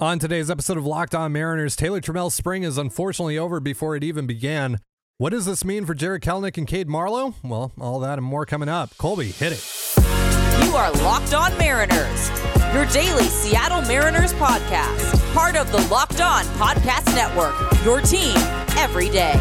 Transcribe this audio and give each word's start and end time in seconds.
On 0.00 0.20
today's 0.20 0.48
episode 0.48 0.76
of 0.78 0.86
Locked 0.86 1.12
On 1.12 1.32
Mariners, 1.32 1.74
Taylor 1.74 2.00
Trammell's 2.00 2.32
spring 2.32 2.62
is 2.62 2.78
unfortunately 2.78 3.36
over 3.36 3.58
before 3.58 3.96
it 3.96 4.04
even 4.04 4.28
began. 4.28 4.78
What 5.16 5.30
does 5.30 5.44
this 5.44 5.64
mean 5.64 5.86
for 5.86 5.92
Jarred 5.92 6.22
Kelenic 6.22 6.56
and 6.56 6.68
Cade 6.68 6.86
Marlowe? 6.86 7.34
Well, 7.42 7.72
all 7.80 7.98
that 7.98 8.16
and 8.16 8.24
more 8.24 8.46
coming 8.46 8.68
up. 8.68 8.96
Colby, 8.96 9.32
hit 9.32 9.54
it. 9.54 9.94
You 10.64 10.76
are 10.76 10.92
Locked 11.02 11.34
On 11.34 11.50
Mariners, 11.58 12.30
your 12.72 12.86
daily 12.86 13.24
Seattle 13.24 13.82
Mariners 13.82 14.32
podcast, 14.34 15.34
part 15.34 15.56
of 15.56 15.72
the 15.72 15.84
Locked 15.88 16.20
On 16.20 16.44
Podcast 16.44 17.12
Network, 17.16 17.56
your 17.84 18.00
team 18.00 18.36
every 18.78 19.08
day. 19.08 19.34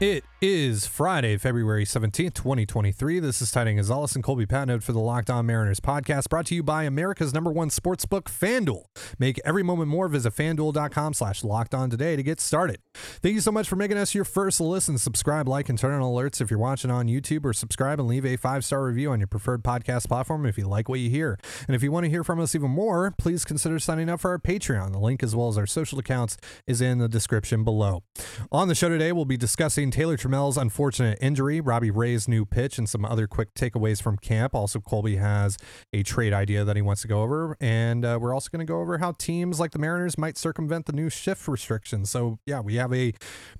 It 0.00 0.24
is 0.42 0.88
Friday, 0.88 1.36
February 1.36 1.84
17th, 1.84 2.34
2023. 2.34 3.20
This 3.20 3.40
is 3.40 3.52
Tidying 3.52 3.76
Gonzalez 3.76 4.16
and 4.16 4.24
Colby 4.24 4.44
Patnode 4.44 4.82
for 4.82 4.90
the 4.90 4.98
Locked 4.98 5.30
On 5.30 5.46
Mariners 5.46 5.78
podcast, 5.78 6.28
brought 6.28 6.46
to 6.46 6.56
you 6.56 6.64
by 6.64 6.82
America's 6.82 7.32
number 7.32 7.52
one 7.52 7.70
sportsbook, 7.70 8.24
FanDuel. 8.24 8.86
Make 9.20 9.40
every 9.44 9.62
moment 9.62 9.88
more. 9.88 10.08
Visit 10.08 10.34
fanduel.com 10.34 11.14
slash 11.14 11.44
locked 11.44 11.74
on 11.74 11.90
today 11.90 12.16
to 12.16 12.24
get 12.24 12.40
started. 12.40 12.78
Thank 12.92 13.36
you 13.36 13.40
so 13.40 13.52
much 13.52 13.68
for 13.68 13.76
making 13.76 13.96
us 13.98 14.16
your 14.16 14.24
first 14.24 14.60
listen. 14.60 14.98
Subscribe, 14.98 15.46
like, 15.48 15.68
and 15.68 15.78
turn 15.78 15.92
on 15.92 16.02
alerts 16.02 16.40
if 16.40 16.50
you're 16.50 16.58
watching 16.58 16.90
on 16.90 17.06
YouTube, 17.06 17.44
or 17.44 17.52
subscribe 17.52 18.00
and 18.00 18.08
leave 18.08 18.26
a 18.26 18.36
five 18.36 18.64
star 18.64 18.82
review 18.82 19.12
on 19.12 19.20
your 19.20 19.28
preferred 19.28 19.62
podcast 19.62 20.08
platform 20.08 20.44
if 20.44 20.58
you 20.58 20.66
like 20.66 20.88
what 20.88 20.98
you 20.98 21.08
hear. 21.08 21.38
And 21.68 21.76
if 21.76 21.84
you 21.84 21.92
want 21.92 22.02
to 22.02 22.10
hear 22.10 22.24
from 22.24 22.40
us 22.40 22.56
even 22.56 22.72
more, 22.72 23.14
please 23.16 23.44
consider 23.44 23.78
signing 23.78 24.08
up 24.08 24.18
for 24.18 24.32
our 24.32 24.40
Patreon. 24.40 24.90
The 24.90 24.98
link, 24.98 25.22
as 25.22 25.36
well 25.36 25.46
as 25.46 25.56
our 25.56 25.66
social 25.66 26.00
accounts, 26.00 26.36
is 26.66 26.80
in 26.80 26.98
the 26.98 27.08
description 27.08 27.62
below. 27.62 28.02
On 28.50 28.66
the 28.66 28.74
show 28.74 28.88
today, 28.88 29.12
we'll 29.12 29.24
be 29.24 29.36
discussing 29.36 29.92
Taylor 29.92 30.16
Trammell's 30.32 30.56
unfortunate 30.56 31.18
injury, 31.20 31.60
Robbie 31.60 31.90
Ray's 31.90 32.26
new 32.26 32.46
pitch, 32.46 32.78
and 32.78 32.88
some 32.88 33.04
other 33.04 33.26
quick 33.26 33.52
takeaways 33.52 34.00
from 34.00 34.16
camp. 34.16 34.54
Also, 34.54 34.80
Colby 34.80 35.16
has 35.16 35.58
a 35.92 36.02
trade 36.02 36.32
idea 36.32 36.64
that 36.64 36.74
he 36.74 36.80
wants 36.80 37.02
to 37.02 37.08
go 37.08 37.20
over. 37.20 37.54
And 37.60 38.02
uh, 38.02 38.18
we're 38.18 38.32
also 38.32 38.48
going 38.50 38.66
to 38.66 38.70
go 38.70 38.80
over 38.80 38.96
how 38.96 39.12
teams 39.12 39.60
like 39.60 39.72
the 39.72 39.78
Mariners 39.78 40.16
might 40.16 40.38
circumvent 40.38 40.86
the 40.86 40.94
new 40.94 41.10
shift 41.10 41.46
restrictions. 41.46 42.08
So, 42.08 42.38
yeah, 42.46 42.60
we 42.60 42.76
have 42.76 42.94
a 42.94 43.12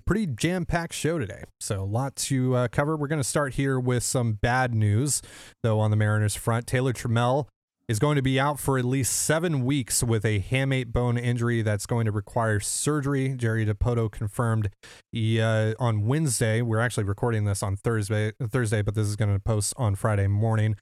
pretty 0.06 0.26
jam 0.26 0.64
packed 0.64 0.94
show 0.94 1.18
today. 1.18 1.44
So, 1.60 1.82
a 1.82 1.84
lot 1.84 2.16
to 2.16 2.56
uh, 2.56 2.68
cover. 2.68 2.96
We're 2.96 3.08
going 3.08 3.20
to 3.20 3.28
start 3.28 3.54
here 3.54 3.78
with 3.78 4.02
some 4.02 4.32
bad 4.32 4.74
news, 4.74 5.20
though, 5.62 5.78
on 5.78 5.90
the 5.90 5.96
Mariners 5.98 6.36
front. 6.36 6.66
Taylor 6.66 6.94
Trammell 6.94 7.48
is 7.88 7.98
going 7.98 8.16
to 8.16 8.22
be 8.22 8.38
out 8.38 8.58
for 8.60 8.78
at 8.78 8.84
least 8.84 9.12
seven 9.12 9.64
weeks 9.64 10.02
with 10.02 10.24
a 10.24 10.40
hamate 10.40 10.92
bone 10.92 11.18
injury 11.18 11.62
that's 11.62 11.86
going 11.86 12.06
to 12.06 12.12
require 12.12 12.60
surgery. 12.60 13.34
Jerry 13.36 13.66
Dipoto 13.66 14.10
confirmed 14.10 14.70
he, 15.10 15.40
uh, 15.40 15.74
on 15.78 16.06
Wednesday. 16.06 16.62
We're 16.62 16.80
actually 16.80 17.04
recording 17.04 17.44
this 17.44 17.62
on 17.62 17.76
Thursday, 17.76 18.32
Thursday, 18.42 18.82
but 18.82 18.94
this 18.94 19.06
is 19.06 19.16
going 19.16 19.32
to 19.32 19.40
post 19.40 19.74
on 19.76 19.94
Friday 19.94 20.26
morning. 20.26 20.76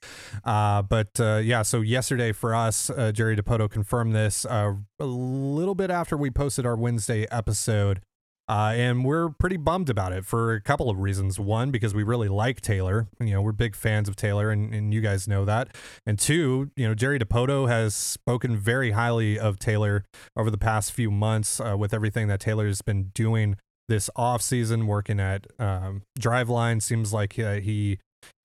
Uh, 0.44 0.82
but 0.82 1.18
uh, 1.18 1.40
yeah, 1.42 1.62
so 1.62 1.80
yesterday 1.80 2.32
for 2.32 2.54
us, 2.54 2.90
uh, 2.90 3.12
Jerry 3.12 3.36
Dipoto 3.36 3.70
confirmed 3.70 4.14
this 4.14 4.44
uh, 4.44 4.74
a 4.98 5.06
little 5.06 5.74
bit 5.74 5.90
after 5.90 6.16
we 6.16 6.30
posted 6.30 6.66
our 6.66 6.76
Wednesday 6.76 7.26
episode. 7.30 8.02
Uh, 8.50 8.72
and 8.74 9.04
we're 9.04 9.28
pretty 9.28 9.56
bummed 9.56 9.88
about 9.88 10.12
it 10.12 10.26
for 10.26 10.54
a 10.54 10.60
couple 10.60 10.90
of 10.90 10.98
reasons. 10.98 11.38
One, 11.38 11.70
because 11.70 11.94
we 11.94 12.02
really 12.02 12.28
like 12.28 12.60
Taylor. 12.60 13.06
You 13.20 13.34
know, 13.34 13.42
we're 13.42 13.52
big 13.52 13.76
fans 13.76 14.08
of 14.08 14.16
Taylor, 14.16 14.50
and, 14.50 14.74
and 14.74 14.92
you 14.92 15.00
guys 15.00 15.28
know 15.28 15.44
that. 15.44 15.68
And 16.04 16.18
two, 16.18 16.72
you 16.74 16.88
know, 16.88 16.92
Jerry 16.92 17.20
Dipoto 17.20 17.68
has 17.68 17.94
spoken 17.94 18.56
very 18.56 18.90
highly 18.90 19.38
of 19.38 19.60
Taylor 19.60 20.04
over 20.36 20.50
the 20.50 20.58
past 20.58 20.90
few 20.90 21.12
months 21.12 21.60
uh, 21.60 21.76
with 21.78 21.94
everything 21.94 22.26
that 22.26 22.40
Taylor's 22.40 22.82
been 22.82 23.12
doing 23.14 23.56
this 23.88 24.10
off 24.16 24.42
season, 24.42 24.88
working 24.88 25.20
at 25.20 25.46
um, 25.60 26.02
Driveline. 26.18 26.82
Seems 26.82 27.12
like 27.12 27.38
uh, 27.38 27.60
he 27.60 28.00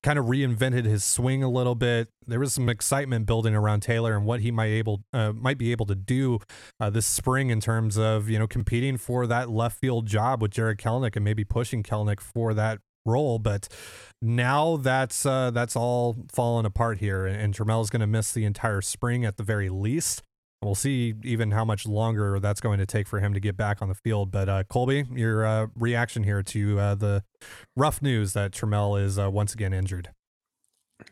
kind 0.06 0.20
of 0.20 0.26
reinvented 0.26 0.86
his 0.86 1.04
swing 1.04 1.42
a 1.42 1.50
little 1.50 1.74
bit. 1.74 2.10
There 2.28 2.40
was 2.40 2.54
some 2.54 2.70
excitement 2.70 3.26
building 3.26 3.56
around 3.56 3.80
Taylor 3.80 4.16
and 4.16 4.24
what 4.24 4.40
he 4.42 4.52
might 4.52 4.68
able 4.68 5.04
uh, 5.12 5.32
might 5.34 5.58
be 5.58 5.72
able 5.72 5.88
to 5.88 5.96
do 5.96 6.38
uh, 6.80 6.92
this 6.92 7.08
spring 7.08 7.50
in 7.50 7.60
terms 7.60 7.98
of 7.98 8.30
you 8.30 8.38
know 8.38 8.46
competing 8.46 8.98
for 8.98 9.26
that 9.26 9.50
left 9.50 9.80
field 9.80 10.06
job 10.06 10.44
with 10.44 10.52
Jarred 10.52 10.78
Kelenic 10.78 11.16
and 11.16 11.26
maybe 11.26 11.44
pushing 11.44 11.82
Kelenic 11.82 12.20
for 12.20 12.54
that 12.54 12.80
role. 13.04 13.40
But 13.40 13.68
now 14.22 14.78
that's 14.78 15.26
uh, 15.26 15.50
that's 15.50 15.76
all 15.76 16.16
fallen 16.32 16.68
apart 16.68 17.00
here, 17.00 17.26
and, 17.26 17.42
and 17.42 17.54
Trammell's 17.56 17.90
going 17.90 18.02
to 18.02 18.08
miss 18.08 18.32
the 18.32 18.46
entire 18.46 18.82
spring 18.82 19.26
at 19.26 19.38
the 19.38 19.44
very 19.44 19.70
least. 19.70 20.22
We'll 20.62 20.76
see 20.76 21.14
even 21.24 21.52
how 21.52 21.64
much 21.64 21.86
longer 21.86 22.40
that's 22.40 22.60
going 22.60 22.80
to 22.80 22.86
take 22.86 23.08
for 23.08 23.20
him 23.20 23.34
to 23.34 23.40
get 23.40 23.56
back 23.56 23.82
on 23.82 23.88
the 23.88 23.96
field. 23.96 24.32
But 24.32 24.50
uh, 24.50 24.64
Colby, 24.64 25.06
your 25.14 25.46
uh, 25.46 25.68
reaction 25.76 26.24
here 26.24 26.42
to 26.42 26.80
uh, 26.80 26.96
the 26.96 27.24
rough 27.76 28.02
news 28.02 28.34
that 28.34 28.52
Trammell 28.52 29.00
is 29.00 29.20
uh, 29.20 29.30
once 29.30 29.54
again 29.54 29.74
injured. 29.74 30.10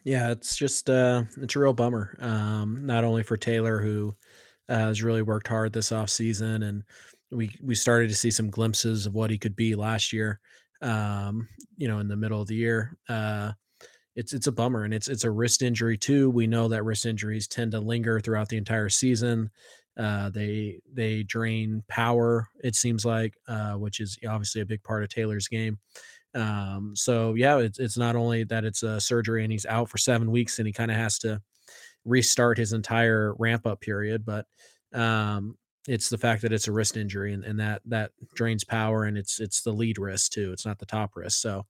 Yeah, 0.03 0.31
it's 0.31 0.55
just 0.55 0.89
uh, 0.89 1.23
it's 1.41 1.55
a 1.55 1.59
real 1.59 1.73
bummer. 1.73 2.17
Um, 2.19 2.85
not 2.85 3.03
only 3.03 3.21
for 3.21 3.37
Taylor, 3.37 3.79
who 3.79 4.15
uh, 4.69 4.77
has 4.77 5.03
really 5.03 5.21
worked 5.21 5.47
hard 5.47 5.73
this 5.73 5.91
off 5.91 6.09
season, 6.09 6.63
and 6.63 6.83
we 7.31 7.51
we 7.61 7.75
started 7.75 8.09
to 8.09 8.15
see 8.15 8.31
some 8.31 8.49
glimpses 8.49 9.05
of 9.05 9.13
what 9.13 9.29
he 9.29 9.37
could 9.37 9.55
be 9.55 9.75
last 9.75 10.13
year. 10.13 10.39
Um, 10.81 11.47
you 11.77 11.87
know, 11.87 11.99
in 11.99 12.07
the 12.07 12.15
middle 12.15 12.41
of 12.41 12.47
the 12.47 12.55
year, 12.55 12.97
it's 14.15 14.33
it's 14.33 14.47
a 14.47 14.51
bummer 14.51 14.83
and 14.83 14.93
it's 14.93 15.07
it's 15.07 15.23
a 15.23 15.31
wrist 15.31 15.61
injury 15.61 15.97
too. 15.97 16.29
We 16.29 16.47
know 16.47 16.67
that 16.67 16.83
wrist 16.83 17.05
injuries 17.05 17.47
tend 17.47 17.71
to 17.71 17.79
linger 17.79 18.19
throughout 18.19 18.49
the 18.49 18.57
entire 18.57 18.89
season. 18.89 19.49
Uh, 19.97 20.29
they 20.29 20.79
they 20.91 21.23
drain 21.23 21.83
power. 21.87 22.47
It 22.63 22.75
seems 22.75 23.05
like, 23.05 23.35
uh, 23.47 23.73
which 23.73 23.99
is 23.99 24.17
obviously 24.27 24.61
a 24.61 24.65
big 24.65 24.83
part 24.83 25.03
of 25.03 25.09
Taylor's 25.09 25.47
game. 25.47 25.79
Um, 26.35 26.93
so 26.95 27.35
yeah, 27.35 27.57
it's 27.59 27.79
it's 27.79 27.97
not 27.97 28.15
only 28.15 28.43
that 28.45 28.65
it's 28.65 28.83
a 28.83 28.99
surgery 28.99 29.43
and 29.43 29.51
he's 29.51 29.65
out 29.65 29.89
for 29.89 29.97
seven 29.97 30.31
weeks 30.31 30.57
and 30.59 30.67
he 30.67 30.73
kind 30.73 30.91
of 30.91 30.97
has 30.97 31.19
to 31.19 31.41
restart 32.05 32.57
his 32.57 32.73
entire 32.73 33.33
ramp 33.37 33.67
up 33.67 33.81
period, 33.81 34.25
but 34.25 34.45
um, 34.93 35.57
it's 35.87 36.09
the 36.09 36.17
fact 36.17 36.41
that 36.41 36.53
it's 36.53 36.67
a 36.67 36.71
wrist 36.71 36.97
injury 36.97 37.33
and, 37.33 37.43
and 37.43 37.59
that 37.59 37.81
that 37.85 38.11
drains 38.35 38.63
power 38.63 39.05
and 39.05 39.17
it's 39.17 39.39
it's 39.39 39.61
the 39.61 39.71
lead 39.71 39.97
wrist 39.99 40.33
too. 40.33 40.51
It's 40.51 40.65
not 40.65 40.79
the 40.79 40.85
top 40.85 41.15
wrist. 41.15 41.41
So 41.41 41.65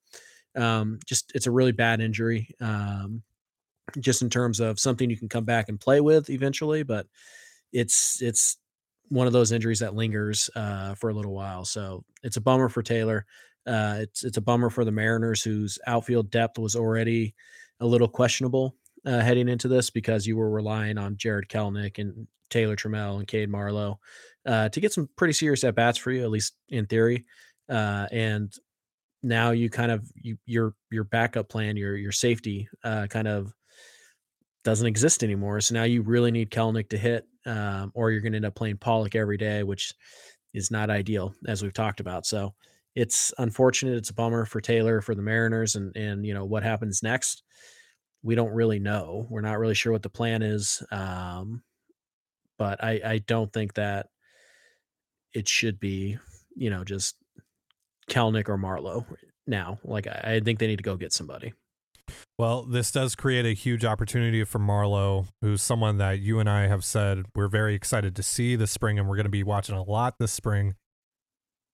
um, 0.55 0.99
just 1.05 1.31
it's 1.35 1.47
a 1.47 1.51
really 1.51 1.71
bad 1.71 2.01
injury. 2.01 2.49
Um, 2.59 3.23
just 3.99 4.21
in 4.21 4.29
terms 4.29 4.59
of 4.59 4.79
something 4.79 5.09
you 5.09 5.17
can 5.17 5.29
come 5.29 5.43
back 5.43 5.69
and 5.69 5.79
play 5.79 6.01
with 6.01 6.29
eventually, 6.29 6.83
but 6.83 7.05
it's 7.71 8.21
it's 8.21 8.57
one 9.09 9.27
of 9.27 9.33
those 9.33 9.51
injuries 9.51 9.79
that 9.79 9.95
lingers 9.95 10.49
uh, 10.55 10.95
for 10.95 11.09
a 11.09 11.13
little 11.13 11.33
while. 11.33 11.65
So 11.65 12.03
it's 12.23 12.37
a 12.37 12.41
bummer 12.41 12.69
for 12.69 12.81
Taylor. 12.81 13.25
Uh, 13.65 13.97
it's 13.99 14.23
it's 14.23 14.37
a 14.37 14.41
bummer 14.41 14.69
for 14.69 14.85
the 14.85 14.91
Mariners, 14.91 15.43
whose 15.43 15.79
outfield 15.87 16.31
depth 16.31 16.57
was 16.57 16.75
already 16.75 17.35
a 17.79 17.85
little 17.85 18.07
questionable 18.07 18.75
uh, 19.05 19.19
heading 19.19 19.49
into 19.49 19.67
this 19.67 19.89
because 19.89 20.25
you 20.25 20.37
were 20.37 20.49
relying 20.49 20.97
on 20.97 21.17
Jarred 21.17 21.49
Kelenic 21.49 21.99
and 21.99 22.27
Taylor 22.49 22.75
Trammell 22.75 23.19
and 23.19 23.27
Cade 23.27 23.49
Marlowe 23.49 23.99
uh, 24.45 24.69
to 24.69 24.79
get 24.79 24.93
some 24.93 25.09
pretty 25.15 25.33
serious 25.33 25.63
at 25.63 25.75
bats 25.75 25.97
for 25.97 26.11
you, 26.11 26.23
at 26.23 26.29
least 26.29 26.55
in 26.69 26.85
theory. 26.85 27.25
Uh, 27.69 28.07
and 28.11 28.53
now 29.23 29.51
you 29.51 29.69
kind 29.69 29.91
of 29.91 30.05
you, 30.15 30.37
your 30.45 30.75
your 30.91 31.05
backup 31.05 31.49
plan, 31.49 31.77
your 31.77 31.95
your 31.95 32.11
safety, 32.11 32.67
uh, 32.83 33.07
kind 33.07 33.27
of 33.27 33.53
doesn't 34.63 34.87
exist 34.87 35.23
anymore. 35.23 35.61
So 35.61 35.73
now 35.73 35.83
you 35.83 36.01
really 36.01 36.31
need 36.31 36.51
Kelenic 36.51 36.89
to 36.89 36.97
hit, 36.97 37.25
um, 37.45 37.91
or 37.95 38.11
you're 38.11 38.21
going 38.21 38.33
to 38.33 38.37
end 38.37 38.45
up 38.45 38.55
playing 38.55 38.77
Pollock 38.77 39.15
every 39.15 39.37
day, 39.37 39.63
which 39.63 39.93
is 40.53 40.71
not 40.71 40.89
ideal, 40.89 41.33
as 41.47 41.63
we've 41.63 41.73
talked 41.73 41.99
about. 41.99 42.25
So 42.25 42.53
it's 42.95 43.33
unfortunate. 43.37 43.97
It's 43.97 44.09
a 44.11 44.13
bummer 44.13 44.45
for 44.45 44.61
Taylor, 44.61 45.01
for 45.01 45.15
the 45.15 45.21
Mariners, 45.21 45.75
and 45.75 45.95
and 45.95 46.25
you 46.25 46.33
know 46.33 46.45
what 46.45 46.63
happens 46.63 47.01
next. 47.01 47.43
We 48.21 48.35
don't 48.35 48.53
really 48.53 48.79
know. 48.79 49.27
We're 49.29 49.41
not 49.41 49.59
really 49.59 49.73
sure 49.73 49.91
what 49.91 50.03
the 50.03 50.09
plan 50.09 50.41
is. 50.41 50.83
Um, 50.91 51.63
but 52.57 52.83
I 52.83 53.01
I 53.03 53.17
don't 53.19 53.51
think 53.51 53.73
that 53.75 54.07
it 55.33 55.47
should 55.47 55.79
be, 55.79 56.17
you 56.55 56.69
know, 56.69 56.83
just 56.83 57.15
Kelenic 58.09 58.49
or 58.49 58.57
Marlowe 58.57 59.05
now. 59.47 59.79
Like 59.83 60.07
I, 60.07 60.35
I 60.35 60.39
think 60.39 60.59
they 60.59 60.67
need 60.67 60.77
to 60.77 60.83
go 60.83 60.95
get 60.95 61.13
somebody. 61.13 61.53
Well, 62.37 62.63
this 62.63 62.91
does 62.91 63.15
create 63.15 63.45
a 63.45 63.53
huge 63.53 63.85
opportunity 63.85 64.43
for 64.43 64.59
Marlowe, 64.59 65.27
who's 65.41 65.61
someone 65.61 65.97
that 65.99 66.19
you 66.19 66.39
and 66.39 66.49
I 66.49 66.67
have 66.67 66.83
said 66.83 67.25
we're 67.35 67.47
very 67.47 67.75
excited 67.75 68.15
to 68.15 68.23
see 68.23 68.55
this 68.55 68.71
spring, 68.71 68.97
and 68.99 69.07
we're 69.07 69.15
going 69.15 69.25
to 69.25 69.29
be 69.29 69.43
watching 69.43 69.75
a 69.75 69.83
lot 69.83 70.15
this 70.19 70.33
spring. 70.33 70.75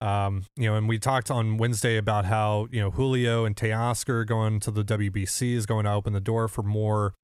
Um, 0.02 0.46
you 0.56 0.70
know, 0.70 0.76
and 0.76 0.88
we 0.88 0.98
talked 0.98 1.30
on 1.32 1.58
Wednesday 1.58 1.98
about 1.98 2.26
how 2.26 2.68
you 2.72 2.80
know 2.80 2.92
Julio 2.92 3.46
and 3.46 3.56
Teoscar 3.56 4.26
going 4.26 4.60
to 4.62 4.72
the 4.72 4.84
WBC 4.84 5.54
is 5.54 5.66
going 5.66 5.86
to 5.86 5.92
open 5.92 6.14
the 6.14 6.22
door 6.22 6.48
for 6.48 6.62
more 6.62 7.16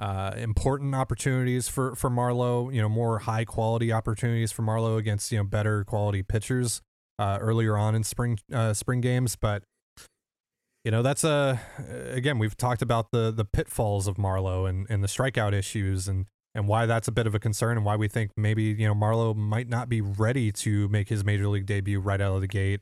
uh, 0.00 0.32
important 0.36 0.94
opportunities 0.94 1.68
for 1.68 1.94
for 1.94 2.08
Marlowe. 2.08 2.70
You 2.70 2.82
know, 2.82 2.88
more 2.88 3.20
high 3.20 3.44
quality 3.44 3.92
opportunities 3.92 4.52
for 4.52 4.62
Marlowe 4.62 4.96
against 4.96 5.30
you 5.30 5.38
know 5.38 5.44
better 5.44 5.84
quality 5.84 6.22
pitchers 6.22 6.82
uh, 7.18 7.38
earlier 7.40 7.76
on 7.76 7.94
in 7.94 8.04
spring 8.04 8.38
uh, 8.52 8.72
spring 8.72 9.00
games, 9.00 9.36
but 9.36 9.62
you 10.84 10.90
know 10.90 11.02
that's 11.02 11.24
a 11.24 11.60
again 12.12 12.38
we've 12.38 12.56
talked 12.56 12.82
about 12.82 13.10
the 13.10 13.32
the 13.32 13.44
pitfalls 13.44 14.06
of 14.06 14.18
Marlowe 14.18 14.66
and 14.66 14.86
and 14.88 15.02
the 15.02 15.08
strikeout 15.08 15.52
issues 15.52 16.06
and 16.06 16.26
and 16.54 16.68
why 16.68 16.86
that's 16.86 17.08
a 17.08 17.12
bit 17.12 17.26
of 17.26 17.34
a 17.34 17.38
concern 17.38 17.76
and 17.76 17.84
why 17.84 17.96
we 17.96 18.08
think 18.08 18.30
maybe 18.36 18.62
you 18.64 18.86
know 18.86 18.94
Marlowe 18.94 19.34
might 19.34 19.68
not 19.68 19.88
be 19.88 20.00
ready 20.00 20.52
to 20.52 20.88
make 20.88 21.08
his 21.08 21.24
major 21.24 21.48
league 21.48 21.66
debut 21.66 22.00
right 22.00 22.20
out 22.20 22.34
of 22.34 22.40
the 22.40 22.46
gate. 22.46 22.80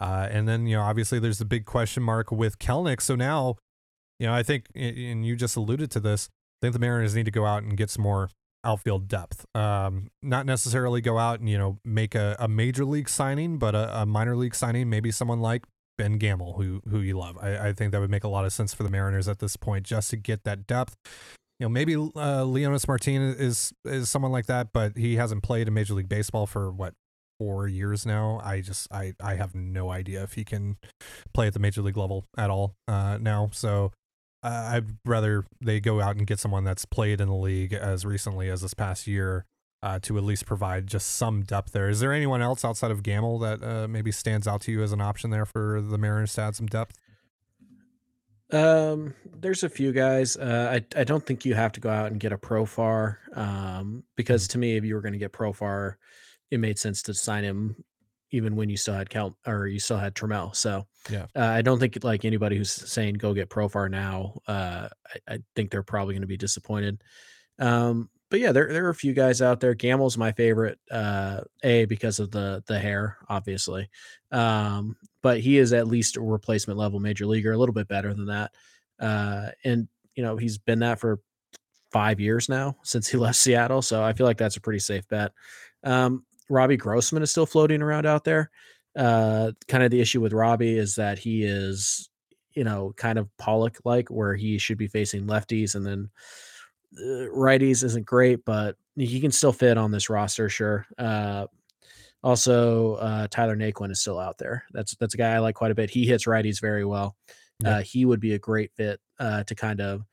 Uh, 0.00 0.26
and 0.30 0.48
then 0.48 0.66
you 0.66 0.76
know 0.76 0.82
obviously 0.82 1.18
there's 1.18 1.38
the 1.38 1.44
big 1.44 1.64
question 1.64 2.02
mark 2.02 2.30
with 2.30 2.58
Kelenic. 2.58 3.00
So 3.00 3.14
now, 3.14 3.56
you 4.18 4.26
know 4.26 4.32
I 4.32 4.42
think 4.42 4.66
and 4.74 5.26
you 5.26 5.36
just 5.36 5.56
alluded 5.56 5.90
to 5.92 6.00
this. 6.00 6.28
I 6.60 6.66
think 6.66 6.72
the 6.72 6.78
Mariners 6.78 7.14
need 7.14 7.26
to 7.26 7.30
go 7.30 7.44
out 7.44 7.62
and 7.62 7.76
get 7.76 7.90
some 7.90 8.02
more 8.02 8.30
outfield 8.64 9.08
depth. 9.08 9.46
Um, 9.54 10.08
not 10.22 10.46
necessarily 10.46 11.00
go 11.00 11.18
out 11.18 11.40
and 11.40 11.48
you 11.48 11.58
know 11.58 11.78
make 11.84 12.14
a, 12.14 12.36
a 12.38 12.48
major 12.48 12.84
league 12.84 13.08
signing, 13.08 13.58
but 13.58 13.74
a, 13.74 14.02
a 14.02 14.06
minor 14.06 14.36
league 14.36 14.54
signing, 14.54 14.88
maybe 14.90 15.10
someone 15.10 15.40
like 15.40 15.64
Ben 15.96 16.18
Gamel, 16.18 16.54
who 16.54 16.80
who 16.88 17.00
you 17.00 17.18
love. 17.18 17.38
I, 17.40 17.68
I 17.68 17.72
think 17.72 17.92
that 17.92 18.00
would 18.00 18.10
make 18.10 18.24
a 18.24 18.28
lot 18.28 18.44
of 18.44 18.52
sense 18.52 18.74
for 18.74 18.82
the 18.82 18.90
Mariners 18.90 19.28
at 19.28 19.38
this 19.38 19.56
point, 19.56 19.84
just 19.86 20.10
to 20.10 20.16
get 20.16 20.44
that 20.44 20.66
depth. 20.66 20.96
You 21.60 21.66
know, 21.66 21.70
maybe 21.70 21.94
uh, 21.94 22.44
Leonys 22.44 22.88
Martin 22.88 23.22
is 23.22 23.72
is 23.84 24.08
someone 24.08 24.32
like 24.32 24.46
that, 24.46 24.68
but 24.72 24.96
he 24.96 25.16
hasn't 25.16 25.42
played 25.42 25.68
in 25.68 25.74
Major 25.74 25.94
League 25.94 26.08
Baseball 26.08 26.46
for 26.46 26.72
what 26.72 26.94
four 27.38 27.68
years 27.68 28.06
now. 28.06 28.40
I 28.42 28.60
just 28.60 28.88
I 28.92 29.14
I 29.20 29.34
have 29.34 29.54
no 29.54 29.90
idea 29.90 30.22
if 30.22 30.34
he 30.34 30.44
can 30.44 30.76
play 31.32 31.46
at 31.46 31.52
the 31.52 31.60
major 31.60 31.82
league 31.82 31.96
level 31.96 32.24
at 32.36 32.50
all 32.50 32.74
uh, 32.88 33.18
now. 33.20 33.50
So 33.52 33.92
I'd 34.48 34.86
rather 35.04 35.44
they 35.60 35.80
go 35.80 36.00
out 36.00 36.16
and 36.16 36.26
get 36.26 36.38
someone 36.38 36.64
that's 36.64 36.84
played 36.84 37.20
in 37.20 37.28
the 37.28 37.34
league 37.34 37.72
as 37.72 38.04
recently 38.04 38.48
as 38.50 38.60
this 38.60 38.74
past 38.74 39.06
year 39.06 39.44
uh, 39.82 39.98
to 40.00 40.16
at 40.18 40.24
least 40.24 40.46
provide 40.46 40.86
just 40.86 41.08
some 41.16 41.42
depth 41.42 41.72
there. 41.72 41.88
Is 41.88 42.00
there 42.00 42.12
anyone 42.12 42.42
else 42.42 42.64
outside 42.64 42.90
of 42.90 43.02
Gamel 43.02 43.38
that 43.40 43.62
uh, 43.62 43.88
maybe 43.88 44.12
stands 44.12 44.46
out 44.46 44.60
to 44.62 44.72
you 44.72 44.82
as 44.82 44.92
an 44.92 45.00
option 45.00 45.30
there 45.30 45.44
for 45.46 45.80
the 45.80 45.98
Mariners 45.98 46.34
to 46.34 46.42
add 46.42 46.56
some 46.56 46.66
depth? 46.66 46.96
Um, 48.50 49.14
there's 49.34 49.64
a 49.64 49.68
few 49.68 49.92
guys. 49.92 50.36
Uh, 50.36 50.78
I 50.78 51.00
I 51.00 51.04
don't 51.04 51.24
think 51.24 51.44
you 51.44 51.54
have 51.54 51.72
to 51.72 51.80
go 51.80 51.88
out 51.90 52.10
and 52.12 52.20
get 52.20 52.32
a 52.32 52.38
Profar. 52.38 53.16
Um, 53.36 54.04
because 54.16 54.46
Mhm. 54.46 54.50
to 54.52 54.58
me, 54.58 54.76
if 54.76 54.84
you 54.84 54.94
were 54.94 55.00
going 55.00 55.12
to 55.14 55.18
get 55.18 55.32
Profar, 55.32 55.94
it 56.50 56.60
made 56.60 56.78
sense 56.78 57.02
to 57.04 57.14
sign 57.14 57.42
him 57.44 57.84
even 58.34 58.56
when 58.56 58.68
you 58.68 58.76
still 58.76 58.94
had 58.94 59.08
Cal 59.10 59.36
or 59.46 59.66
you 59.66 59.78
still 59.78 59.96
had 59.98 60.14
Trammell. 60.14 60.54
So 60.54 60.86
Yeah. 61.10 61.26
uh, 61.36 61.44
I 61.44 61.62
don't 61.62 61.78
think 61.78 62.02
like 62.04 62.24
anybody 62.24 62.56
who's 62.56 62.70
saying 62.72 63.14
go 63.14 63.32
get 63.34 63.48
Profar 63.48 63.90
now. 63.90 64.40
Uh, 64.46 64.88
I, 65.28 65.34
I 65.34 65.38
think 65.54 65.70
they're 65.70 65.82
probably 65.82 66.14
going 66.14 66.22
to 66.22 66.26
be 66.28 66.36
disappointed. 66.36 67.02
Um, 67.58 68.10
but 68.30 68.40
yeah, 68.40 68.50
there 68.52 68.72
there 68.72 68.86
are 68.86 68.90
a 68.90 68.94
few 68.94 69.12
guys 69.12 69.40
out 69.40 69.60
there. 69.60 69.74
Gamel's 69.74 70.18
my 70.18 70.32
favorite. 70.32 70.78
Uh, 70.90 71.42
a 71.62 71.84
because 71.84 72.18
of 72.18 72.30
the 72.32 72.64
the 72.66 72.78
hair, 72.78 73.18
obviously. 73.28 73.88
Um, 74.32 74.96
but 75.22 75.38
he 75.40 75.58
is 75.58 75.72
at 75.72 75.86
least 75.86 76.16
a 76.16 76.20
replacement 76.20 76.78
level 76.78 76.98
major 76.98 77.26
leaguer, 77.26 77.52
a 77.52 77.56
little 77.56 77.74
bit 77.74 77.86
better 77.86 78.12
than 78.12 78.26
that. 78.26 78.52
Uh, 78.98 79.50
and 79.64 79.86
you 80.16 80.22
know 80.24 80.36
he's 80.36 80.58
been 80.58 80.80
that 80.80 80.98
for 80.98 81.20
five 81.92 82.18
years 82.18 82.48
now 82.48 82.76
since 82.82 83.06
he 83.08 83.16
left 83.18 83.36
Seattle, 83.36 83.82
so 83.82 84.02
I 84.02 84.14
feel 84.14 84.26
like 84.26 84.38
that's 84.38 84.56
a 84.56 84.60
pretty 84.60 84.80
safe 84.80 85.06
bet. 85.06 85.30
Um, 85.84 86.24
Robbie 86.48 86.76
Grossman 86.76 87.22
is 87.22 87.30
still 87.30 87.46
floating 87.46 87.82
around 87.82 88.06
out 88.06 88.24
there. 88.24 88.50
Uh, 88.96 89.52
kind 89.68 89.82
of 89.82 89.90
the 89.90 90.00
issue 90.00 90.20
with 90.20 90.32
Robbie 90.32 90.78
is 90.78 90.94
that 90.96 91.18
he 91.18 91.44
is, 91.44 92.10
you 92.54 92.64
know, 92.64 92.92
kind 92.96 93.18
of 93.18 93.28
Pollock 93.38 93.78
like, 93.84 94.08
where 94.08 94.34
he 94.34 94.58
should 94.58 94.78
be 94.78 94.86
facing 94.86 95.26
lefties 95.26 95.74
and 95.74 95.84
then 95.84 96.10
uh, 96.96 97.28
righties 97.34 97.82
isn't 97.82 98.06
great, 98.06 98.44
but 98.44 98.76
he 98.96 99.20
can 99.20 99.32
still 99.32 99.52
fit 99.52 99.76
on 99.76 99.90
this 99.90 100.08
roster, 100.08 100.48
sure. 100.48 100.86
Uh, 100.96 101.46
also, 102.22 102.94
uh, 102.94 103.26
Tyler 103.30 103.56
Naquin 103.56 103.90
is 103.90 104.00
still 104.00 104.18
out 104.18 104.38
there. 104.38 104.64
That's 104.72 104.94
that's 104.96 105.14
a 105.14 105.18
guy 105.18 105.34
I 105.34 105.38
like 105.40 105.56
quite 105.56 105.72
a 105.72 105.74
bit. 105.74 105.90
He 105.90 106.06
hits 106.06 106.24
righties 106.24 106.60
very 106.60 106.84
well. 106.84 107.16
Yeah. 107.62 107.78
Uh, 107.78 107.82
he 107.82 108.06
would 108.06 108.20
be 108.20 108.34
a 108.34 108.38
great 108.38 108.72
fit 108.72 109.00
uh, 109.18 109.44
to 109.44 109.54
kind 109.54 109.80
of 109.80 110.04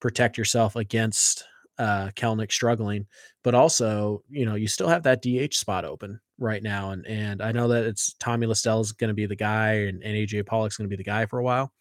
protect 0.00 0.36
yourself 0.36 0.76
against 0.76 1.44
uh, 1.80 2.10
Kelenic 2.14 2.52
struggling, 2.52 3.06
but 3.42 3.54
also, 3.54 4.22
you 4.28 4.44
know, 4.44 4.54
you 4.54 4.68
still 4.68 4.88
have 4.88 5.02
that 5.04 5.22
DH 5.22 5.54
spot 5.54 5.86
open 5.86 6.20
right 6.38 6.62
now, 6.62 6.90
and 6.90 7.06
and 7.06 7.42
I 7.42 7.52
know 7.52 7.68
that 7.68 7.84
it's 7.84 8.14
Tommy 8.20 8.46
La 8.46 8.52
Stella 8.52 8.82
is 8.82 8.92
going 8.92 9.08
to 9.08 9.14
be 9.14 9.24
the 9.24 9.34
guy, 9.34 9.72
and, 9.72 10.02
and 10.04 10.14
AJ 10.14 10.46
Pollock's 10.46 10.76
going 10.76 10.88
to 10.88 10.94
be 10.94 11.02
the 11.02 11.02
guy 11.02 11.24
for 11.24 11.38
a 11.38 11.42
while, 11.42 11.72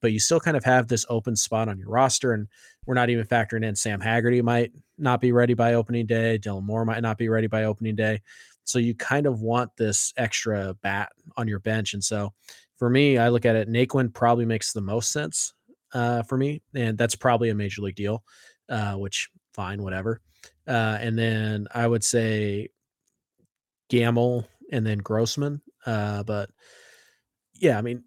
but 0.00 0.12
you 0.12 0.18
still 0.18 0.40
kind 0.40 0.56
of 0.56 0.64
have 0.64 0.88
this 0.88 1.04
open 1.10 1.36
spot 1.36 1.68
on 1.68 1.78
your 1.78 1.90
roster, 1.90 2.32
and 2.32 2.48
we're 2.86 2.94
not 2.94 3.10
even 3.10 3.26
factoring 3.26 3.64
in 3.64 3.76
Sam 3.76 4.00
Haggerty 4.00 4.40
might 4.40 4.72
not 4.96 5.20
be 5.20 5.32
ready 5.32 5.54
by 5.54 5.74
opening 5.74 6.06
day, 6.06 6.38
Dylan 6.38 6.64
Moore 6.64 6.86
might 6.86 7.02
not 7.02 7.18
be 7.18 7.28
ready 7.28 7.46
by 7.46 7.64
opening 7.64 7.94
day, 7.94 8.22
so 8.64 8.78
you 8.78 8.94
kind 8.94 9.26
of 9.26 9.42
want 9.42 9.70
this 9.76 10.14
extra 10.16 10.74
bat 10.82 11.12
on 11.36 11.46
your 11.46 11.60
bench, 11.60 11.92
and 11.92 12.02
so 12.02 12.32
for 12.78 12.88
me, 12.88 13.18
I 13.18 13.28
look 13.28 13.44
at 13.44 13.54
it. 13.54 13.68
Naquin 13.68 14.12
probably 14.12 14.44
makes 14.44 14.72
the 14.72 14.80
most 14.80 15.12
sense 15.12 15.52
uh, 15.92 16.22
for 16.22 16.36
me, 16.38 16.62
and 16.74 16.96
that's 16.96 17.14
probably 17.14 17.50
a 17.50 17.54
major 17.54 17.82
league 17.82 17.94
deal, 17.94 18.24
uh, 18.68 18.94
which 18.94 19.28
fine, 19.54 19.82
whatever. 19.82 20.20
Uh, 20.66 20.98
and 21.00 21.18
then 21.18 21.66
I 21.74 21.86
would 21.86 22.04
say 22.04 22.68
Gamel 23.88 24.46
and 24.70 24.86
then 24.86 24.98
Grossman. 24.98 25.60
Uh, 25.84 26.22
but 26.22 26.50
yeah, 27.54 27.78
I 27.78 27.82
mean, 27.82 28.04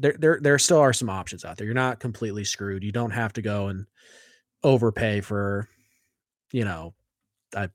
there 0.00 0.16
there 0.18 0.38
there 0.40 0.58
still 0.58 0.78
are 0.78 0.92
some 0.92 1.10
options 1.10 1.44
out 1.44 1.56
there. 1.56 1.66
You're 1.66 1.74
not 1.74 2.00
completely 2.00 2.44
screwed. 2.44 2.82
You 2.82 2.92
don't 2.92 3.10
have 3.10 3.32
to 3.34 3.42
go 3.42 3.68
and 3.68 3.86
overpay 4.64 5.20
for, 5.20 5.68
you 6.52 6.64
know, 6.64 6.94
a 7.54 7.70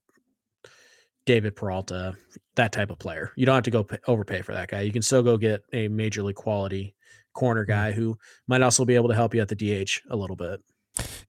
David 1.26 1.56
Peralta, 1.56 2.16
that 2.56 2.72
type 2.72 2.90
of 2.90 3.00
player. 3.00 3.32
You 3.36 3.46
don't 3.46 3.56
have 3.56 3.64
to 3.66 3.72
go 3.72 3.84
pay, 3.84 3.98
overpay 4.08 4.42
for 4.42 4.54
that 4.54 4.70
guy. 4.70 4.82
You 4.82 4.92
can 4.94 5.02
still 5.02 5.24
go 5.24 5.38
get 5.38 5.62
a 5.74 5.88
major 5.90 6.24
league 6.24 6.36
quality 6.36 6.96
corner 7.34 7.66
Mhm. 7.66 7.68
guy 7.68 7.92
who 7.92 8.18
might 8.48 8.62
also 8.62 8.86
be 8.86 8.96
able 8.96 9.10
to 9.10 9.16
help 9.16 9.36
you 9.36 9.42
at 9.42 9.48
the 9.50 9.56
DH 9.56 10.02
a 10.10 10.16
little 10.16 10.36
bit. 10.36 10.62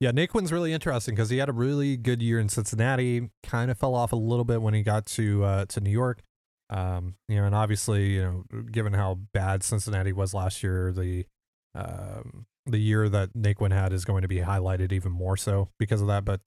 Yeah, 0.01 0.13
Naquin's 0.13 0.53
really 0.53 0.73
interesting 0.73 1.15
because 1.15 1.31
he 1.31 1.39
had 1.39 1.49
a 1.49 1.53
really 1.53 1.97
good 1.97 2.23
year 2.23 2.39
in 2.39 2.49
Cincinnati. 2.49 3.31
Kind 3.43 3.71
of 3.71 3.79
fell 3.79 3.95
off 3.95 4.13
a 4.13 4.17
little 4.17 4.45
bit 4.45 4.63
when 4.63 4.75
he 4.75 4.83
got 4.83 5.07
to 5.07 5.45
uh, 5.45 5.65
to 5.67 5.81
New 5.81 5.91
York. 5.91 6.23
Um, 6.71 7.15
you 7.29 7.37
know, 7.37 7.45
and 7.45 7.55
obviously, 7.55 8.15
you 8.15 8.23
know, 8.23 8.63
given 8.71 8.93
how 8.93 9.15
bad 9.33 9.63
Cincinnati 9.63 10.13
was 10.13 10.35
last 10.35 10.63
year, 10.63 10.93
the 10.93 11.27
um, 11.75 12.47
the 12.67 12.79
year 12.79 13.09
that 13.09 13.33
Naquin 13.35 13.73
had 13.73 13.93
is 13.93 14.05
going 14.05 14.23
to 14.23 14.29
be 14.29 14.39
highlighted 14.39 14.93
even 14.93 15.13
more 15.13 15.37
so 15.37 15.71
because 15.79 16.01
of 16.01 16.09
that. 16.09 16.25
But 16.25 16.41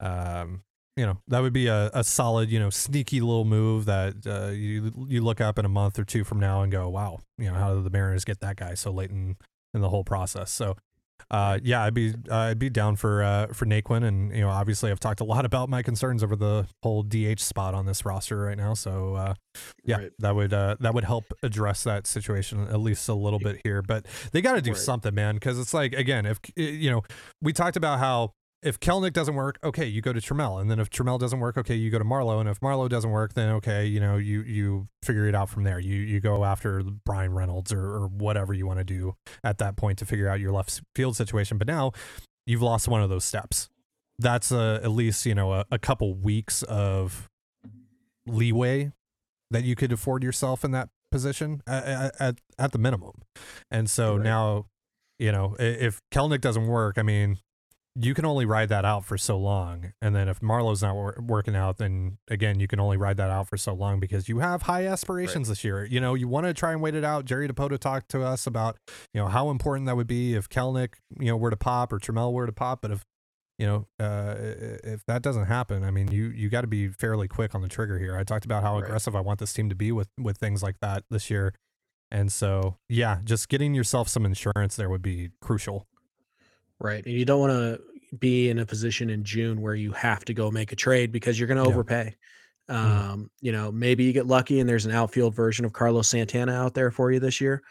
um, 0.00 0.62
you 0.96 1.04
know, 1.04 1.18
that 1.28 1.40
would 1.40 1.52
be 1.52 1.66
a, 1.66 1.90
a 1.92 2.04
solid, 2.04 2.50
you 2.50 2.60
know, 2.60 2.70
sneaky 2.70 3.20
little 3.20 3.44
move 3.44 3.84
that 3.86 4.26
uh, 4.26 4.50
you 4.52 4.92
you 5.08 5.22
look 5.22 5.40
up 5.40 5.58
in 5.58 5.64
a 5.64 5.68
month 5.68 5.98
or 5.98 6.04
two 6.04 6.24
from 6.24 6.38
now 6.38 6.62
and 6.62 6.70
go, 6.70 6.88
wow, 6.88 7.18
you 7.38 7.50
know, 7.50 7.54
how 7.54 7.74
did 7.74 7.84
the 7.84 7.90
Mariners 7.90 8.24
get 8.24 8.40
that 8.40 8.56
guy 8.56 8.74
so 8.74 8.90
late 8.90 9.10
in 9.10 9.36
in 9.72 9.80
the 9.80 9.88
whole 9.88 10.04
process? 10.04 10.50
So 10.52 10.76
uh, 11.30 11.58
yeah, 11.62 11.82
I'd 11.82 11.94
be 11.94 12.14
I'd 12.30 12.58
be 12.58 12.70
down 12.70 12.96
for 12.96 13.22
uh, 13.22 13.46
for 13.48 13.66
Naquin, 13.66 14.04
and 14.04 14.30
you 14.34 14.40
know, 14.42 14.50
obviously, 14.50 14.90
I've 14.90 15.00
talked 15.00 15.20
a 15.20 15.24
lot 15.24 15.44
about 15.44 15.68
my 15.68 15.82
concerns 15.82 16.22
over 16.22 16.36
the 16.36 16.66
whole 16.82 17.02
DH 17.02 17.40
spot 17.40 17.74
on 17.74 17.86
this 17.86 18.04
roster 18.04 18.38
right 18.38 18.56
now. 18.56 18.74
So 18.74 19.14
uh, 19.14 19.34
yeah, 19.84 19.96
Right. 19.96 20.10
that 20.18 20.34
would 20.34 20.52
uh, 20.52 20.76
that 20.80 20.94
would 20.94 21.04
help 21.04 21.24
address 21.42 21.82
that 21.84 22.06
situation 22.06 22.60
at 22.68 22.80
least 22.80 23.08
a 23.08 23.14
little 23.14 23.38
bit 23.38 23.60
here. 23.64 23.82
But 23.82 24.06
they 24.32 24.40
got 24.40 24.54
to 24.54 24.62
do 24.62 24.72
Right. 24.72 24.78
something, 24.80 25.14
man, 25.14 25.34
because 25.36 25.58
it's 25.58 25.74
like 25.74 25.92
again, 25.94 26.26
if 26.26 26.38
you 26.56 26.90
know, 26.90 27.02
we 27.42 27.52
talked 27.52 27.76
about 27.76 27.98
how. 27.98 28.32
If 28.64 28.80
Kelenic 28.80 29.12
doesn't 29.12 29.34
work, 29.34 29.58
okay, 29.62 29.84
you 29.84 30.00
go 30.00 30.12
to 30.12 30.20
Trammell, 30.20 30.60
and 30.60 30.70
then 30.70 30.80
if 30.80 30.88
Trammell 30.88 31.18
doesn't 31.18 31.38
work, 31.38 31.58
okay, 31.58 31.74
you 31.74 31.90
go 31.90 31.98
to 31.98 32.04
Marlowe, 32.04 32.40
and 32.40 32.48
if 32.48 32.62
Marlowe 32.62 32.88
doesn't 32.88 33.10
work, 33.10 33.34
then 33.34 33.50
okay, 33.50 33.84
you 33.84 34.00
know, 34.00 34.16
you 34.16 34.42
you 34.42 34.88
figure 35.02 35.26
it 35.28 35.34
out 35.34 35.50
from 35.50 35.64
there. 35.64 35.78
You 35.78 35.96
you 35.96 36.18
go 36.20 36.44
after 36.44 36.82
Bryan 36.82 37.34
Reynolds 37.34 37.72
or, 37.72 37.84
or 37.84 38.08
whatever 38.08 38.54
you 38.54 38.66
want 38.66 38.78
to 38.80 38.84
do 38.84 39.16
at 39.44 39.58
that 39.58 39.76
point 39.76 39.98
to 39.98 40.06
figure 40.06 40.28
out 40.28 40.40
your 40.40 40.50
left 40.52 40.80
field 40.96 41.16
situation. 41.16 41.58
But 41.58 41.66
now 41.66 41.92
you've 42.46 42.62
lost 42.62 42.88
one 42.88 43.02
of 43.02 43.10
those 43.10 43.24
steps. 43.24 43.68
That's 44.18 44.50
a, 44.50 44.80
at 44.82 44.90
least 44.90 45.26
you 45.26 45.34
know 45.34 45.52
a, 45.52 45.66
a 45.70 45.78
couple 45.78 46.14
weeks 46.14 46.62
of 46.62 47.28
leeway 48.26 48.92
that 49.50 49.64
you 49.64 49.76
could 49.76 49.92
afford 49.92 50.22
yourself 50.22 50.64
in 50.64 50.70
that 50.70 50.88
position 51.10 51.60
at 51.66 52.14
at, 52.20 52.38
at 52.58 52.72
the 52.72 52.78
minimum. 52.78 53.22
And 53.70 53.90
so 53.90 54.16
Right. 54.16 54.24
now, 54.24 54.66
you 55.18 55.30
know, 55.32 55.54
if 55.58 56.00
Kelenic 56.12 56.40
doesn't 56.40 56.66
work, 56.66 56.96
I 56.98 57.02
mean, 57.02 57.38
you 57.96 58.12
can 58.12 58.24
only 58.24 58.44
ride 58.44 58.68
that 58.70 58.84
out 58.84 59.04
for 59.04 59.16
so 59.16 59.38
long. 59.38 59.92
And 60.02 60.16
then 60.16 60.28
if 60.28 60.40
Marlowe's 60.40 60.82
not 60.82 60.94
wor- 60.96 61.16
working 61.24 61.54
out, 61.54 61.78
then 61.78 62.18
again, 62.28 62.58
you 62.58 62.66
can 62.66 62.80
only 62.80 62.96
ride 62.96 63.16
that 63.18 63.30
out 63.30 63.48
for 63.48 63.56
so 63.56 63.72
long 63.72 64.00
because 64.00 64.28
you 64.28 64.40
have 64.40 64.62
high 64.62 64.84
aspirations 64.86 65.48
this 65.48 65.62
year. 65.62 65.84
You 65.84 66.00
know, 66.00 66.14
you 66.14 66.26
want 66.26 66.46
to 66.46 66.54
try 66.54 66.72
and 66.72 66.80
wait 66.82 66.96
it 66.96 67.04
out. 67.04 67.24
Jerry 67.24 67.48
Dipoto 67.48 67.78
talked 67.78 68.10
to 68.10 68.22
us 68.24 68.46
about, 68.48 68.76
you 69.12 69.20
know, 69.20 69.28
how 69.28 69.48
important 69.50 69.86
that 69.86 69.96
would 69.96 70.08
be 70.08 70.34
if 70.34 70.48
Kelenic, 70.48 70.94
you 71.20 71.26
know, 71.26 71.36
were 71.36 71.50
to 71.50 71.56
pop 71.56 71.92
or 71.92 72.00
Trammell 72.00 72.32
were 72.32 72.46
to 72.46 72.52
pop. 72.52 72.80
But 72.82 72.90
if, 72.90 73.04
you 73.60 73.66
know, 73.66 73.86
uh, 74.04 74.34
if 74.38 75.06
that 75.06 75.22
doesn't 75.22 75.46
happen, 75.46 75.84
I 75.84 75.92
mean, 75.92 76.10
you 76.10 76.24
you 76.30 76.48
got 76.50 76.62
to 76.62 76.66
be 76.66 76.88
fairly 76.88 77.28
quick 77.28 77.54
on 77.54 77.62
the 77.62 77.68
trigger 77.68 78.00
here. 78.00 78.16
I 78.16 78.24
talked 78.24 78.44
about 78.44 78.64
how 78.64 78.74
Right. 78.74 78.84
aggressive 78.84 79.14
I 79.14 79.20
want 79.20 79.38
this 79.38 79.52
team 79.52 79.68
to 79.68 79.76
be 79.76 79.92
with 79.92 80.08
with 80.18 80.38
things 80.38 80.64
like 80.64 80.80
that 80.80 81.04
this 81.10 81.30
year. 81.30 81.54
And 82.10 82.32
so, 82.32 82.76
yeah, 82.88 83.20
just 83.22 83.48
getting 83.48 83.72
yourself 83.74 84.08
some 84.08 84.26
insurance 84.26 84.74
there 84.74 84.88
would 84.90 85.02
be 85.02 85.30
crucial. 85.40 85.86
Right. 86.80 87.04
And 87.04 87.14
you 87.14 87.24
don't 87.24 87.40
want 87.40 87.52
to 87.52 87.82
be 88.18 88.48
in 88.50 88.58
a 88.58 88.66
position 88.66 89.10
in 89.10 89.24
June 89.24 89.60
where 89.60 89.74
you 89.74 89.92
have 89.92 90.24
to 90.26 90.34
go 90.34 90.50
make 90.50 90.72
a 90.72 90.76
trade 90.76 91.12
because 91.12 91.38
you're 91.38 91.48
going 91.48 91.62
to 91.62 91.64
Yeah. 91.64 91.68
overpay. 91.68 92.16
Mhm. 92.82 93.08
Um, 93.12 93.30
you 93.40 93.52
know, 93.52 93.70
maybe 93.72 94.04
you 94.04 94.12
get 94.12 94.26
lucky 94.26 94.60
and 94.60 94.68
there's 94.68 94.86
an 94.86 94.92
outfield 94.92 95.34
version 95.34 95.64
of 95.64 95.72
Carlos 95.72 96.08
Santana 96.08 96.52
out 96.52 96.74
there 96.74 96.90
for 96.90 97.10
you 97.12 97.20
this 97.20 97.40
year, 97.40 97.62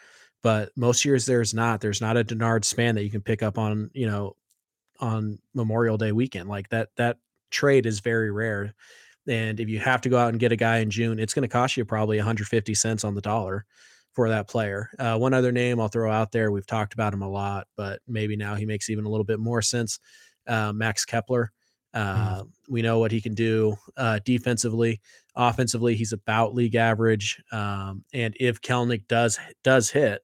but 0.42 0.70
most 0.76 1.04
years 1.04 1.26
there's 1.26 1.54
not. 1.54 1.80
There's 1.80 2.00
not 2.00 2.16
a 2.16 2.24
Denard 2.24 2.64
Span 2.64 2.94
that 2.94 3.04
you 3.04 3.10
can 3.10 3.22
pick 3.22 3.42
up 3.42 3.58
on, 3.58 3.90
you 3.94 4.06
know, 4.06 4.36
on 5.00 5.38
Memorial 5.54 5.98
Day 5.98 6.12
weekend. 6.12 6.48
Like 6.48 6.68
that 6.70 6.90
that 6.96 7.18
trade 7.50 7.86
is 7.86 8.00
very 8.00 8.30
rare. 8.30 8.74
And 9.28 9.60
if 9.60 9.68
you 9.68 9.78
have 9.80 10.00
to 10.02 10.08
go 10.08 10.18
out 10.18 10.30
and 10.30 10.40
get 10.40 10.52
a 10.52 10.56
guy 10.56 10.78
in 10.78 10.90
June, 10.90 11.18
it's 11.18 11.34
going 11.34 11.42
to 11.42 11.52
cost 11.52 11.76
you 11.76 11.84
probably 11.84 12.18
150 12.18 12.74
cents 12.74 13.04
on 13.04 13.14
the 13.14 13.20
dollar 13.22 13.66
for 14.14 14.28
that 14.28 14.48
player. 14.48 14.90
Uh, 14.98 15.18
one 15.18 15.34
other 15.34 15.52
name 15.52 15.80
I'll 15.80 15.88
throw 15.88 16.10
out 16.10 16.32
there. 16.32 16.50
We've 16.50 16.66
talked 16.66 16.94
about 16.94 17.12
him 17.12 17.22
a 17.22 17.28
lot, 17.28 17.66
but 17.76 18.00
maybe 18.06 18.36
now 18.36 18.54
he 18.54 18.64
makes 18.64 18.88
even 18.88 19.04
a 19.04 19.08
little 19.08 19.24
bit 19.24 19.40
more 19.40 19.62
sense. 19.62 19.98
Uh, 20.46 20.72
Max 20.72 21.04
Kepler. 21.04 21.52
Uh, 21.92 22.42
mm. 22.42 22.48
We 22.68 22.82
know 22.82 22.98
what 22.98 23.12
he 23.12 23.20
can 23.20 23.34
do 23.34 23.76
uh, 23.96 24.18
defensively. 24.24 25.00
Offensively, 25.36 25.94
he's 25.94 26.12
about 26.12 26.54
league 26.54 26.74
average. 26.74 27.42
Um, 27.52 28.04
and 28.12 28.36
if 28.38 28.60
Kelenic 28.60 29.06
does 29.08 29.38
does 29.62 29.90
hit, 29.90 30.22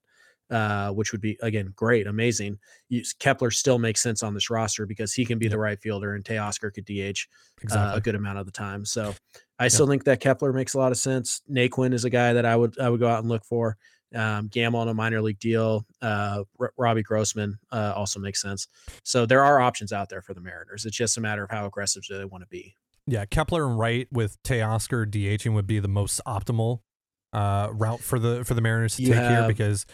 uh, 0.50 0.90
which 0.90 1.12
would 1.12 1.20
be 1.20 1.38
again 1.42 1.72
great, 1.76 2.06
amazing. 2.06 2.58
You, 2.88 3.02
Kepler 3.18 3.50
still 3.50 3.78
makes 3.78 4.00
sense 4.00 4.22
on 4.22 4.34
this 4.34 4.50
roster 4.50 4.86
because 4.86 5.12
he 5.12 5.24
can 5.24 5.38
be 5.38 5.48
the 5.48 5.58
right 5.58 5.80
fielder, 5.80 6.14
and 6.14 6.24
Teoscar 6.24 6.72
could 6.72 6.84
DH 6.84 7.26
exactly. 7.62 7.76
uh, 7.76 7.96
a 7.96 8.00
good 8.00 8.14
amount 8.14 8.38
of 8.38 8.46
the 8.46 8.52
time. 8.52 8.84
So 8.84 9.14
I 9.58 9.68
still 9.68 9.86
think 9.86 10.04
that 10.04 10.20
Kepler 10.20 10.52
makes 10.52 10.74
a 10.74 10.78
lot 10.78 10.92
of 10.92 10.98
sense. 10.98 11.42
Naquin 11.50 11.92
is 11.92 12.04
a 12.04 12.10
guy 12.10 12.32
that 12.32 12.44
I 12.44 12.56
would 12.56 12.78
I 12.78 12.88
would 12.88 13.00
go 13.00 13.08
out 13.08 13.20
and 13.20 13.28
look 13.28 13.44
for. 13.44 13.76
Um, 14.12 14.48
Gamel 14.48 14.80
on 14.80 14.88
a 14.88 14.94
minor 14.94 15.22
league 15.22 15.38
deal. 15.38 15.86
Uh, 16.02 16.42
R- 16.58 16.72
Robbie 16.76 17.04
Grossman 17.04 17.56
uh, 17.70 17.92
also 17.94 18.18
makes 18.18 18.42
sense. 18.42 18.66
So 19.04 19.24
there 19.24 19.44
are 19.44 19.60
options 19.60 19.92
out 19.92 20.08
there 20.08 20.20
for 20.20 20.34
the 20.34 20.40
Mariners. 20.40 20.84
It's 20.84 20.96
just 20.96 21.16
a 21.16 21.20
matter 21.20 21.44
of 21.44 21.50
how 21.50 21.64
aggressive 21.66 22.02
do 22.02 22.18
they 22.18 22.24
want 22.24 22.42
to 22.42 22.48
be. 22.48 22.74
Yeah, 23.06 23.24
Kepler 23.24 23.66
and 23.66 23.78
Wright 23.78 24.08
with 24.10 24.42
Teoscar 24.42 25.06
DHing 25.06 25.54
would 25.54 25.66
be 25.66 25.78
the 25.78 25.88
most 25.88 26.20
optimal 26.26 26.80
uh, 27.32 27.68
route 27.72 28.00
for 28.00 28.18
the 28.18 28.44
for 28.44 28.54
the 28.54 28.60
Mariners 28.60 28.96
to 28.96 29.02
you 29.02 29.12
take 29.12 29.28
here 29.28 29.46
because 29.46 29.86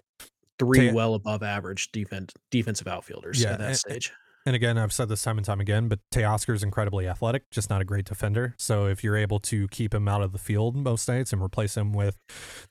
three 0.58 0.92
well 0.92 1.14
above 1.14 1.42
average 1.42 1.92
defense 1.92 2.32
defensive 2.50 2.86
outfielders 2.86 3.42
yeah, 3.42 3.52
at 3.52 3.58
that 3.58 3.68
and, 3.68 3.76
stage. 3.76 4.12
And 4.46 4.54
again, 4.54 4.78
I've 4.78 4.92
said 4.92 5.08
this 5.08 5.22
time 5.22 5.38
and 5.38 5.44
time 5.44 5.60
again, 5.60 5.88
but 5.88 5.98
Teoscar 6.12 6.54
is 6.54 6.62
incredibly 6.62 7.08
athletic, 7.08 7.50
just 7.50 7.68
not 7.68 7.80
a 7.80 7.84
great 7.84 8.04
defender. 8.04 8.54
So 8.58 8.86
if 8.86 9.02
you're 9.02 9.16
able 9.16 9.40
to 9.40 9.66
keep 9.68 9.92
him 9.92 10.06
out 10.06 10.22
of 10.22 10.30
the 10.30 10.38
field 10.38 10.76
most 10.76 11.08
nights 11.08 11.32
and 11.32 11.42
replace 11.42 11.76
him 11.76 11.92
with 11.92 12.16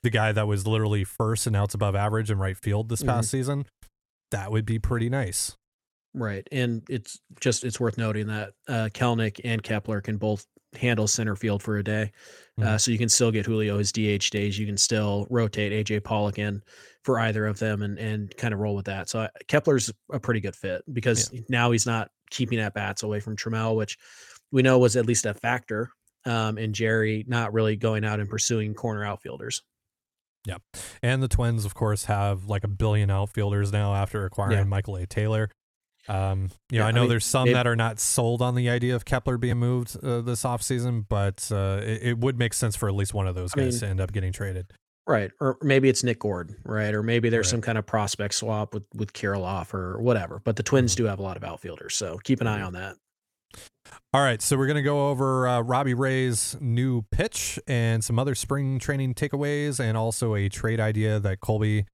the 0.02 0.08
guy 0.08 0.32
that 0.32 0.46
was 0.46 0.66
literally 0.66 1.04
first 1.04 1.46
and 1.46 1.54
outs 1.54 1.74
above 1.74 1.94
average 1.94 2.30
in 2.30 2.38
right 2.38 2.56
field 2.56 2.88
this 2.88 3.02
past 3.02 3.28
mm-hmm. 3.28 3.36
season, 3.36 3.66
that 4.30 4.50
would 4.50 4.64
be 4.64 4.78
pretty 4.78 5.10
nice. 5.10 5.54
Right. 6.14 6.48
And 6.50 6.82
it's 6.88 7.20
just 7.40 7.62
it's 7.62 7.78
worth 7.78 7.98
noting 7.98 8.28
that 8.28 8.52
uh 8.66 8.88
Kelenic 8.94 9.42
and 9.44 9.62
Kepler 9.62 10.00
can 10.00 10.16
both 10.16 10.46
handle 10.76 11.06
center 11.06 11.36
field 11.36 11.62
for 11.62 11.76
a 11.78 11.84
day. 11.84 12.12
Mm-hmm. 12.58 12.68
Uh, 12.68 12.78
so 12.78 12.90
you 12.90 12.98
can 12.98 13.08
still 13.08 13.30
get 13.30 13.46
Julio 13.46 13.78
his 13.78 13.92
DH 13.92 14.30
days. 14.30 14.58
You 14.58 14.66
can 14.66 14.76
still 14.76 15.26
rotate 15.30 15.72
AJ 15.72 16.04
Pollock 16.04 16.38
in 16.38 16.62
for 17.02 17.18
either 17.20 17.46
of 17.46 17.58
them 17.58 17.82
and 17.82 17.98
and 17.98 18.36
kind 18.36 18.54
of 18.54 18.60
roll 18.60 18.74
with 18.74 18.86
that. 18.86 19.08
So 19.08 19.20
uh, 19.20 19.28
Kepler's 19.48 19.92
a 20.12 20.18
pretty 20.18 20.40
good 20.40 20.56
fit 20.56 20.82
because 20.92 21.30
yeah. 21.32 21.40
now 21.48 21.70
he's 21.70 21.86
not 21.86 22.10
keeping 22.30 22.58
at 22.58 22.74
bats 22.74 23.02
away 23.02 23.20
from 23.20 23.36
Trammell, 23.36 23.76
which 23.76 23.98
we 24.50 24.62
know 24.62 24.78
was 24.78 24.96
at 24.96 25.06
least 25.06 25.26
a 25.26 25.34
factor 25.34 25.90
um, 26.24 26.58
in 26.58 26.72
Jerry 26.72 27.24
not 27.28 27.52
really 27.52 27.76
going 27.76 28.04
out 28.04 28.20
and 28.20 28.28
pursuing 28.28 28.74
corner 28.74 29.04
outfielders. 29.04 29.62
Yeah. 30.46 30.58
And 31.02 31.22
the 31.22 31.28
Twins, 31.28 31.64
of 31.64 31.74
course, 31.74 32.04
have 32.04 32.46
like 32.46 32.64
a 32.64 32.68
billion 32.68 33.10
outfielders 33.10 33.72
now 33.72 33.94
after 33.94 34.24
acquiring 34.24 34.58
yeah. 34.58 34.64
Michael 34.64 34.96
A. 34.96 35.06
Taylor. 35.06 35.50
Um, 36.08 36.50
you 36.70 36.78
know, 36.78 36.84
yeah, 36.84 36.86
I 36.86 36.90
know 36.92 37.00
I 37.00 37.02
mean, 37.02 37.10
there's 37.10 37.24
some 37.24 37.48
it, 37.48 37.54
that 37.54 37.66
are 37.66 37.76
not 37.76 37.98
sold 37.98 38.42
on 38.42 38.54
the 38.54 38.68
idea 38.68 38.94
of 38.94 39.04
Kepler 39.04 39.38
being 39.38 39.58
moved 39.58 39.96
uh, 40.02 40.20
this 40.20 40.44
offseason, 40.44 41.04
but 41.08 41.48
uh, 41.50 41.80
it, 41.82 42.02
it, 42.02 42.18
would 42.18 42.38
make 42.38 42.54
sense 42.54 42.76
for 42.76 42.88
at 42.88 42.94
least 42.94 43.12
one 43.12 43.26
of 43.26 43.34
those 43.34 43.52
guys 43.52 43.74
mean, 43.74 43.80
to 43.80 43.86
end 43.88 44.00
up 44.00 44.12
getting 44.12 44.32
traded. 44.32 44.72
Right. 45.06 45.30
Or 45.40 45.56
maybe 45.62 45.88
it's 45.88 46.04
Nick 46.04 46.20
Gordon, 46.20 46.56
right? 46.64 46.94
Or 46.94 47.02
maybe 47.02 47.28
there's 47.28 47.46
right. 47.46 47.50
some 47.50 47.60
kind 47.60 47.78
of 47.78 47.86
prospect 47.86 48.34
swap 48.34 48.74
with 48.74 48.84
with 48.94 49.12
Kirilloff 49.12 49.74
or 49.74 50.00
whatever. 50.00 50.40
But 50.44 50.56
the 50.56 50.62
Twins 50.62 50.94
mm-hmm. 50.94 51.04
do 51.04 51.08
have 51.08 51.18
a 51.18 51.22
lot 51.22 51.36
of 51.36 51.44
outfielders, 51.44 51.94
so 51.94 52.18
keep 52.22 52.40
an 52.40 52.46
eye 52.46 52.58
mm-hmm. 52.58 52.66
on 52.66 52.72
that. 52.74 52.96
All 54.16 54.22
right, 54.22 54.40
so 54.40 54.56
we're 54.56 54.66
going 54.66 54.76
to 54.76 54.82
go 54.82 55.10
over 55.10 55.46
uh, 55.46 55.60
Robbie 55.60 55.92
Ray's 55.92 56.56
new 56.58 57.02
pitch 57.10 57.58
and 57.66 58.02
some 58.02 58.18
other 58.18 58.34
spring 58.34 58.78
training 58.78 59.12
takeaways, 59.12 59.78
and 59.78 59.94
also 59.94 60.34
a 60.34 60.48
trade 60.48 60.80
idea 60.80 61.20
that 61.20 61.40
Colby 61.40 61.84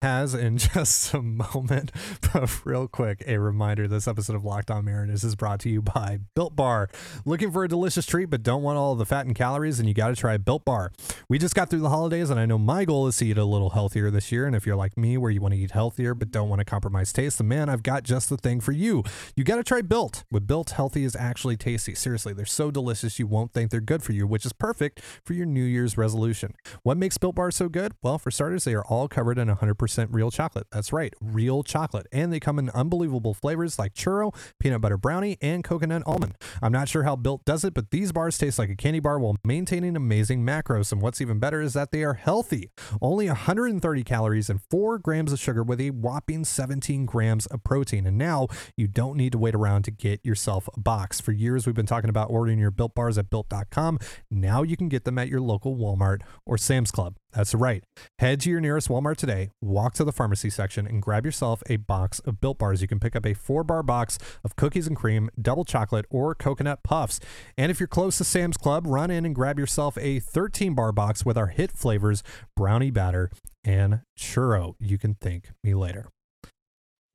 has 0.00 0.34
in 0.34 0.58
just 0.58 1.12
a 1.14 1.22
moment. 1.22 1.90
But 2.32 2.64
real 2.64 2.86
quick, 2.88 3.24
a 3.26 3.38
reminder 3.38 3.88
this 3.88 4.06
episode 4.06 4.36
of 4.36 4.44
Locked 4.44 4.70
On 4.70 4.84
Mariners 4.84 5.24
is 5.24 5.34
brought 5.34 5.60
to 5.60 5.68
you 5.68 5.82
by 5.82 6.20
Built 6.36 6.54
Bar. 6.54 6.88
Looking 7.24 7.50
for 7.50 7.64
a 7.64 7.68
delicious 7.68 8.06
treat, 8.06 8.26
but 8.26 8.42
don't 8.42 8.62
want 8.62 8.78
all 8.78 8.94
the 8.94 9.04
fat 9.04 9.26
and 9.26 9.34
calories, 9.34 9.80
and 9.80 9.88
you 9.88 9.94
got 9.94 10.08
to 10.08 10.16
try 10.16 10.36
Built 10.36 10.64
Bar. 10.64 10.92
We 11.28 11.38
just 11.38 11.54
got 11.54 11.68
through 11.68 11.80
the 11.80 11.88
holidays, 11.88 12.30
and 12.30 12.38
I 12.38 12.46
know 12.46 12.58
my 12.58 12.84
goal 12.84 13.08
is 13.08 13.16
to 13.16 13.26
eat 13.26 13.38
a 13.38 13.44
little 13.44 13.70
healthier 13.70 14.10
this 14.10 14.30
year. 14.30 14.46
And 14.46 14.54
if 14.54 14.66
you're 14.66 14.76
like 14.76 14.96
me, 14.96 15.16
where 15.16 15.32
you 15.32 15.40
want 15.40 15.54
to 15.54 15.60
eat 15.60 15.72
healthier 15.72 16.14
but 16.14 16.30
don't 16.30 16.48
want 16.48 16.60
to 16.60 16.64
compromise 16.64 17.12
taste, 17.12 17.38
then 17.38 17.48
man, 17.48 17.68
I've 17.68 17.82
got 17.82 18.04
just 18.04 18.28
the 18.28 18.36
thing 18.36 18.60
for 18.60 18.72
you. 18.72 19.02
You 19.34 19.42
got 19.42 19.56
to 19.56 19.64
try 19.64 19.82
Built. 19.82 20.22
With 20.30 20.46
Built, 20.46 20.70
healthy 20.70 21.02
is 21.02 21.16
actually 21.16 21.41
tasty 21.42 21.72
tasty. 21.72 21.94
Seriously, 21.94 22.32
they're 22.32 22.44
so 22.44 22.70
delicious 22.70 23.18
you 23.18 23.26
won't 23.26 23.52
think 23.52 23.70
they're 23.70 23.80
good 23.80 24.02
for 24.02 24.12
you, 24.12 24.26
which 24.26 24.44
is 24.44 24.52
perfect 24.52 25.00
for 25.24 25.32
your 25.32 25.46
New 25.46 25.64
Year's 25.64 25.96
resolution. 25.96 26.54
What 26.82 26.96
makes 26.96 27.18
Built 27.18 27.34
Bars 27.34 27.56
so 27.56 27.68
good? 27.68 27.92
Well, 28.02 28.18
for 28.18 28.30
starters, 28.30 28.64
they 28.64 28.74
are 28.74 28.84
all 28.84 29.08
covered 29.08 29.38
in 29.38 29.48
100% 29.48 30.08
real 30.10 30.30
chocolate. 30.30 30.66
That's 30.70 30.92
right, 30.92 31.14
real 31.20 31.62
chocolate. 31.62 32.06
And 32.12 32.32
they 32.32 32.40
come 32.40 32.58
in 32.58 32.70
unbelievable 32.70 33.34
flavors 33.34 33.78
like 33.78 33.94
churro, 33.94 34.34
peanut 34.60 34.80
butter 34.80 34.96
brownie, 34.96 35.38
and 35.40 35.64
coconut 35.64 36.02
almond. 36.06 36.36
I'm 36.60 36.72
not 36.72 36.88
sure 36.88 37.02
how 37.04 37.16
Built 37.16 37.44
does 37.44 37.64
it, 37.64 37.74
but 37.74 37.90
these 37.90 38.12
bars 38.12 38.38
taste 38.38 38.58
like 38.58 38.70
a 38.70 38.76
candy 38.76 39.00
bar 39.00 39.18
while 39.18 39.36
maintaining 39.44 39.96
amazing 39.96 40.44
macros. 40.44 40.92
And 40.92 41.00
what's 41.00 41.20
even 41.20 41.38
better 41.38 41.60
is 41.60 41.72
that 41.74 41.90
they 41.90 42.04
are 42.04 42.14
healthy. 42.14 42.70
Only 43.00 43.26
130 43.26 44.04
calories 44.04 44.50
and 44.50 44.60
4 44.70 44.98
grams 44.98 45.32
of 45.32 45.38
sugar 45.38 45.62
with 45.62 45.80
a 45.80 45.90
whopping 45.90 46.44
17 46.44 47.06
grams 47.06 47.46
of 47.46 47.64
protein. 47.64 48.06
And 48.06 48.18
now 48.18 48.48
you 48.76 48.86
don't 48.86 49.16
need 49.16 49.32
to 49.32 49.38
wait 49.38 49.54
around 49.54 49.82
to 49.84 49.90
get 49.90 50.24
yourself 50.24 50.68
a 50.74 50.80
box. 50.80 51.20
For 51.20 51.31
years, 51.32 51.62
years 51.62 51.66
we've 51.66 51.74
been 51.74 51.86
talking 51.86 52.10
about 52.10 52.30
ordering 52.30 52.58
your 52.58 52.70
built 52.70 52.94
bars 52.94 53.18
at 53.18 53.30
built.com. 53.30 53.98
Now 54.30 54.62
you 54.62 54.76
can 54.76 54.88
get 54.88 55.04
them 55.04 55.18
at 55.18 55.28
your 55.28 55.40
local 55.40 55.76
Walmart 55.76 56.22
or 56.46 56.58
Sam's 56.58 56.90
Club. 56.90 57.16
That's 57.32 57.54
right. 57.54 57.84
Head 58.18 58.40
to 58.40 58.50
your 58.50 58.60
nearest 58.60 58.88
Walmart 58.88 59.16
today, 59.16 59.50
walk 59.60 59.94
to 59.94 60.04
the 60.04 60.12
pharmacy 60.12 60.50
section, 60.50 60.86
and 60.86 61.00
grab 61.00 61.24
yourself 61.24 61.62
a 61.68 61.76
box 61.76 62.18
of 62.20 62.40
built 62.40 62.58
bars. 62.58 62.82
You 62.82 62.88
can 62.88 63.00
pick 63.00 63.16
up 63.16 63.26
a 63.26 63.34
four 63.34 63.64
bar 63.64 63.82
box 63.82 64.18
of 64.44 64.56
cookies 64.56 64.86
and 64.86 64.96
cream, 64.96 65.30
double 65.40 65.64
chocolate, 65.64 66.06
or 66.10 66.34
coconut 66.34 66.82
puffs. 66.82 67.20
And 67.56 67.70
if 67.70 67.80
you're 67.80 67.86
close 67.86 68.18
to 68.18 68.24
Sam's 68.24 68.56
Club, 68.56 68.86
run 68.86 69.10
in 69.10 69.24
and 69.24 69.34
grab 69.34 69.58
yourself 69.58 69.96
a 69.98 70.20
13 70.20 70.74
bar 70.74 70.92
box 70.92 71.24
with 71.24 71.38
our 71.38 71.48
hit 71.48 71.72
flavors 71.72 72.22
brownie 72.56 72.90
batter 72.90 73.30
and 73.64 74.00
churro. 74.18 74.74
You 74.78 74.98
can 74.98 75.14
thank 75.14 75.50
me 75.62 75.74
later. 75.74 76.08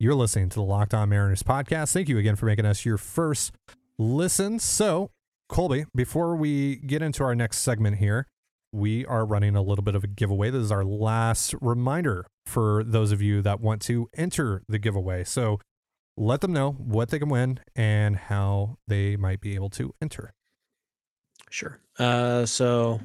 You're 0.00 0.14
listening 0.14 0.48
to 0.50 0.54
the 0.54 0.62
Locked 0.62 0.94
On 0.94 1.08
Mariners 1.08 1.42
podcast. 1.42 1.92
Thank 1.92 2.08
you 2.08 2.18
again 2.18 2.36
for 2.36 2.46
making 2.46 2.66
us 2.66 2.84
your 2.84 2.98
first 2.98 3.52
listen. 3.98 4.58
So, 4.58 5.10
Colby, 5.48 5.86
before 5.94 6.36
we 6.36 6.76
get 6.76 7.02
into 7.02 7.24
our 7.24 7.34
next 7.34 7.58
segment 7.58 7.98
here, 7.98 8.26
we 8.72 9.06
are 9.06 9.24
running 9.24 9.56
a 9.56 9.62
little 9.62 9.82
bit 9.82 9.94
of 9.94 10.04
a 10.04 10.06
giveaway. 10.06 10.50
This 10.50 10.62
is 10.62 10.72
our 10.72 10.84
last 10.84 11.54
reminder 11.60 12.26
for 12.44 12.84
those 12.84 13.12
of 13.12 13.22
you 13.22 13.40
that 13.42 13.60
want 13.60 13.80
to 13.82 14.08
enter 14.14 14.62
the 14.68 14.78
giveaway. 14.78 15.24
So, 15.24 15.60
let 16.16 16.40
them 16.40 16.52
know 16.52 16.72
what 16.72 17.10
they 17.10 17.18
can 17.18 17.28
win 17.28 17.60
and 17.76 18.16
how 18.16 18.78
they 18.88 19.16
might 19.16 19.40
be 19.40 19.54
able 19.54 19.70
to 19.70 19.94
enter. 20.02 20.32
Sure. 21.50 21.80
Uh, 21.98 22.44
so, 22.44 23.00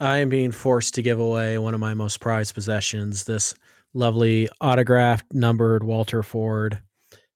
I 0.00 0.18
am 0.18 0.28
being 0.28 0.50
forced 0.50 0.94
to 0.94 1.02
give 1.02 1.20
away 1.20 1.58
one 1.58 1.74
of 1.74 1.80
my 1.80 1.94
most 1.94 2.20
prized 2.20 2.54
possessions 2.54 3.24
this 3.24 3.54
lovely 3.94 4.48
autographed, 4.60 5.32
numbered 5.32 5.84
Walter 5.84 6.22
Ford 6.22 6.80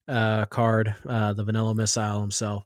uh, 0.08 0.46
card, 0.46 0.94
uh, 1.08 1.32
the 1.32 1.44
Vanilla 1.44 1.74
Missile 1.74 2.20
himself. 2.20 2.64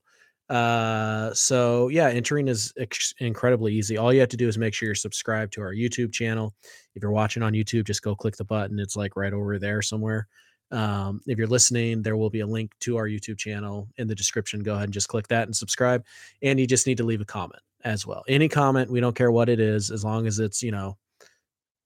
Uh, 0.51 1.33
so 1.33 1.89
yeah, 1.89 2.09
entering 2.09 2.49
is 2.49 2.73
ex- 2.77 3.15
incredibly 3.21 3.73
easy. 3.73 3.97
All 3.97 4.13
you 4.13 4.19
have 4.19 4.29
to 4.31 4.37
do 4.37 4.49
is 4.49 4.59
make 4.59 4.75
sure 4.75 4.87
you're 4.87 4.97
subscribed 4.97 5.53
to 5.55 5.63
our 5.63 5.73
YouTube 5.73 6.13
channel. 6.13 6.55
If 6.97 7.03
you're 7.03 7.13
watching 7.13 7.45
on 7.45 7.53
YouTube, 7.53 7.87
just 7.87 8.03
go 8.03 8.17
click 8.17 8.37
the 8.37 8.45
button. 8.45 8.81
It's 8.81 8.97
like 8.97 9.15
right 9.15 9.33
over 9.33 9.61
there 9.61 9.81
somewhere. 9.81 10.27
Um, 10.73 11.21
if 11.27 11.39
you're 11.39 11.47
listening, 11.47 12.03
there 12.03 12.17
will 12.17 12.31
be 12.31 12.41
a 12.41 12.47
link 12.47 12.73
to 12.81 12.97
our 12.97 13.07
YouTube 13.07 13.39
channel 13.39 13.89
in 13.97 14.09
the 14.09 14.15
description. 14.15 14.63
Go 14.63 14.75
ahead 14.75 14.85
and 14.85 14.93
just 14.93 15.09
click 15.09 15.29
that 15.29 15.47
and 15.47 15.55
subscribe. 15.55 16.05
And 16.43 16.59
you 16.59 16.67
just 16.67 16.87
need 16.87 16.99
to 16.99 17.05
leave 17.05 17.21
a 17.21 17.25
comment 17.25 17.63
as 17.85 18.05
well. 18.05 18.25
Any 18.29 18.49
comment, 18.49 18.91
we 18.91 19.01
don't 19.01 19.17
care 19.17 19.31
what 19.31 19.49
it 19.49 19.61
is, 19.61 19.93
as 19.93 20.05
long 20.05 20.27
as 20.27 20.41
it's, 20.41 20.65
you 20.65 20.73
know, 20.73 20.99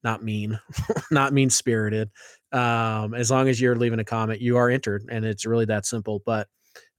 not 0.02 0.22
mean, 0.22 0.58
not 1.10 1.34
mean 1.34 1.50
spirited. 1.50 2.10
Um, 2.52 3.14
as 3.14 3.30
long 3.30 3.48
as 3.48 3.60
you're 3.60 3.76
leaving 3.76 4.00
a 4.00 4.04
comment, 4.04 4.40
you 4.40 4.56
are 4.56 4.70
entered, 4.70 5.06
and 5.10 5.24
it's 5.24 5.44
really 5.44 5.64
that 5.66 5.86
simple. 5.86 6.22
But 6.24 6.48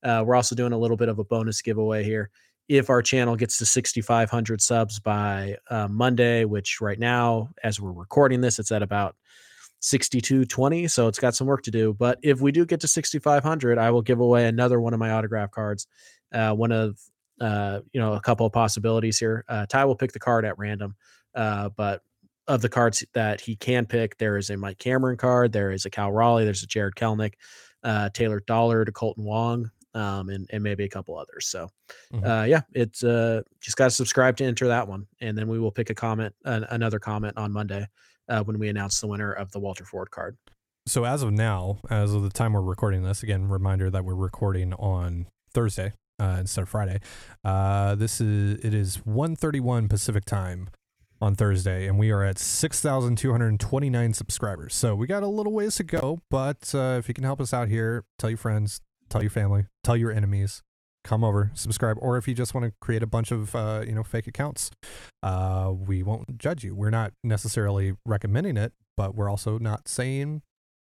uh, 0.05 0.23
we're 0.25 0.35
also 0.35 0.55
doing 0.55 0.71
a 0.71 0.77
little 0.77 0.97
bit 0.97 1.09
of 1.09 1.19
a 1.19 1.23
bonus 1.23 1.61
giveaway 1.61 2.03
here. 2.03 2.29
If 2.69 2.89
our 2.89 3.01
channel 3.01 3.35
gets 3.35 3.57
to 3.57 3.65
6,500 3.65 4.61
subs 4.61 4.99
by 4.99 5.57
uh, 5.69 5.87
Monday, 5.87 6.45
which 6.45 6.79
right 6.79 6.99
now, 6.99 7.49
as 7.63 7.81
we're 7.81 7.91
recording 7.91 8.39
this, 8.41 8.59
it's 8.59 8.71
at 8.71 8.83
about 8.83 9.15
6220. 9.81 10.87
So 10.87 11.07
it's 11.07 11.19
got 11.19 11.35
some 11.35 11.47
work 11.47 11.63
to 11.63 11.71
do. 11.71 11.93
But 11.93 12.19
if 12.23 12.39
we 12.39 12.51
do 12.51 12.65
get 12.65 12.79
to 12.81 12.87
6,500, 12.87 13.77
I 13.77 13.91
will 13.91 14.01
give 14.01 14.19
away 14.19 14.47
another 14.47 14.79
one 14.79 14.93
of 14.93 14.99
my 14.99 15.11
autograph 15.11 15.51
cards. 15.51 15.87
Uh, 16.31 16.53
one 16.53 16.71
of, 16.71 16.99
uh, 17.41 17.81
you 17.91 17.99
know, 17.99 18.13
a 18.13 18.21
couple 18.21 18.45
of 18.45 18.53
possibilities 18.53 19.19
here. 19.19 19.43
Uh, 19.47 19.65
Ty 19.65 19.85
will 19.85 19.95
pick 19.95 20.11
the 20.11 20.19
card 20.19 20.45
at 20.45 20.57
random. 20.57 20.95
Uh, 21.33 21.69
but 21.69 22.01
of 22.47 22.61
the 22.61 22.69
cards 22.69 23.03
that 23.13 23.41
he 23.41 23.55
can 23.55 23.85
pick, 23.85 24.17
there 24.17 24.37
is 24.37 24.49
a 24.49 24.57
Mike 24.57 24.77
Cameron 24.77 25.17
card, 25.17 25.51
there 25.51 25.71
is 25.71 25.85
a 25.85 25.89
Cal 25.89 26.11
Raleigh, 26.11 26.45
there's 26.45 26.63
a 26.63 26.67
Jarred 26.67 26.95
Kelenic, 26.95 27.33
uh, 27.83 28.09
Taylor 28.09 28.41
Dollard, 28.45 28.91
Kolten 28.93 29.23
Wong, 29.23 29.71
um, 29.95 30.29
and 30.29 30.47
and 30.51 30.61
maybe 30.61 30.83
a 30.83 30.89
couple 30.89 31.17
others. 31.17 31.47
So, 31.47 31.69
mm-hmm. 32.13 32.25
uh, 32.25 32.43
yeah, 32.43 32.61
it's 32.73 33.03
uh, 33.03 33.41
just 33.59 33.77
got 33.77 33.85
to 33.85 33.91
subscribe 33.91 34.37
to 34.37 34.45
enter 34.45 34.67
that 34.67 34.87
one, 34.87 35.07
and 35.21 35.37
then 35.37 35.47
we 35.47 35.59
will 35.59 35.71
pick 35.71 35.89
a 35.89 35.95
comment, 35.95 36.35
uh, 36.45 36.61
another 36.69 36.99
comment 36.99 37.33
on 37.37 37.51
Monday 37.51 37.87
uh, 38.29 38.43
when 38.43 38.59
we 38.59 38.69
announce 38.69 39.01
the 39.01 39.07
winner 39.07 39.33
of 39.33 39.51
the 39.51 39.59
Walter 39.59 39.85
Ford 39.85 40.11
card. 40.11 40.37
So 40.87 41.03
as 41.03 41.23
of 41.23 41.31
now, 41.31 41.79
as 41.89 42.13
of 42.13 42.21
the 42.21 42.29
time 42.29 42.53
we're 42.53 42.61
recording 42.61 43.01
this, 43.01 43.23
again, 43.23 43.49
reminder 43.49 43.89
that 43.89 44.05
we're 44.05 44.13
recording 44.13 44.73
on 44.73 45.25
Thursday, 45.51 45.93
uh, 46.19 46.37
instead 46.39 46.61
of 46.61 46.69
Friday. 46.69 46.99
Uh, 47.43 47.95
this 47.95 48.21
is 48.21 48.59
it 48.63 48.73
is 48.73 48.97
1:31 49.05 49.89
Pacific 49.89 50.25
time 50.25 50.69
on 51.21 51.33
Thursday, 51.33 51.87
and 51.87 51.97
we 51.97 52.11
are 52.11 52.23
at 52.23 52.37
6,229 52.37 54.13
subscribers. 54.13 54.75
So 54.75 54.95
we 54.95 55.07
got 55.07 55.23
a 55.23 55.27
little 55.27 55.53
ways 55.53 55.75
to 55.77 55.83
go, 55.83 56.19
but 56.29 56.75
uh, 56.75 56.97
if 56.99 57.07
you 57.07 57.13
can 57.13 57.23
help 57.23 57.39
us 57.39 57.53
out 57.53 57.69
here, 57.69 58.03
tell 58.19 58.29
your 58.29 58.37
friends, 58.37 58.81
tell 59.09 59.21
your 59.21 59.31
family, 59.31 59.65
tell 59.83 59.97
your 59.97 60.11
enemies, 60.11 60.61
come 61.03 61.23
over, 61.23 61.51
subscribe, 61.53 61.97
or 61.99 62.17
if 62.17 62.27
you 62.27 62.33
just 62.33 62.53
want 62.53 62.65
to 62.65 62.73
create 62.81 63.03
a 63.03 63.07
bunch 63.07 63.31
of 63.31 63.55
uh, 63.55 63.83
you 63.85 63.93
know 63.93 64.03
fake 64.03 64.27
accounts, 64.27 64.71
uh, 65.23 65.71
we 65.75 66.03
won't 66.03 66.37
judge 66.37 66.63
you. 66.63 66.75
We're 66.75 66.89
not 66.89 67.13
necessarily 67.23 67.93
recommending 68.05 68.57
it, 68.57 68.73
but 68.97 69.15
we're 69.15 69.29
also 69.29 69.57
not 69.59 69.87
saying 69.87 70.41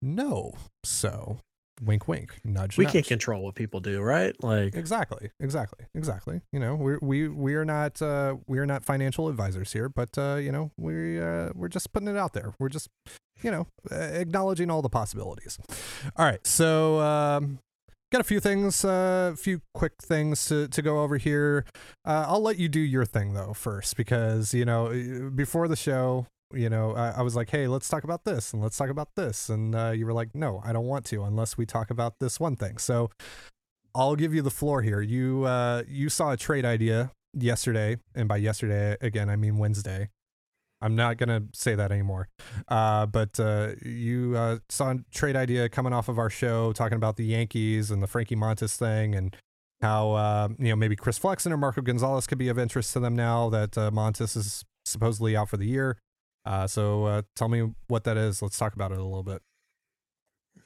no. 0.01 0.53
So 0.83 1.39
wink 1.81 2.07
wink 2.07 2.39
nudge 2.45 2.77
we 2.77 2.85
nudge. 2.85 2.93
can't 2.93 3.05
control 3.05 3.43
what 3.43 3.55
people 3.55 3.81
do, 3.81 4.01
right? 4.01 4.33
Like 4.41 4.75
exactly 4.75 5.31
exactly 5.39 5.85
exactly 5.93 6.41
you 6.53 6.59
know 6.59 6.75
we 6.75 6.95
we 7.01 7.27
we 7.27 7.55
are 7.55 7.65
not 7.65 8.01
uh 8.01 8.35
we 8.47 8.59
are 8.59 8.65
not 8.65 8.85
financial 8.85 9.27
advisors 9.27 9.73
here 9.73 9.89
but 9.89 10.17
uh 10.17 10.35
you 10.35 10.51
know 10.53 10.71
we 10.77 11.19
uh 11.19 11.49
we're 11.53 11.67
just 11.67 11.91
putting 11.91 12.07
it 12.07 12.15
out 12.15 12.31
there 12.33 12.53
we're 12.59 12.69
just 12.69 12.87
you 13.41 13.51
know 13.51 13.67
acknowledging 13.91 14.71
all 14.71 14.81
the 14.81 14.89
possibilities 14.89 15.59
all 16.15 16.25
right 16.25 16.45
so 16.47 17.01
um 17.01 17.59
got 18.11 18.21
a 18.21 18.23
few 18.23 18.39
things 18.39 18.83
a 18.83 18.89
uh, 18.89 19.35
few 19.35 19.61
quick 19.73 19.93
things 20.01 20.45
to, 20.45 20.67
to 20.67 20.81
go 20.81 21.01
over 21.01 21.17
here 21.17 21.65
uh, 22.05 22.25
i'll 22.27 22.41
let 22.41 22.57
you 22.57 22.69
do 22.69 22.79
your 22.79 23.05
thing 23.05 23.33
though 23.33 23.53
first 23.53 23.97
because 23.97 24.53
you 24.53 24.65
know 24.65 25.31
before 25.35 25.67
the 25.67 25.75
show 25.75 26.27
you 26.53 26.69
know, 26.69 26.93
I, 26.95 27.09
I, 27.09 27.21
was 27.21 27.35
like, 27.35 27.49
hey, 27.49 27.67
let's 27.67 27.89
talk 27.89 28.03
about 28.03 28.23
this 28.23 28.53
and 28.53 28.61
let's 28.61 28.77
talk 28.77 28.89
about 28.89 29.09
this. 29.15 29.49
And 29.49 29.75
uh, 29.75 29.91
you 29.95 30.05
were 30.05 30.13
like, 30.13 30.33
no, 30.35 30.61
I 30.63 30.73
don't 30.73 30.85
want 30.85 31.05
to 31.05 31.23
unless 31.23 31.57
we 31.57 31.65
talk 31.65 31.89
about 31.89 32.19
this 32.19 32.39
one 32.39 32.55
thing. 32.55 32.77
So 32.77 33.09
I'll 33.93 34.15
give 34.15 34.33
you 34.33 34.41
the 34.41 34.51
floor 34.51 34.81
here. 34.81 35.01
You 35.01 35.45
uh, 35.45 35.83
you 35.87 36.09
saw 36.09 36.31
a 36.31 36.37
trade 36.37 36.65
idea 36.65 37.11
yesterday, 37.33 37.97
and 38.13 38.27
by 38.27 38.37
yesterday 38.37 38.97
again, 39.01 39.29
I 39.29 39.35
mean 39.35 39.57
Wednesday. 39.57 40.09
I'm 40.81 40.95
not 40.95 41.17
gonna 41.17 41.43
say 41.53 41.75
that 41.75 41.91
anymore. 41.91 42.27
Uh, 42.67 43.05
but 43.05 43.39
uh, 43.39 43.71
you 43.81 44.35
uh, 44.35 44.59
saw 44.69 44.91
a 44.91 44.97
trade 45.11 45.35
idea 45.35 45.69
coming 45.69 45.93
off 45.93 46.09
of 46.09 46.19
our 46.19 46.29
show, 46.29 46.73
talking 46.73 46.97
about 46.97 47.17
the 47.17 47.25
Yankees 47.25 47.91
and 47.91 48.03
the 48.03 48.07
Frankie 48.07 48.35
Montas 48.35 48.75
thing, 48.75 49.15
and 49.15 49.35
how 49.81 50.11
uh, 50.11 50.49
you 50.59 50.69
know 50.69 50.75
maybe 50.75 50.95
Chris 50.95 51.17
Flexen 51.17 51.51
or 51.51 51.57
Marco 51.57 51.81
Gonzalez 51.81 52.27
could 52.27 52.37
be 52.37 52.49
of 52.49 52.59
interest 52.59 52.93
to 52.93 52.99
them 52.99 53.15
now 53.15 53.49
that 53.49 53.77
uh, 53.77 53.91
Montas 53.91 54.35
is 54.35 54.63
supposedly 54.85 55.35
out 55.35 55.49
for 55.49 55.57
the 55.57 55.67
year. 55.67 55.97
Uh, 56.45 56.67
so 56.67 57.05
uh, 57.05 57.21
tell 57.35 57.49
me 57.49 57.71
what 57.87 58.03
that 58.03 58.17
is. 58.17 58.41
Let's 58.41 58.57
talk 58.57 58.73
about 58.73 58.91
it 58.91 58.99
a 58.99 59.03
little 59.03 59.23
bit. 59.23 59.41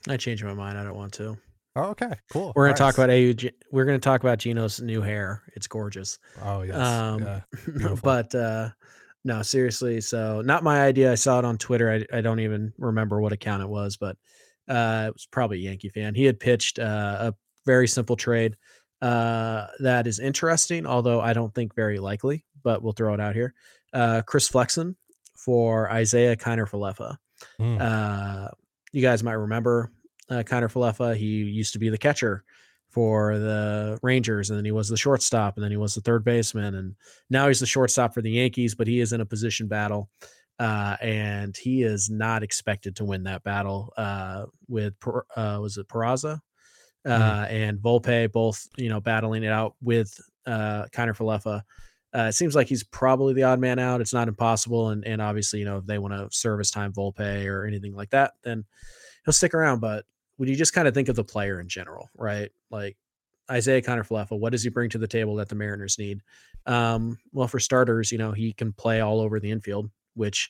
I 0.07 0.17
changed 0.17 0.43
my 0.43 0.53
mind. 0.53 0.77
I 0.77 0.83
don't 0.83 0.95
want 0.95 1.13
to. 1.13 1.37
Oh, 1.75 1.89
okay, 1.91 2.13
cool. 2.31 2.51
We're 2.55 2.65
gonna 2.65 2.77
talk 2.77 2.95
about 2.95 3.09
AU. 3.09 3.49
We're 3.71 3.85
gonna 3.85 3.99
talk 3.99 4.21
about 4.21 4.39
Gino's 4.39 4.81
new 4.81 5.01
hair. 5.01 5.43
It's 5.55 5.67
gorgeous. 5.67 6.17
Oh 6.41 6.63
yes. 6.63 6.75
Um, 6.75 7.21
yeah, 7.21 7.41
but 8.03 8.33
uh, 8.35 8.69
no, 9.23 9.41
seriously. 9.41 10.01
So 10.01 10.41
not 10.41 10.63
my 10.63 10.81
idea. 10.81 11.11
I 11.11 11.15
saw 11.15 11.39
it 11.39 11.45
on 11.45 11.57
Twitter. 11.57 11.91
I, 11.91 12.17
I 12.17 12.21
don't 12.21 12.39
even 12.39 12.73
remember 12.77 13.21
what 13.21 13.33
account 13.33 13.63
it 13.63 13.69
was, 13.69 13.97
but 13.97 14.17
uh, 14.67 15.05
it 15.07 15.13
was 15.13 15.27
probably 15.31 15.57
a 15.57 15.69
Yankee 15.69 15.89
fan. 15.89 16.15
He 16.15 16.25
had 16.25 16.39
pitched 16.39 16.79
uh, 16.79 17.31
a 17.31 17.33
very 17.65 17.87
simple 17.87 18.15
trade 18.15 18.55
uh, 19.01 19.67
that 19.79 20.07
is 20.07 20.19
interesting, 20.19 20.85
although 20.85 21.21
I 21.21 21.33
don't 21.33 21.53
think 21.53 21.75
very 21.75 21.99
likely. 21.99 22.45
But 22.63 22.81
we'll 22.81 22.93
throw 22.93 23.13
it 23.13 23.19
out 23.19 23.35
here. 23.35 23.53
Uh, 23.93 24.21
Chris 24.25 24.47
Flexen 24.47 24.95
for 25.35 25.89
Isiah 25.95 26.35
Kiner-Falefa. 26.35 27.15
Mm. 27.59 27.81
Uh, 27.81 28.49
you 28.91 29.01
guys 29.01 29.23
might 29.23 29.33
remember 29.33 29.91
uh, 30.29 30.43
Kiner-Falefa. 30.43 31.15
He 31.15 31.43
used 31.43 31.73
to 31.73 31.79
be 31.79 31.89
the 31.89 31.97
catcher 31.97 32.43
for 32.89 33.37
the 33.37 33.99
Rangers, 34.01 34.49
and 34.49 34.57
then 34.57 34.65
he 34.65 34.71
was 34.71 34.89
the 34.89 34.97
shortstop, 34.97 35.55
and 35.55 35.63
then 35.63 35.71
he 35.71 35.77
was 35.77 35.95
the 35.95 36.01
third 36.01 36.23
baseman, 36.23 36.75
and 36.75 36.95
now 37.29 37.47
he's 37.47 37.59
the 37.59 37.65
shortstop 37.65 38.13
for 38.13 38.21
the 38.21 38.31
Yankees. 38.31 38.75
But 38.75 38.87
he 38.87 38.99
is 38.99 39.13
in 39.13 39.21
a 39.21 39.25
position 39.25 39.67
battle, 39.67 40.09
uh, 40.59 40.97
and 41.01 41.55
he 41.55 41.83
is 41.83 42.09
not 42.09 42.43
expected 42.43 42.95
to 42.97 43.05
win 43.05 43.23
that 43.23 43.43
battle 43.43 43.93
uh, 43.97 44.45
with 44.67 44.95
uh, 45.35 45.59
was 45.61 45.77
it 45.77 45.87
Peraza 45.87 46.41
mm. 47.07 47.11
Uh, 47.11 47.45
and 47.47 47.79
Volpe, 47.79 48.31
both 48.31 48.67
you 48.77 48.89
know 48.89 48.99
battling 48.99 49.43
it 49.43 49.51
out 49.51 49.75
with 49.81 50.19
uh, 50.45 50.85
Kiner-Falefa. 50.91 51.61
Uh, 52.15 52.23
it 52.23 52.33
seems 52.33 52.55
like 52.55 52.67
he's 52.67 52.83
probably 52.83 53.35
the 53.35 53.43
odd 53.43 53.59
man 53.59 53.77
out. 53.77 54.01
It's 54.01 54.13
not 54.13 54.27
impossible, 54.27 54.89
and 54.89 55.05
and 55.05 55.21
obviously, 55.21 55.59
you 55.59 55.65
know, 55.65 55.77
if 55.77 55.85
they 55.85 55.99
want 55.99 56.13
to 56.13 56.35
service 56.35 56.71
time 56.71 56.91
Volpe 56.91 57.45
or 57.45 57.65
anything 57.65 57.93
like 57.93 58.09
that, 58.11 58.33
then 58.43 58.65
he'll 59.25 59.33
stick 59.33 59.53
around. 59.53 59.79
But 59.79 60.05
when 60.39 60.47
you 60.47 60.55
just 60.55 60.71
kind 60.71 60.87
of 60.87 60.93
think 60.93 61.09
of 61.09 61.17
the 61.17 61.23
player 61.23 61.59
in 61.59 61.67
general, 61.67 62.09
right? 62.15 62.49
Like 62.71 62.95
Isiah 63.53 63.81
Kiner-Falefa, 63.81 64.39
what 64.39 64.53
does 64.53 64.63
he 64.63 64.69
bring 64.69 64.89
to 64.91 64.97
the 64.97 65.05
table 65.05 65.35
that 65.35 65.49
the 65.49 65.55
Mariners 65.55 65.99
need? 65.99 66.21
Um, 66.65 67.19
well, 67.33 67.49
for 67.49 67.59
starters, 67.59 68.09
you 68.09 68.17
know, 68.17 68.31
he 68.31 68.53
can 68.53 68.71
play 68.71 69.01
all 69.01 69.19
over 69.19 69.41
the 69.41 69.51
infield, 69.51 69.89
which 70.13 70.49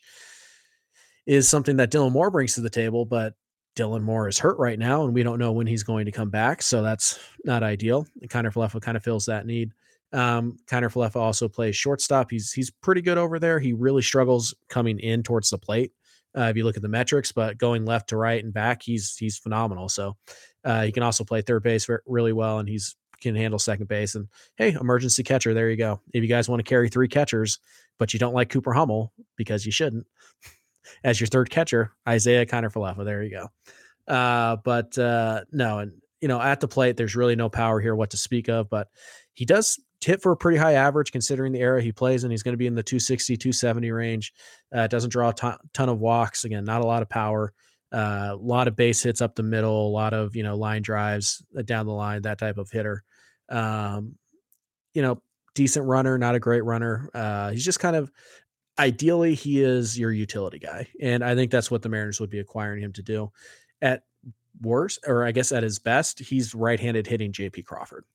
is 1.25 1.49
something 1.49 1.77
that 1.77 1.91
Dylan 1.91 2.11
Moore 2.11 2.29
brings 2.29 2.53
to 2.53 2.61
the 2.61 2.69
table, 2.69 3.03
but 3.03 3.33
Dylan 3.75 4.03
Moore 4.03 4.27
is 4.27 4.37
hurt 4.37 4.59
right 4.59 4.77
now, 4.77 5.05
and 5.05 5.13
we 5.15 5.23
don't 5.23 5.39
know 5.39 5.53
when 5.53 5.65
he's 5.65 5.81
going 5.81 6.05
to 6.05 6.11
come 6.11 6.29
back, 6.29 6.61
so 6.61 6.83
that's 6.83 7.17
not 7.43 7.63
ideal. 7.63 8.05
And 8.21 8.29
Kiner-Falefa 8.29 8.79
kind 8.83 8.95
of 8.95 9.03
fills 9.03 9.25
that 9.25 9.47
need. 9.47 9.71
Um, 10.13 10.57
Kiner-Falefa 10.67 11.15
also 11.15 11.47
plays 11.47 11.75
shortstop. 11.75 12.29
He's 12.29 12.51
he's 12.51 12.69
pretty 12.69 13.01
good 13.01 13.17
over 13.17 13.39
there. 13.39 13.59
He 13.59 13.73
really 13.73 14.03
struggles 14.03 14.53
coming 14.67 14.99
in 14.99 15.23
towards 15.23 15.49
the 15.49 15.57
plate. 15.57 15.93
Uh, 16.37 16.43
if 16.43 16.57
you 16.57 16.63
look 16.63 16.75
at 16.75 16.83
the 16.83 16.89
metrics, 16.89 17.31
but 17.31 17.57
going 17.57 17.85
left 17.85 18.09
to 18.09 18.17
right 18.17 18.43
and 18.43 18.53
back, 18.53 18.81
he's 18.83 19.15
he's 19.17 19.37
phenomenal. 19.37 19.89
So 19.89 20.15
uh, 20.63 20.83
he 20.83 20.91
can 20.91 21.03
also 21.03 21.23
play 21.23 21.41
third 21.41 21.63
base 21.63 21.87
really 22.05 22.33
well, 22.33 22.59
and 22.59 22.69
he's 22.69 22.95
can 23.19 23.35
handle 23.35 23.59
second 23.59 23.87
base. 23.87 24.15
And 24.15 24.27
hey, 24.55 24.75
emergency 24.79 25.23
catcher, 25.23 25.53
there 25.53 25.69
you 25.69 25.77
go. 25.77 26.01
If 26.13 26.23
you 26.23 26.29
guys 26.29 26.49
want 26.49 26.59
to 26.59 26.69
carry 26.69 26.89
three 26.89 27.07
catchers, 27.07 27.59
but 27.97 28.13
you 28.13 28.19
don't 28.19 28.33
like 28.33 28.49
Cooper 28.49 28.73
Hummel 28.73 29.11
because 29.35 29.65
you 29.65 29.71
shouldn't, 29.71 30.07
as 31.03 31.19
your 31.19 31.27
third 31.27 31.49
catcher, 31.49 31.91
Isiah 32.09 32.45
Kiner-Falefa, 32.45 33.03
there 33.05 33.23
you 33.23 33.31
go. 33.31 34.13
Uh, 34.13 34.57
but 34.63 34.97
uh, 34.97 35.41
no, 35.51 35.79
and 35.79 35.93
you 36.21 36.27
know 36.27 36.41
at 36.41 36.59
the 36.59 36.67
plate, 36.67 36.97
there's 36.97 37.15
really 37.15 37.35
no 37.35 37.49
power 37.49 37.79
here, 37.79 37.95
what 37.95 38.11
to 38.11 38.17
speak 38.17 38.49
of. 38.49 38.69
But 38.69 38.87
he 39.33 39.45
does 39.45 39.79
hit 40.01 40.21
for 40.21 40.31
a 40.31 40.37
pretty 40.37 40.57
high 40.57 40.73
average 40.73 41.11
considering 41.11 41.51
the 41.51 41.59
era 41.59 41.81
he 41.81 41.91
plays 41.91 42.23
in. 42.23 42.31
He's 42.31 42.43
going 42.43 42.53
to 42.53 42.57
be 42.57 42.67
in 42.67 42.75
the 42.75 42.83
260, 42.83 43.37
270 43.37 43.91
range. 43.91 44.33
Uh, 44.73 44.87
doesn't 44.87 45.09
draw 45.09 45.29
a 45.29 45.33
ton, 45.33 45.57
ton, 45.73 45.89
of 45.89 45.99
walks. 45.99 46.45
Again, 46.45 46.63
not 46.63 46.81
a 46.81 46.87
lot 46.87 47.01
of 47.01 47.09
power. 47.09 47.53
Uh, 47.91 48.29
a 48.31 48.35
lot 48.35 48.67
of 48.67 48.75
base 48.75 49.01
hits 49.01 49.21
up 49.21 49.35
the 49.35 49.43
middle, 49.43 49.87
a 49.87 49.89
lot 49.89 50.13
of 50.13 50.35
you 50.35 50.43
know 50.43 50.55
line 50.55 50.81
drives 50.81 51.43
uh, 51.57 51.63
down 51.63 51.85
the 51.85 51.91
line, 51.91 52.21
that 52.21 52.37
type 52.37 52.57
of 52.57 52.69
hitter. 52.69 53.03
Um, 53.49 54.15
you 54.93 55.01
know, 55.01 55.21
decent 55.55 55.85
runner, 55.85 56.17
not 56.17 56.35
a 56.35 56.39
great 56.39 56.63
runner. 56.63 57.09
Uh, 57.13 57.51
he's 57.51 57.65
just 57.65 57.79
kind 57.79 57.95
of 57.95 58.11
ideally 58.77 59.33
he 59.33 59.61
is 59.61 59.97
your 59.97 60.11
utility 60.11 60.59
guy, 60.59 60.87
and 61.01 61.23
I 61.23 61.33
think 61.33 61.51
that's 61.51 61.71
what 61.71 61.81
the 61.81 61.89
Mariners 61.89 62.19
would 62.19 62.29
be 62.29 62.39
acquiring 62.39 62.83
him 62.83 62.93
to 62.93 63.01
do. 63.01 63.31
At 63.81 64.03
worst, 64.61 64.99
or 65.07 65.25
I 65.25 65.31
guess 65.31 65.51
at 65.51 65.63
his 65.63 65.79
best, 65.79 66.19
he's 66.19 66.53
right-handed 66.53 67.07
hitting 67.07 67.31
J.P. 67.31 67.63
Crawford 67.63 68.05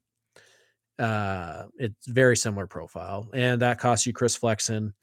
uh 0.98 1.64
it's 1.76 2.06
very 2.06 2.36
similar 2.36 2.66
profile 2.66 3.28
and 3.34 3.62
that 3.62 3.78
costs 3.78 4.06
you 4.06 4.12
chris 4.12 4.36
flexen 4.36 4.94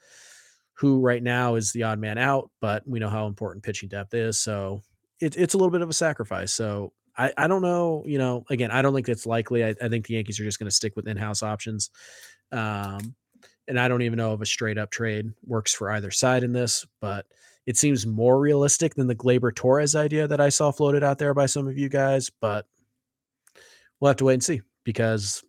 who 0.73 0.99
right 0.99 1.21
now 1.21 1.55
is 1.55 1.71
the 1.73 1.83
odd 1.83 1.99
man 1.99 2.17
out 2.17 2.49
but 2.61 2.87
we 2.87 2.99
know 2.99 3.09
how 3.09 3.27
important 3.27 3.63
pitching 3.63 3.89
depth 3.89 4.13
is 4.13 4.39
so 4.39 4.81
it, 5.19 5.37
it's 5.37 5.53
a 5.53 5.57
little 5.57 5.71
bit 5.71 5.81
of 5.81 5.89
a 5.89 5.93
sacrifice 5.93 6.53
so 6.53 6.93
I, 7.17 7.33
I 7.37 7.47
don't 7.47 7.61
know 7.61 8.03
you 8.05 8.17
know 8.17 8.45
again 8.49 8.71
i 8.71 8.81
don't 8.81 8.93
think 8.93 9.05
that's 9.05 9.25
likely 9.25 9.65
i, 9.65 9.75
I 9.81 9.89
think 9.89 10.07
the 10.07 10.13
yankees 10.13 10.39
are 10.39 10.45
just 10.45 10.59
going 10.59 10.69
to 10.69 10.75
stick 10.75 10.95
with 10.95 11.07
in-house 11.07 11.43
options 11.43 11.89
um 12.53 13.13
and 13.67 13.77
i 13.77 13.89
don't 13.89 14.01
even 14.01 14.17
know 14.17 14.33
if 14.33 14.39
a 14.39 14.45
straight 14.45 14.77
up 14.77 14.91
trade 14.91 15.29
works 15.45 15.73
for 15.73 15.91
either 15.91 16.09
side 16.09 16.43
in 16.43 16.53
this 16.53 16.85
but 17.01 17.25
it 17.65 17.77
seems 17.77 18.07
more 18.07 18.39
realistic 18.39 18.95
than 18.95 19.07
the 19.07 19.15
Gleyber 19.15 19.53
Torres 19.53 19.95
idea 19.95 20.27
that 20.27 20.41
I 20.41 20.49
saw 20.49 20.71
floated 20.71 21.03
out 21.03 21.19
there 21.19 21.33
by 21.33 21.45
some 21.45 21.67
of 21.67 21.77
you 21.77 21.89
guys, 21.89 22.31
but 22.41 22.65
we'll 23.99 24.09
have 24.09 24.17
to 24.17 24.25
wait 24.25 24.35
and 24.35 24.43
see 24.43 24.61
because 24.83 25.43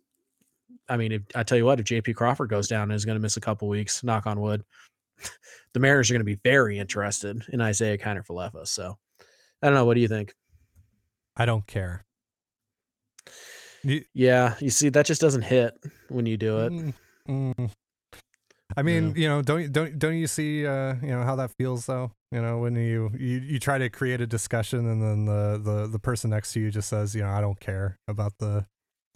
I 0.89 0.97
mean, 0.97 1.11
if, 1.13 1.21
I 1.35 1.43
tell 1.43 1.57
you 1.57 1.65
what, 1.65 1.79
if 1.79 1.85
JP 1.85 2.15
Crawford 2.15 2.49
goes 2.49 2.67
down 2.67 2.83
and 2.83 2.93
is 2.93 3.05
going 3.05 3.17
to 3.17 3.21
miss 3.21 3.37
a 3.37 3.41
couple 3.41 3.67
weeks, 3.67 4.03
knock 4.03 4.27
on 4.27 4.39
wood, 4.39 4.63
the 5.73 5.79
Mariners 5.79 6.09
are 6.09 6.13
going 6.13 6.21
to 6.21 6.25
be 6.25 6.39
very 6.43 6.77
interested 6.77 7.41
in 7.51 7.61
Isiah 7.61 7.97
Kiner-Falefa. 7.97 8.67
So 8.67 8.97
I 9.61 9.67
don't 9.67 9.75
know. 9.75 9.85
What 9.85 9.95
do 9.95 10.01
you 10.01 10.07
think? 10.07 10.33
I 11.35 11.45
don't 11.45 11.65
care. 11.65 12.05
You, 13.83 14.03
yeah, 14.13 14.55
you 14.59 14.69
see, 14.69 14.89
that 14.89 15.05
just 15.05 15.21
doesn't 15.21 15.41
hit 15.41 15.73
when 16.09 16.25
you 16.25 16.37
do 16.37 16.59
it. 16.59 16.71
Mm, 16.71 16.93
mm. 17.29 17.71
I 18.75 18.81
mean, 18.81 19.09
yeah. 19.09 19.13
you 19.15 19.27
know, 19.27 19.41
don't 19.41 19.71
don't 19.71 19.99
don't 19.99 20.15
you 20.15 20.27
see, 20.27 20.65
uh, 20.65 20.95
you 21.01 21.09
know, 21.09 21.23
how 21.23 21.35
that 21.35 21.51
feels 21.51 21.85
though? 21.85 22.11
You 22.31 22.41
know, 22.41 22.59
when 22.59 22.75
you, 22.75 23.11
you 23.17 23.39
you 23.39 23.59
try 23.59 23.77
to 23.77 23.89
create 23.89 24.21
a 24.21 24.27
discussion 24.27 24.87
and 24.87 25.01
then 25.01 25.25
the 25.25 25.61
the 25.63 25.87
the 25.87 25.99
person 25.99 26.29
next 26.31 26.53
to 26.53 26.59
you 26.59 26.71
just 26.71 26.89
says, 26.89 27.13
you 27.13 27.21
know, 27.21 27.29
I 27.29 27.41
don't 27.41 27.59
care 27.59 27.99
about 28.07 28.33
the 28.39 28.65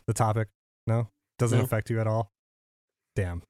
the 0.06 0.14
topic. 0.14 0.50
No, 0.86 1.10
doesn't 1.40 1.58
no. 1.58 1.64
affect 1.64 1.90
you 1.90 2.00
at 2.00 2.08
all. 2.08 2.32
Damn. 3.16 3.42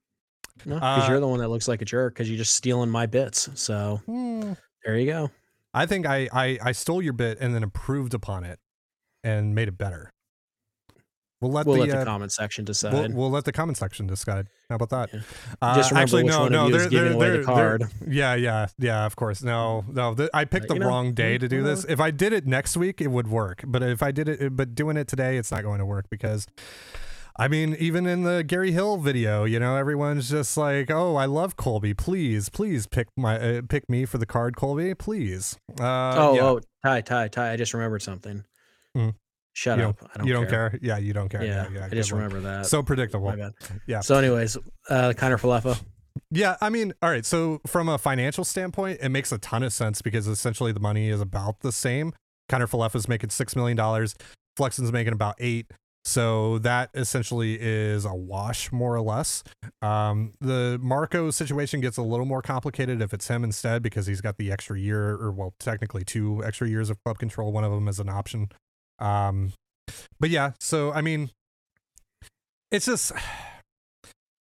No, 0.66 0.76
because 0.76 1.04
uh, 1.04 1.12
you're 1.12 1.20
the 1.20 1.28
one 1.28 1.40
that 1.40 1.50
looks 1.50 1.68
like 1.68 1.82
a 1.82 1.86
jerk 1.86 2.14
because 2.14 2.30
you're 2.30 2.38
just 2.38 2.56
stealing 2.56 2.90
my 2.90 3.06
bits. 3.06 3.50
So 3.56 4.02
hmm. 4.06 4.54
there 4.84 4.98
you 4.98 5.06
go. 5.06 5.32
I 5.74 5.86
think 5.86 6.08
I, 6.08 6.28
I 6.34 6.58
I 6.62 6.72
stole 6.72 7.02
your 7.02 7.14
bit 7.14 7.38
and 7.40 7.54
then 7.54 7.64
improved 7.64 8.14
upon 8.14 8.44
it 8.44 8.60
and 9.24 9.54
made 9.54 9.68
it 9.68 9.78
better. 9.78 10.12
We'll 11.40 11.52
let 11.52 11.68
we'll 11.68 11.76
the, 11.76 11.82
let 11.82 11.90
the 11.92 12.00
uh, 12.00 12.06
comment 12.06 12.32
section 12.32 12.66
decide. 12.66 12.94
we'll, 12.94 13.12
we'll 13.12 13.30
let 13.30 13.46
the 13.46 13.52
comment 13.52 13.78
section 13.78 14.08
decide. 14.08 14.48
How 14.70 14.76
about 14.76 14.90
that? 14.90 15.14
Yeah. 15.14 15.20
Uh, 15.62 15.76
Just 15.76 15.92
remember 15.92 16.04
actually, 16.04 16.24
which 16.24 16.34
no, 16.34 16.40
one 16.40 16.48
of 16.48 16.52
no, 16.52 16.66
you 16.68 16.78
they're, 16.78 16.90
giving 16.90 17.06
they're, 17.06 17.14
away 17.14 17.30
they're- 17.30 17.44
card. 17.44 17.84
yeah, 18.08 18.34
yeah, 18.34 18.68
yeah. 18.80 19.06
Of 19.06 19.16
course, 19.16 19.44
no, 19.44 19.86
no. 19.88 20.16
th- 20.16 20.32
I 20.34 20.46
picked 20.46 20.66
Uh, 20.66 20.74
the 20.74 20.80
know, 20.80 20.88
wrong 20.88 21.14
day 21.14 21.38
to 21.38 21.48
do 21.48 21.62
this. 21.62 21.86
If 21.88 22.00
I 22.00 22.10
did 22.10 22.34
it 22.34 22.48
next 22.48 22.76
week, 22.76 23.02
it 23.02 23.12
would 23.12 23.28
work. 23.28 23.64
But 23.68 23.84
if 23.84 24.02
I 24.02 24.12
did 24.12 24.28
it, 24.28 24.56
but 24.56 24.74
doing 24.74 24.98
it 24.98 25.08
today, 25.08 25.38
it's 25.38 25.52
not 25.52 25.62
going 25.62 25.78
to 25.80 25.86
work 25.86 26.10
because. 26.10 26.48
I 27.40 27.48
mean, 27.48 27.76
even 27.80 28.08
in 28.08 28.24
the 28.24 28.44
Gary 28.44 28.72
Hill 28.72 28.98
video, 28.98 29.44
you 29.44 29.60
know, 29.60 29.76
everyone's 29.76 30.30
just 30.30 30.58
like, 30.58 30.90
"Oh, 30.90 31.16
I 31.16 31.26
love 31.26 31.56
Colby. 31.56 31.94
Please, 31.94 32.50
please 32.50 32.88
pick 32.88 33.08
my 33.16 33.40
uh, 33.40 33.62
pick 33.68 33.88
me 33.90 34.06
for 34.06 34.18
the 34.18 34.26
card, 34.26 34.56
Colby. 34.56 34.96
Please." 34.96 35.58
Uh, 35.80 36.16
oh, 36.18 36.36
yeah. 36.36 36.42
oh, 36.44 36.60
Ty, 36.84 37.02
Ty, 37.02 37.28
Ty. 37.28 37.52
I 37.54 37.56
just 37.58 37.74
remembered 37.74 38.02
something. 38.02 38.44
Mm. 38.96 39.14
Shut 39.54 39.80
You 39.80 39.86
up. 39.86 39.98
I 40.14 40.18
don't 40.18 40.28
you 40.28 40.34
don't 40.34 40.48
care. 40.50 40.70
care. 40.72 40.80
Yeah, 40.82 40.98
you 40.98 41.14
don't 41.14 41.30
care. 41.30 41.44
Yeah, 41.44 41.68
Yeah, 41.72 41.80
yeah. 41.80 41.86
I 41.86 41.90
just 41.90 42.12
one. 42.12 42.22
remember 42.22 42.42
that. 42.48 42.66
So 42.68 42.84
predictable. 42.84 43.36
Yeah. 43.88 44.02
So, 44.02 44.16
anyways, 44.16 44.56
uh, 44.90 45.14
Kiner-Falefa. 45.18 45.80
Yeah, 46.32 46.58
I 46.62 46.70
mean, 46.70 46.94
all 47.02 47.10
right. 47.10 47.26
So 47.26 47.62
from 47.66 47.90
a 47.90 47.98
financial 47.98 48.44
standpoint, 48.44 49.00
it 49.02 49.10
makes 49.10 49.32
a 49.32 49.38
ton 49.38 49.64
of 49.64 49.74
sense 49.74 50.02
because 50.02 50.28
essentially 50.28 50.72
the 50.72 50.80
money 50.80 51.10
is 51.10 51.22
about 51.22 51.62
the 51.62 51.72
same. 51.72 52.14
Kiner-Falefa's 52.50 53.08
making 53.08 53.30
six 53.32 53.56
million 53.56 53.78
dollars. 53.78 54.16
Flexen's 54.56 54.92
making 54.92 55.14
about 55.14 55.36
eight. 55.40 55.68
So 56.08 56.58
that 56.60 56.90
essentially 56.94 57.58
is 57.60 58.06
a 58.06 58.14
wash, 58.14 58.72
more 58.72 58.96
or 58.96 59.02
less. 59.02 59.44
Um, 59.82 60.32
the 60.40 60.80
Marco 60.82 61.32
situation 61.32 61.82
gets 61.82 61.98
a 61.98 62.02
little 62.02 62.26
more 62.26 62.42
complicated 62.42 63.02
if 63.02 63.14
it's 63.14 63.28
him 63.28 63.44
instead 63.44 63.84
because 63.84 64.08
he's 64.08 64.22
got 64.22 64.38
the 64.38 64.50
extra 64.50 64.80
year, 64.80 65.16
or 65.16 65.32
well, 65.32 65.54
technically 65.60 66.06
two 66.06 66.42
extra 66.46 66.70
years 66.70 66.90
of 66.90 66.98
club 67.04 67.20
control. 67.20 67.52
One 67.52 67.66
of 67.66 67.74
them 67.74 67.90
is 67.90 68.00
an 68.00 68.08
option. 68.08 68.48
Um, 69.00 69.52
but 70.18 70.30
yeah, 70.30 70.54
so 70.62 70.94
I 70.94 71.02
mean, 71.02 71.30
it's 72.72 72.86
just 72.86 73.12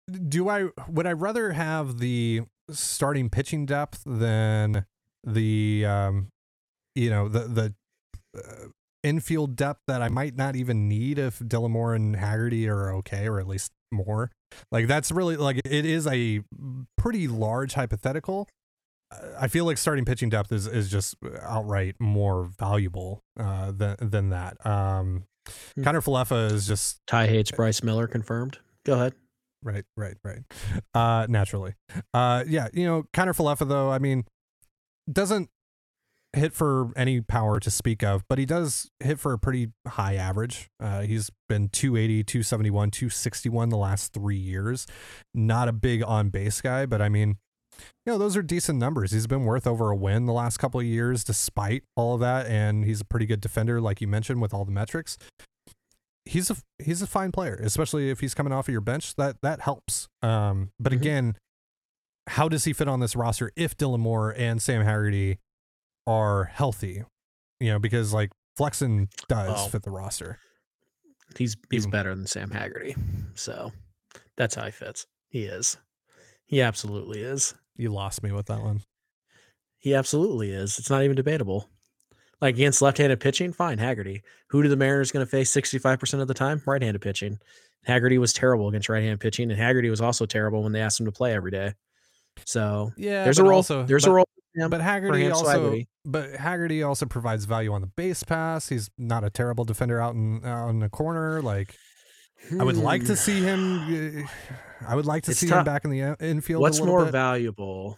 do 0.09 0.49
I 0.49 0.69
would 0.89 1.05
I 1.05 1.13
rather 1.13 1.51
have 1.51 1.99
the 1.99 2.41
starting 2.71 3.29
pitching 3.29 3.67
depth 3.67 4.01
than 4.03 4.87
the 5.23 5.85
um 5.85 6.29
you 6.95 7.11
know 7.11 7.27
the 7.27 7.41
the 7.41 7.73
uh, 8.35 8.69
infield 9.03 9.55
depth 9.55 9.81
that 9.87 10.01
I 10.01 10.09
might 10.09 10.35
not 10.35 10.55
even 10.55 10.87
need 10.87 11.17
if 11.17 11.39
Dylan 11.39 11.71
Moore 11.71 11.93
and 11.95 12.15
Haggerty 12.15 12.67
are 12.69 12.93
okay 12.95 13.27
or 13.27 13.39
at 13.39 13.47
least 13.47 13.71
more 13.91 14.31
like 14.71 14.87
that's 14.87 15.11
really 15.11 15.37
like 15.37 15.59
it 15.65 15.85
is 15.85 16.07
a 16.07 16.41
pretty 16.97 17.27
large 17.27 17.73
hypothetical 17.73 18.47
I 19.37 19.49
feel 19.49 19.65
like 19.65 19.77
starting 19.77 20.05
pitching 20.05 20.29
depth 20.29 20.53
is, 20.53 20.67
is 20.67 20.89
just 20.89 21.15
outright 21.41 21.95
more 21.99 22.49
valuable 22.57 23.21
uh, 23.37 23.71
than 23.71 23.97
than 23.99 24.29
that. 24.29 24.65
Um, 24.65 25.25
Hmm. 25.75 25.83
Kiner-Falefa 25.83 26.51
is 26.51 26.67
just 26.67 26.99
Ty 27.07 27.27
hates 27.27 27.51
Bryce 27.51 27.83
Miller. 27.83 28.07
Confirmed. 28.07 28.59
Go 28.85 28.93
ahead. 28.93 29.13
Right, 29.63 29.85
right, 29.97 30.15
right. 30.23 30.39
Uh, 30.93 31.25
naturally. 31.29 31.73
Uh, 32.13 32.43
yeah, 32.47 32.67
you 32.73 32.85
know, 32.85 33.03
Kiner-Falefa 33.13 33.67
though, 33.67 33.91
I 33.91 33.99
mean, 33.99 34.25
doesn't 35.11 35.49
hit 36.33 36.53
for 36.53 36.91
any 36.95 37.19
power 37.21 37.59
to 37.59 37.69
speak 37.69 38.03
of, 38.03 38.23
but 38.29 38.37
he 38.39 38.45
does 38.45 38.89
hit 38.99 39.19
for 39.19 39.33
a 39.33 39.37
pretty 39.39 39.69
high 39.87 40.15
average. 40.15 40.69
Uh, 40.79 41.01
he's 41.01 41.29
been 41.49 41.67
280, 41.69 42.23
271, 42.23 42.91
261 42.91 43.69
the 43.69 43.77
last 43.77 44.13
three 44.13 44.37
years. 44.37 44.87
Not 45.33 45.67
a 45.67 45.73
big 45.73 46.03
on 46.03 46.29
base 46.29 46.61
guy, 46.61 46.85
but 46.85 47.01
I 47.01 47.09
mean, 47.09 47.37
you 48.05 48.13
know, 48.13 48.17
those 48.17 48.37
are 48.37 48.41
decent 48.41 48.79
numbers. 48.79 49.11
He's 49.11 49.27
been 49.27 49.43
worth 49.43 49.67
over 49.67 49.89
a 49.91 49.95
win 49.95 50.25
the 50.25 50.33
last 50.33 50.57
couple 50.57 50.79
of 50.79 50.85
years, 50.85 51.23
despite 51.23 51.83
all 51.95 52.13
of 52.13 52.19
that, 52.21 52.45
and 52.45 52.85
he's 52.85 53.01
a 53.01 53.05
pretty 53.05 53.25
good 53.25 53.41
defender, 53.41 53.81
like 53.81 53.99
you 54.01 54.07
mentioned, 54.07 54.41
with 54.41 54.53
all 54.53 54.63
the 54.65 54.71
metrics. 54.71 55.17
He's 56.25 56.51
a 56.51 56.57
he's 56.77 57.01
a 57.01 57.07
fine 57.07 57.31
player, 57.31 57.55
especially 57.63 58.09
if 58.11 58.19
he's 58.19 58.35
coming 58.35 58.53
off 58.53 58.67
of 58.67 58.71
your 58.71 58.79
bench. 58.81 59.15
That 59.15 59.37
that 59.41 59.61
helps. 59.61 60.07
Um, 60.21 60.69
but 60.79 60.93
Mhm. 60.93 60.97
again, 60.97 61.35
how 62.27 62.47
does 62.47 62.65
he 62.65 62.73
fit 62.73 62.87
on 62.87 62.99
this 62.99 63.15
roster 63.15 63.51
if 63.55 63.75
Dylan 63.75 63.99
Moore 63.99 64.33
and 64.37 64.61
Sam 64.61 64.83
Haggerty 64.85 65.39
are 66.07 66.45
healthy? 66.45 67.03
You 67.59 67.69
know, 67.71 67.79
because 67.79 68.13
like 68.13 68.31
Flexen 68.57 69.09
does 69.27 69.53
Oh. 69.65 69.67
fit 69.67 69.83
the 69.83 69.91
roster. 69.91 70.37
He's 71.37 71.55
he's 71.69 71.83
Even- 71.83 71.91
better 71.91 72.15
than 72.15 72.27
Sam 72.27 72.51
Haggerty. 72.51 72.95
So 73.35 73.71
that's 74.37 74.55
how 74.55 74.65
he 74.65 74.71
fits. 74.71 75.05
He 75.29 75.45
is. 75.45 75.77
He 76.45 76.61
absolutely 76.61 77.21
is. 77.21 77.53
You 77.77 77.89
lost 77.89 78.21
me 78.23 78.31
with 78.31 78.47
that 78.47 78.61
one. 78.61 78.81
He 79.77 79.95
absolutely 79.95 80.51
is. 80.51 80.77
It's 80.77 80.89
not 80.89 81.03
even 81.03 81.15
debatable. 81.15 81.69
Like 82.41 82.55
against 82.55 82.81
left-handed 82.81 83.19
pitching, 83.19 83.53
fine, 83.53 83.77
Haggerty. 83.77 84.23
Who 84.49 84.61
do 84.63 84.67
the 84.69 84.75
Mariners 84.75 85.11
going 85.11 85.25
to 85.25 85.29
face 85.29 85.51
65% 85.51 86.21
of 86.21 86.27
the 86.27 86.33
time? 86.33 86.61
Right-handed 86.65 87.01
pitching. 87.01 87.39
Haggerty 87.85 88.17
was 88.17 88.33
terrible 88.33 88.67
against 88.67 88.89
right-handed 88.89 89.19
pitching, 89.19 89.49
and 89.51 89.59
Haggerty 89.59 89.89
was 89.89 90.01
also 90.01 90.25
terrible 90.25 90.61
when 90.63 90.71
they 90.71 90.81
asked 90.81 90.99
him 90.99 91.05
to 91.05 91.11
play 91.11 91.33
every 91.33 91.51
day. 91.51 91.73
So 92.45 92.91
Yeah, 92.97 93.23
there's 93.23 93.39
a 93.39 93.43
role. 93.43 93.61
there's 93.63 94.05
a 94.05 94.11
role. 94.11 94.27
But 94.55 94.81
Haggerty 94.81 95.29
also, 95.31 95.77
but 96.05 96.31
Haggerty 96.35 96.83
also 96.83 97.05
provides 97.05 97.45
value 97.45 97.71
on 97.71 97.81
the 97.81 97.87
base 97.87 98.23
pass. 98.23 98.69
He's 98.69 98.89
not 98.97 99.23
a 99.23 99.29
terrible 99.29 99.63
defender 99.63 99.99
out 100.01 100.13
in 100.15 100.43
out 100.45 100.69
in 100.69 100.79
the 100.79 100.89
corner. 100.89 101.41
Like 101.41 101.75
I 102.59 102.63
would 102.63 102.75
like 102.77 103.01
to 103.05 103.13
Hmm. 103.13 103.15
see 103.15 103.39
him. 103.41 104.23
uh, 104.25 104.27
I 104.87 104.95
would 104.95 105.05
like 105.05 105.23
to 105.23 105.31
It's 105.31 105.39
see 105.39 105.47
him 105.47 105.63
back 105.63 105.85
in 105.85 105.91
the 105.91 106.17
infield. 106.19 106.61
What's 106.61 106.79
a 106.79 106.85
more 106.85 107.05
bit. 107.05 107.11
valuable? 107.11 107.97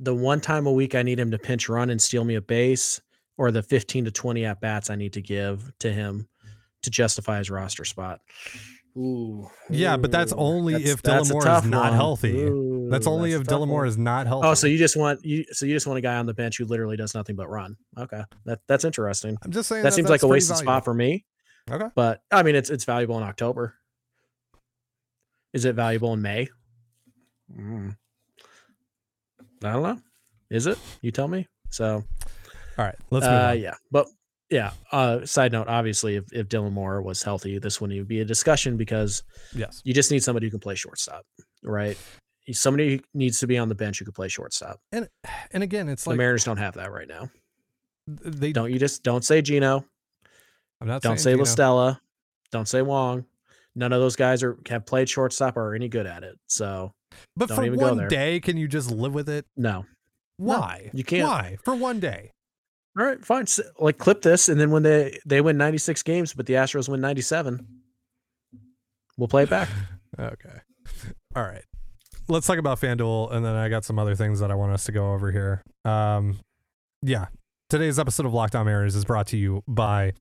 The 0.00 0.14
one 0.14 0.40
time 0.40 0.66
a 0.66 0.72
week 0.72 0.94
I 0.94 1.02
need 1.02 1.18
him 1.18 1.30
to 1.30 1.38
pinch 1.38 1.68
run 1.68 1.90
and 1.90 2.00
steal 2.02 2.24
me 2.24 2.34
a 2.34 2.40
base, 2.40 3.00
or 3.36 3.50
the 3.50 3.62
15 3.62 4.04
to 4.04 4.10
20 4.10 4.44
at 4.44 4.60
bats 4.60 4.90
I 4.90 4.94
need 4.96 5.12
to 5.14 5.22
give 5.22 5.72
to 5.80 5.92
him 5.92 6.28
to 6.82 6.90
justify 6.90 7.38
his 7.38 7.50
roster 7.50 7.84
spot? 7.84 8.20
Ooh. 8.98 9.48
Yeah, 9.70 9.96
but 9.96 10.10
that's 10.10 10.32
only 10.32 10.72
that's- 10.72 10.90
if 10.90 11.02
that's 11.02 11.28
a 11.28 11.30
Dylan 11.30 11.32
Moore 11.34 11.42
tough 11.42 11.64
is 11.64 11.70
not 11.70 11.84
one. 11.90 11.92
healthy. 11.92 12.42
Ooh, 12.42 12.88
That's 12.90 13.06
only 13.06 13.30
that's 13.30 13.42
if 13.42 13.46
a 13.46 13.50
tough 13.50 13.60
Dylan 13.60 13.68
Moore 13.68 13.80
one. 13.82 13.88
is 13.88 13.96
not 13.98 14.26
healthy. 14.26 14.48
Oh, 14.48 14.54
so 14.54 14.66
you 14.66 14.76
just 14.78 14.96
want 14.96 15.24
you 15.24 15.44
so 15.52 15.66
you 15.66 15.74
just 15.74 15.86
want 15.86 15.98
a 15.98 16.00
guy 16.00 16.16
on 16.16 16.26
the 16.26 16.34
bench 16.34 16.58
who 16.58 16.64
literally 16.64 16.96
does 16.96 17.14
nothing 17.14 17.36
but 17.36 17.48
run. 17.48 17.76
Okay. 17.96 18.22
That 18.44 18.60
that's 18.66 18.84
interesting. 18.84 19.36
I'm 19.42 19.52
just 19.52 19.68
saying 19.68 19.82
That 19.84 19.90
that 19.90 19.94
seems 19.94 20.08
like 20.10 20.20
a 20.22 20.26
pretty 20.26 20.32
wasted 20.32 20.56
spot 20.56 20.84
for 20.84 20.94
me. 20.94 21.24
Okay. 21.70 21.86
But 21.94 22.22
I 22.32 22.42
mean 22.42 22.56
it's 22.56 22.70
it's 22.70 22.84
valuable 22.84 23.16
in 23.18 23.22
October. 23.22 23.74
Is 25.52 25.64
it 25.64 25.74
valuable 25.74 26.12
in 26.14 26.22
May? 26.22 26.48
Mm. 27.56 27.96
I 29.64 29.72
don't 29.72 29.82
know. 29.82 29.98
Is 30.50 30.66
it? 30.66 30.78
You 31.02 31.10
tell 31.12 31.28
me. 31.28 31.46
So 31.70 32.04
All 32.78 32.84
right. 32.84 32.94
Let's 33.10 33.26
move 33.26 33.32
uh, 33.34 33.46
on. 33.50 33.58
yeah, 33.60 33.74
but 33.90 34.06
yeah. 34.50 34.72
Uh, 34.92 35.24
side 35.26 35.52
note: 35.52 35.68
obviously, 35.68 36.16
if, 36.16 36.24
if 36.32 36.48
Dylan 36.48 36.72
Moore 36.72 37.02
was 37.02 37.22
healthy, 37.22 37.58
this 37.58 37.80
wouldn't 37.80 37.96
even 37.96 38.06
be 38.06 38.20
a 38.20 38.24
discussion 38.24 38.76
because 38.76 39.22
Yes. 39.54 39.80
you 39.84 39.92
just 39.94 40.10
need 40.10 40.22
somebody 40.22 40.46
who 40.46 40.50
can 40.50 40.60
play 40.60 40.74
shortstop, 40.74 41.24
right? 41.62 41.96
Somebody 42.52 43.02
needs 43.12 43.40
to 43.40 43.46
be 43.46 43.58
on 43.58 43.68
the 43.68 43.74
bench 43.74 43.98
who 43.98 44.06
can 44.06 44.14
play 44.14 44.28
shortstop. 44.28 44.80
And 44.92 45.08
and 45.52 45.62
again, 45.62 45.88
it's 45.88 46.04
the 46.04 46.10
like 46.10 46.14
the 46.14 46.18
Mariners 46.18 46.44
don't 46.44 46.56
have 46.56 46.74
that 46.74 46.90
right 46.90 47.08
now. 47.08 47.28
they 48.06 48.52
Don't 48.52 48.72
you 48.72 48.78
just 48.78 49.02
don't 49.02 49.22
say 49.24 49.42
Gino, 49.42 49.84
I'm 50.80 50.88
not 50.88 51.02
don't 51.02 51.20
say 51.20 51.34
La 51.34 51.44
Stella, 51.44 52.00
don't 52.50 52.66
say 52.68 52.80
Wong. 52.80 53.26
None 53.74 53.92
of 53.92 54.00
those 54.00 54.16
guys 54.16 54.42
are 54.42 54.56
have 54.70 54.86
played 54.86 55.08
shortstop 55.10 55.56
or 55.58 55.68
are 55.70 55.74
any 55.74 55.88
good 55.88 56.06
at 56.06 56.22
it. 56.22 56.36
So 56.46 56.94
But 57.36 57.50
for 57.50 57.70
one 57.70 58.08
day, 58.08 58.40
can 58.40 58.56
you 58.56 58.66
just 58.66 58.90
live 58.90 59.12
with 59.12 59.28
it? 59.28 59.44
no. 59.56 59.84
Why? 60.38 60.88
you 60.94 61.02
can't. 61.04 61.26
Why? 61.28 61.56
For 61.64 61.74
one 61.74 61.98
day. 62.00 62.30
All 62.96 63.04
right, 63.04 63.24
fine. 63.24 63.42
S- 63.42 63.60
Like 63.78 63.98
clip 63.98 64.22
this, 64.22 64.48
and 64.48 64.60
then 64.60 64.70
when 64.70 64.82
they 64.84 65.18
they 65.26 65.40
win 65.40 65.56
96 65.56 66.02
games, 66.04 66.34
but 66.34 66.46
the 66.46 66.54
Astros 66.54 66.88
win 66.88 67.00
97, 67.00 67.66
we'll 69.16 69.28
play 69.28 69.42
it 69.44 69.50
back. 69.50 69.68
Okay. 70.18 70.58
All 71.36 71.44
right. 71.44 71.62
Let's 72.28 72.46
talk 72.48 72.58
about 72.58 72.80
FanDuel, 72.80 73.30
and 73.32 73.44
then 73.44 73.54
I 73.54 73.68
got 73.68 73.84
some 73.84 74.00
other 74.00 74.16
things 74.16 74.40
that 74.40 74.50
I 74.50 74.56
want 74.56 74.72
us 74.72 74.84
to 74.86 74.92
go 74.92 75.12
over 75.12 75.30
here. 75.30 75.62
Um, 75.84 76.38
yeah. 77.02 77.26
Today's 77.70 78.00
episode 78.00 78.26
of 78.26 78.34
Locked 78.34 78.56
On 78.56 78.66
Mariners 78.66 78.96
is 78.96 79.04
brought 79.04 79.28
to 79.28 79.36
you 79.36 79.62
by 79.68 80.14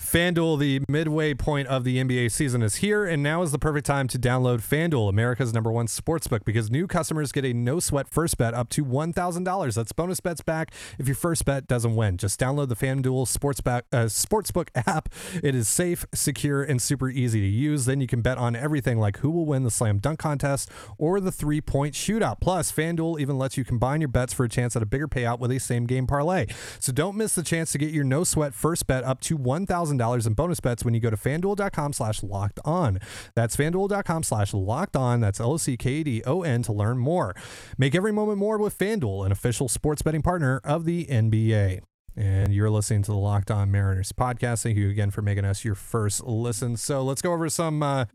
FanDuel. 0.00 0.58
The 0.58 0.80
midway 0.88 1.34
point 1.34 1.68
of 1.68 1.84
the 1.84 1.98
NBA 1.98 2.32
season 2.32 2.62
is 2.62 2.76
here, 2.76 3.04
and 3.04 3.22
now 3.22 3.42
is 3.42 3.52
the 3.52 3.58
perfect 3.58 3.86
time 3.86 4.08
to 4.08 4.18
download 4.18 4.58
FanDuel, 4.58 5.08
America's 5.08 5.52
number 5.52 5.70
one 5.70 5.86
sportsbook, 5.86 6.44
because 6.44 6.70
new 6.70 6.86
customers 6.86 7.30
get 7.32 7.44
a 7.44 7.52
no 7.52 7.78
sweat 7.78 8.08
first 8.08 8.38
bet 8.38 8.54
up 8.54 8.70
to 8.70 8.84
$1,000. 8.84 9.74
That's 9.74 9.92
bonus 9.92 10.20
bets 10.20 10.40
back 10.40 10.72
if 10.98 11.06
your 11.06 11.14
first 11.14 11.44
bet 11.44 11.68
doesn't 11.68 11.94
win. 11.94 12.16
Just 12.16 12.40
download 12.40 12.68
the 12.68 12.76
FanDuel 12.76 13.28
sports 13.28 13.60
back, 13.60 13.84
uh, 13.92 14.06
Sportsbook 14.06 14.68
app. 14.86 15.10
It 15.42 15.54
is 15.54 15.68
safe, 15.68 16.06
secure, 16.14 16.62
and 16.62 16.80
super 16.80 17.10
easy 17.10 17.40
to 17.40 17.46
use. 17.46 17.84
Then 17.84 18.00
you 18.00 18.06
can 18.06 18.22
bet 18.22 18.38
on 18.38 18.56
everything 18.56 18.98
like 18.98 19.18
who 19.18 19.30
will 19.30 19.46
win 19.46 19.64
the 19.64 19.70
slam 19.70 19.98
dunk 19.98 20.18
contest 20.18 20.70
or 20.98 21.20
the 21.20 21.30
three 21.30 21.60
point 21.60 21.94
shootout. 21.94 22.40
Plus, 22.40 22.72
FanDuel 22.72 23.20
even 23.20 23.38
lets 23.38 23.56
you 23.56 23.64
combine 23.64 24.00
your 24.00 24.08
bets 24.08 24.32
for 24.32 24.44
a 24.44 24.48
chance 24.48 24.74
at 24.74 24.82
a 24.82 24.86
bigger 24.86 25.06
payout 25.06 25.38
with 25.38 25.52
a 25.52 25.60
same 25.60 25.86
game 25.86 26.06
parlay. 26.06 26.46
So 26.78 26.90
don't 26.90 27.16
miss 27.16 27.34
the 27.34 27.42
chance 27.42 27.70
to 27.72 27.78
get 27.78 27.92
your 27.92 28.04
no 28.04 28.24
sweat 28.24 28.54
first 28.54 28.86
bet 28.86 29.04
up 29.04 29.20
to 29.20 29.38
$1,000 29.38 29.89
in 29.90 30.34
bonus 30.34 30.60
bets 30.60 30.84
when 30.84 30.94
you 30.94 31.00
go 31.00 31.10
to 31.10 31.16
fanduel.com 31.16 31.92
slash 31.92 32.22
locked 32.22 32.60
on. 32.64 32.98
That's 33.34 33.56
fanduel.com 33.56 34.22
slash 34.22 34.54
locked 34.54 34.96
on. 34.96 35.20
That's 35.20 35.40
L 35.40 35.52
O 35.52 35.56
C 35.56 35.76
K 35.76 36.02
D 36.02 36.22
O 36.26 36.42
N 36.42 36.62
to 36.62 36.72
learn 36.72 36.98
more. 36.98 37.34
Make 37.78 37.94
every 37.94 38.12
moment 38.12 38.38
more 38.38 38.58
with 38.58 38.76
FanDuel, 38.78 39.26
an 39.26 39.32
official 39.32 39.68
sports 39.68 40.02
betting 40.02 40.22
partner 40.22 40.60
of 40.64 40.84
the 40.84 41.06
NBA. 41.06 41.80
and 42.16 42.52
you're 42.52 42.70
listening 42.70 43.02
to 43.02 43.12
the 43.12 43.16
Locked 43.16 43.50
On 43.50 43.70
Mariners 43.70 44.12
podcast. 44.12 44.62
Thank 44.64 44.76
you 44.76 44.90
again 44.90 45.10
for 45.10 45.22
making 45.22 45.44
us 45.44 45.64
your 45.64 45.74
first 45.76 46.24
listen. 46.24 46.76
So 46.76 47.02
let's 47.02 47.22
go 47.22 47.32
over 47.32 47.48
some 47.48 47.82
uh, 47.82 48.06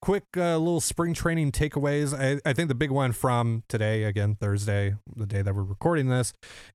quick 0.00 0.24
uh, 0.36 0.56
little 0.56 0.80
spring 0.80 1.14
training 1.14 1.52
takeaways. 1.52 2.18
I, 2.18 2.40
I 2.48 2.52
think 2.54 2.68
the 2.68 2.74
big 2.74 2.90
one 2.90 3.12
from 3.12 3.62
today, 3.68 4.04
again, 4.04 4.36
Thursday, 4.40 4.96
the 5.14 5.26
day 5.26 5.42
that 5.42 5.54
we're 5.54 5.62
recording 5.62 6.08
this, 6.08 6.32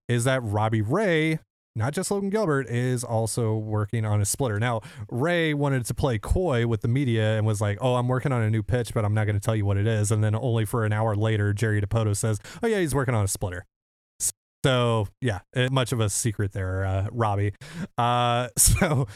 is 0.08 0.24
that 0.26 0.42
Robbie 0.44 0.82
Ray 0.82 1.40
not 1.78 1.94
just 1.94 2.12
Logan 2.12 2.30
Gilbert, 2.30 2.68
is 2.68 3.04
also 3.04 3.56
working 3.56 4.04
on 4.04 4.20
a 4.20 4.26
splitter. 4.26 4.60
Now, 4.60 4.82
Ray 5.10 5.54
wanted 5.54 5.86
to 5.86 5.94
play 5.94 6.18
coy 6.18 6.68
with 6.68 6.82
the 6.82 6.88
media 6.88 7.38
and 7.38 7.46
was 7.46 7.62
like, 7.62 7.78
Oh, 7.82 7.96
I'm 7.96 8.08
working 8.08 8.32
on 8.32 8.42
a 8.42 8.50
new 8.50 8.64
pitch, 8.64 8.94
but 8.94 9.06
I'm 9.06 9.14
not 9.14 9.26
going 9.26 9.40
to 9.40 9.46
tell 9.46 9.56
you 9.56 9.66
what 9.66 9.78
it 9.78 9.88
is. 9.88 10.12
And 10.12 10.24
then 10.24 10.36
only 10.36 10.66
for 10.66 10.86
an 10.86 10.92
hour 10.92 11.16
later, 11.16 11.54
Jerry 11.54 11.82
Dipoto 11.82 12.16
says, 12.16 12.40
Oh, 12.62 12.68
yeah, 12.68 12.80
he's 12.80 12.96
working 12.96 13.14
on 13.14 13.24
a 13.24 13.28
splitter. 13.28 13.66
So, 14.66 15.08
yeah, 15.22 15.40
eh, 15.56 15.70
much 15.72 15.92
of 15.92 16.00
a 16.00 16.10
secret 16.10 16.52
there, 16.52 16.84
uh, 16.86 17.08
Robbie. 17.12 17.54
Uh, 17.98 18.50
so, 18.58 19.08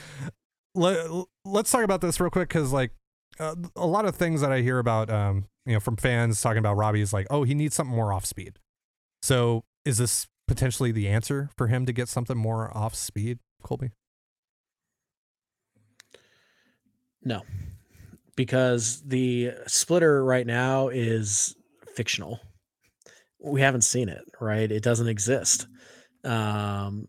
let, 0.75 1.09
let's 1.43 1.71
talk 1.71 1.83
about 1.83 2.01
this 2.01 2.19
real 2.19 2.29
quick 2.29 2.47
because, 2.47 2.71
like, 2.71 2.91
uh, 3.39 3.55
a 3.75 3.87
lot 3.87 4.05
of 4.05 4.15
things 4.15 4.41
that 4.41 4.51
I 4.51 4.61
hear 4.61 4.79
about, 4.79 5.09
um, 5.09 5.45
you 5.65 5.73
know, 5.73 5.79
from 5.79 5.97
fans 5.97 6.39
talking 6.41 6.59
about 6.59 6.77
Robbie 6.77 7.01
is 7.01 7.11
like, 7.11 7.27
oh, 7.29 7.43
he 7.43 7.53
needs 7.53 7.75
something 7.75 7.95
more 7.95 8.13
off 8.13 8.25
speed. 8.25 8.59
So, 9.23 9.63
is 9.83 9.97
this 9.97 10.27
potentially 10.51 10.91
the 10.91 11.07
answer 11.07 11.49
for 11.55 11.67
him 11.67 11.85
to 11.85 11.93
get 11.93 12.09
something 12.09 12.37
more 12.37 12.75
off 12.75 12.93
speed, 12.93 13.39
Colby? 13.63 13.91
No, 17.23 17.43
because 18.35 19.01
the 19.05 19.51
splitter 19.65 20.25
right 20.25 20.45
now 20.45 20.89
is 20.89 21.55
fictional. 21.95 22.41
We 23.39 23.61
haven't 23.61 23.83
seen 23.83 24.09
it, 24.09 24.23
right? 24.41 24.69
It 24.69 24.83
doesn't 24.83 25.07
exist. 25.07 25.67
Um, 26.25 27.07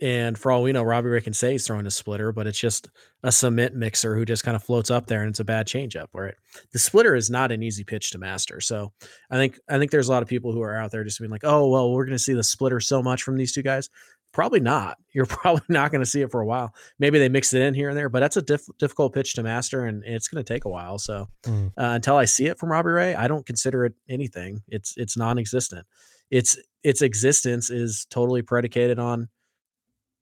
and 0.00 0.38
for 0.38 0.52
all 0.52 0.62
we 0.62 0.72
know, 0.72 0.82
Robbie 0.82 1.08
Ray 1.08 1.20
can 1.20 1.32
say 1.32 1.52
he's 1.52 1.66
throwing 1.66 1.86
a 1.86 1.90
splitter, 1.90 2.30
but 2.30 2.46
it's 2.46 2.58
just 2.58 2.88
a 3.24 3.32
cement 3.32 3.74
mixer 3.74 4.14
who 4.14 4.24
just 4.24 4.44
kind 4.44 4.54
of 4.54 4.62
floats 4.62 4.90
up 4.90 5.06
there 5.06 5.22
and 5.22 5.30
it's 5.30 5.40
a 5.40 5.44
bad 5.44 5.66
changeup. 5.66 6.06
Where 6.12 6.26
it, 6.26 6.36
The 6.72 6.78
splitter 6.78 7.16
is 7.16 7.30
not 7.30 7.50
an 7.50 7.62
easy 7.62 7.82
pitch 7.82 8.10
to 8.12 8.18
master. 8.18 8.60
So 8.60 8.92
I 9.30 9.36
think 9.36 9.58
I 9.68 9.78
think 9.78 9.90
there's 9.90 10.08
a 10.08 10.12
lot 10.12 10.22
of 10.22 10.28
people 10.28 10.52
who 10.52 10.62
are 10.62 10.76
out 10.76 10.92
there 10.92 11.04
just 11.04 11.18
being 11.18 11.30
like, 11.30 11.44
oh 11.44 11.68
well, 11.68 11.92
we're 11.92 12.04
gonna 12.04 12.18
see 12.18 12.34
the 12.34 12.44
splitter 12.44 12.80
so 12.80 13.02
much 13.02 13.22
from 13.22 13.36
these 13.36 13.52
two 13.52 13.62
guys. 13.62 13.90
Probably 14.32 14.60
not. 14.60 14.98
You're 15.14 15.26
probably 15.26 15.62
not 15.68 15.90
going 15.90 16.02
to 16.02 16.06
see 16.06 16.20
it 16.20 16.30
for 16.30 16.40
a 16.40 16.46
while. 16.46 16.72
Maybe 16.98 17.18
they 17.18 17.28
mix 17.28 17.52
it 17.54 17.62
in 17.62 17.74
here 17.74 17.88
and 17.88 17.98
there, 17.98 18.08
but 18.08 18.20
that's 18.20 18.36
a 18.36 18.42
diff- 18.42 18.68
difficult 18.78 19.14
pitch 19.14 19.34
to 19.34 19.42
master, 19.42 19.86
and 19.86 20.04
it's 20.04 20.28
going 20.28 20.44
to 20.44 20.54
take 20.54 20.64
a 20.64 20.68
while. 20.68 20.98
So 20.98 21.28
mm. 21.44 21.68
uh, 21.68 21.70
until 21.76 22.16
I 22.16 22.26
see 22.26 22.46
it 22.46 22.58
from 22.58 22.70
Robbie 22.70 22.90
Ray, 22.90 23.14
I 23.14 23.26
don't 23.26 23.46
consider 23.46 23.86
it 23.86 23.94
anything. 24.08 24.62
It's 24.68 24.94
it's 24.96 25.16
non-existent. 25.16 25.86
Its 26.30 26.56
its 26.84 27.02
existence 27.02 27.70
is 27.70 28.06
totally 28.10 28.42
predicated 28.42 28.98
on 28.98 29.28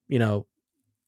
you 0.09 0.19
know, 0.19 0.47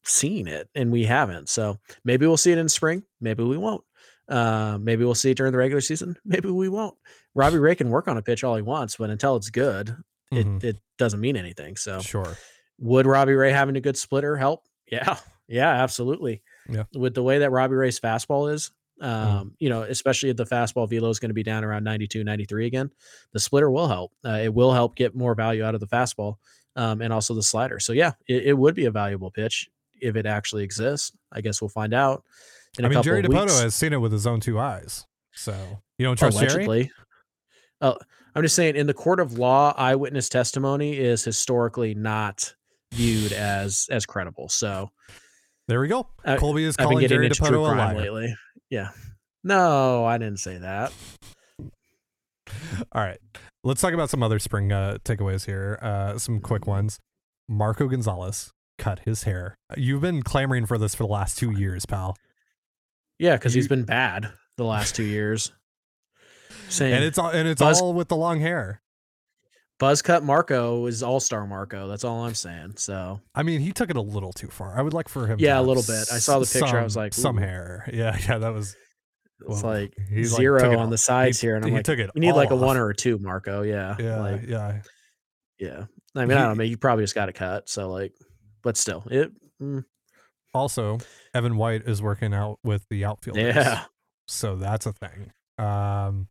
seeing 0.04 0.46
it 0.46 0.68
and 0.74 0.90
we 0.90 1.04
haven't. 1.04 1.48
So 1.48 1.78
maybe 2.04 2.26
we'll 2.26 2.36
see 2.36 2.52
it 2.52 2.58
in 2.58 2.68
spring. 2.68 3.02
Maybe 3.20 3.42
we 3.42 3.58
won't. 3.58 3.84
Uh, 4.28 4.78
maybe 4.80 5.04
we'll 5.04 5.14
see 5.14 5.30
it 5.30 5.36
during 5.36 5.52
the 5.52 5.58
regular 5.58 5.80
season. 5.80 6.16
Maybe 6.24 6.50
we 6.50 6.68
won't. 6.68 6.94
Robbie 7.34 7.58
Ray 7.58 7.74
can 7.74 7.88
work 7.88 8.08
on 8.08 8.18
a 8.18 8.22
pitch 8.22 8.44
all 8.44 8.56
he 8.56 8.62
wants, 8.62 8.96
but 8.96 9.08
until 9.08 9.36
it's 9.36 9.48
good, 9.48 9.96
mm-hmm. 10.32 10.56
it, 10.58 10.64
it 10.64 10.76
doesn't 10.98 11.20
mean 11.20 11.36
anything. 11.36 11.76
So 11.76 12.00
sure. 12.00 12.36
Would 12.78 13.06
Robbie 13.06 13.34
Ray 13.34 13.52
having 13.52 13.76
a 13.76 13.80
good 13.80 13.96
splitter 13.96 14.36
help? 14.36 14.64
Yeah. 14.90 15.18
Yeah, 15.48 15.68
absolutely. 15.68 16.42
Yeah. 16.66 16.84
With 16.94 17.12
the 17.12 17.22
way 17.22 17.40
that 17.40 17.50
Robbie 17.50 17.74
Ray's 17.74 18.00
fastball 18.00 18.50
is, 18.50 18.70
mm-hmm. 19.02 19.06
um, 19.06 19.48
mm. 19.48 19.52
you 19.58 19.68
know, 19.68 19.82
especially 19.82 20.30
if 20.30 20.38
the 20.38 20.46
fastball 20.46 20.88
velo 20.88 21.10
is 21.10 21.18
going 21.18 21.28
to 21.28 21.34
be 21.34 21.42
down 21.42 21.62
around 21.62 21.84
92, 21.84 22.24
93 22.24 22.64
again, 22.64 22.90
the 23.34 23.38
splitter 23.38 23.70
will 23.70 23.86
help. 23.86 24.12
Uh, 24.24 24.40
it 24.44 24.54
will 24.54 24.72
help 24.72 24.96
get 24.96 25.14
more 25.14 25.34
value 25.34 25.62
out 25.62 25.74
of 25.74 25.80
the 25.80 25.86
fastball 25.86 26.36
um, 26.78 27.02
and 27.02 27.12
also 27.12 27.34
the 27.34 27.42
slider. 27.42 27.80
So 27.80 27.92
yeah, 27.92 28.12
it, 28.28 28.44
it, 28.46 28.52
would 28.54 28.74
be 28.76 28.84
a 28.84 28.90
valuable 28.90 29.32
pitch 29.32 29.68
if 30.00 30.14
it 30.14 30.26
actually 30.26 30.62
exists. 30.62 31.12
I 31.32 31.40
guess 31.40 31.60
we'll 31.60 31.68
find 31.68 31.92
out. 31.92 32.22
In 32.78 32.84
I 32.84 32.88
mean, 32.88 33.02
Jerry 33.02 33.22
Dipoto 33.22 33.60
has 33.60 33.74
seen 33.74 33.92
it 33.92 33.96
with 33.96 34.12
his 34.12 34.26
own 34.26 34.38
two 34.38 34.60
eyes, 34.60 35.04
so 35.32 35.54
you 35.98 36.06
don't 36.06 36.16
trust 36.16 36.38
Allegedly. 36.38 36.84
Jerry. 36.84 36.92
Uh, 37.80 37.94
I'm 38.34 38.42
just 38.42 38.54
saying, 38.54 38.76
in 38.76 38.86
the 38.86 38.94
court 38.94 39.18
of 39.18 39.38
law, 39.38 39.74
eyewitness 39.76 40.28
testimony 40.28 40.96
is 40.96 41.24
historically 41.24 41.94
not 41.94 42.54
viewed 42.94 43.32
as 43.32 43.88
as 43.90 44.06
credible. 44.06 44.48
So 44.48 44.90
there 45.66 45.80
we 45.80 45.88
go. 45.88 46.06
Colby 46.38 46.64
is 46.64 46.76
calling 46.76 47.08
Jerry 47.08 47.28
Dipoto 47.28 47.56
a 47.56 47.76
liar 47.76 47.98
lately. 47.98 48.36
Yeah. 48.70 48.90
No, 49.42 50.04
I 50.04 50.18
didn't 50.18 50.38
say 50.38 50.58
that. 50.58 50.92
All 52.92 53.02
right. 53.02 53.18
Let's 53.64 53.80
talk 53.80 53.92
about 53.92 54.10
some 54.10 54.22
other 54.22 54.38
spring 54.38 54.70
uh, 54.72 54.98
takeaways 55.04 55.46
here. 55.46 55.78
Uh, 55.82 56.18
some 56.18 56.40
quick 56.40 56.66
ones. 56.66 56.98
Marco 57.48 57.88
Gonzalez 57.88 58.52
cut 58.78 59.00
his 59.00 59.24
hair. 59.24 59.56
You've 59.76 60.00
been 60.00 60.22
clamoring 60.22 60.66
for 60.66 60.78
this 60.78 60.94
for 60.94 61.02
the 61.02 61.12
last 61.12 61.38
two 61.38 61.50
years, 61.50 61.84
pal. 61.84 62.16
Yeah, 63.18 63.34
because 63.36 63.54
he's 63.54 63.68
been 63.68 63.84
bad 63.84 64.30
the 64.56 64.64
last 64.64 64.94
two 64.94 65.02
years. 65.04 65.52
Saying 66.68 66.94
and 66.94 67.04
it's 67.04 67.18
all 67.18 67.30
and 67.30 67.48
it's 67.48 67.60
Buzz, 67.60 67.80
all 67.80 67.94
with 67.94 68.08
the 68.08 68.16
long 68.16 68.40
hair. 68.40 68.80
Buzz 69.78 70.02
cut 70.02 70.22
Marco 70.22 70.86
is 70.86 71.02
all 71.02 71.18
star 71.18 71.46
Marco. 71.46 71.88
That's 71.88 72.04
all 72.04 72.24
I'm 72.24 72.34
saying. 72.34 72.74
So 72.76 73.20
I 73.34 73.42
mean, 73.42 73.60
he 73.60 73.72
took 73.72 73.90
it 73.90 73.96
a 73.96 74.02
little 74.02 74.32
too 74.32 74.48
far. 74.48 74.78
I 74.78 74.82
would 74.82 74.94
like 74.94 75.08
for 75.08 75.26
him. 75.26 75.38
Yeah, 75.40 75.58
a 75.58 75.62
little 75.62 75.82
bit. 75.82 76.12
I 76.12 76.18
saw 76.18 76.38
the 76.38 76.46
picture. 76.46 76.68
Some, 76.68 76.76
I 76.76 76.84
was 76.84 76.96
like, 76.96 77.16
Ooh. 77.16 77.20
some 77.20 77.36
hair. 77.38 77.88
Yeah, 77.92 78.16
yeah, 78.28 78.38
that 78.38 78.52
was 78.52 78.76
it's 79.40 79.62
well, 79.62 79.72
like 79.72 79.94
zero 80.24 80.70
like, 80.70 80.78
on 80.78 80.90
the 80.90 80.98
sides 80.98 81.40
he, 81.40 81.46
here, 81.46 81.56
and 81.56 81.64
I'm 81.64 81.72
like, 81.72 81.84
took 81.84 81.98
it. 81.98 82.10
You 82.14 82.20
need 82.20 82.32
like 82.32 82.50
off. 82.50 82.60
a 82.60 82.64
one 82.64 82.76
or 82.76 82.90
a 82.90 82.94
two, 82.94 83.18
Marco. 83.18 83.62
Yeah, 83.62 83.96
yeah, 83.98 84.20
like, 84.20 84.42
yeah, 84.46 84.80
yeah. 85.58 85.84
I 86.14 86.20
mean, 86.20 86.30
he, 86.30 86.36
I 86.36 86.46
don't 86.46 86.58
know. 86.58 86.64
You 86.64 86.76
probably 86.76 87.04
just 87.04 87.14
got 87.14 87.28
a 87.28 87.32
cut. 87.32 87.68
So 87.68 87.90
like, 87.90 88.12
but 88.62 88.76
still, 88.76 89.04
it. 89.10 89.30
Mm. 89.62 89.84
Also, 90.54 90.98
Evan 91.34 91.56
White 91.56 91.82
is 91.82 92.02
working 92.02 92.34
out 92.34 92.58
with 92.64 92.84
the 92.90 93.04
outfield. 93.04 93.36
Yeah. 93.36 93.84
So 94.26 94.56
that's 94.56 94.86
a 94.86 94.92
thing. 94.92 95.32
Um, 95.58 96.28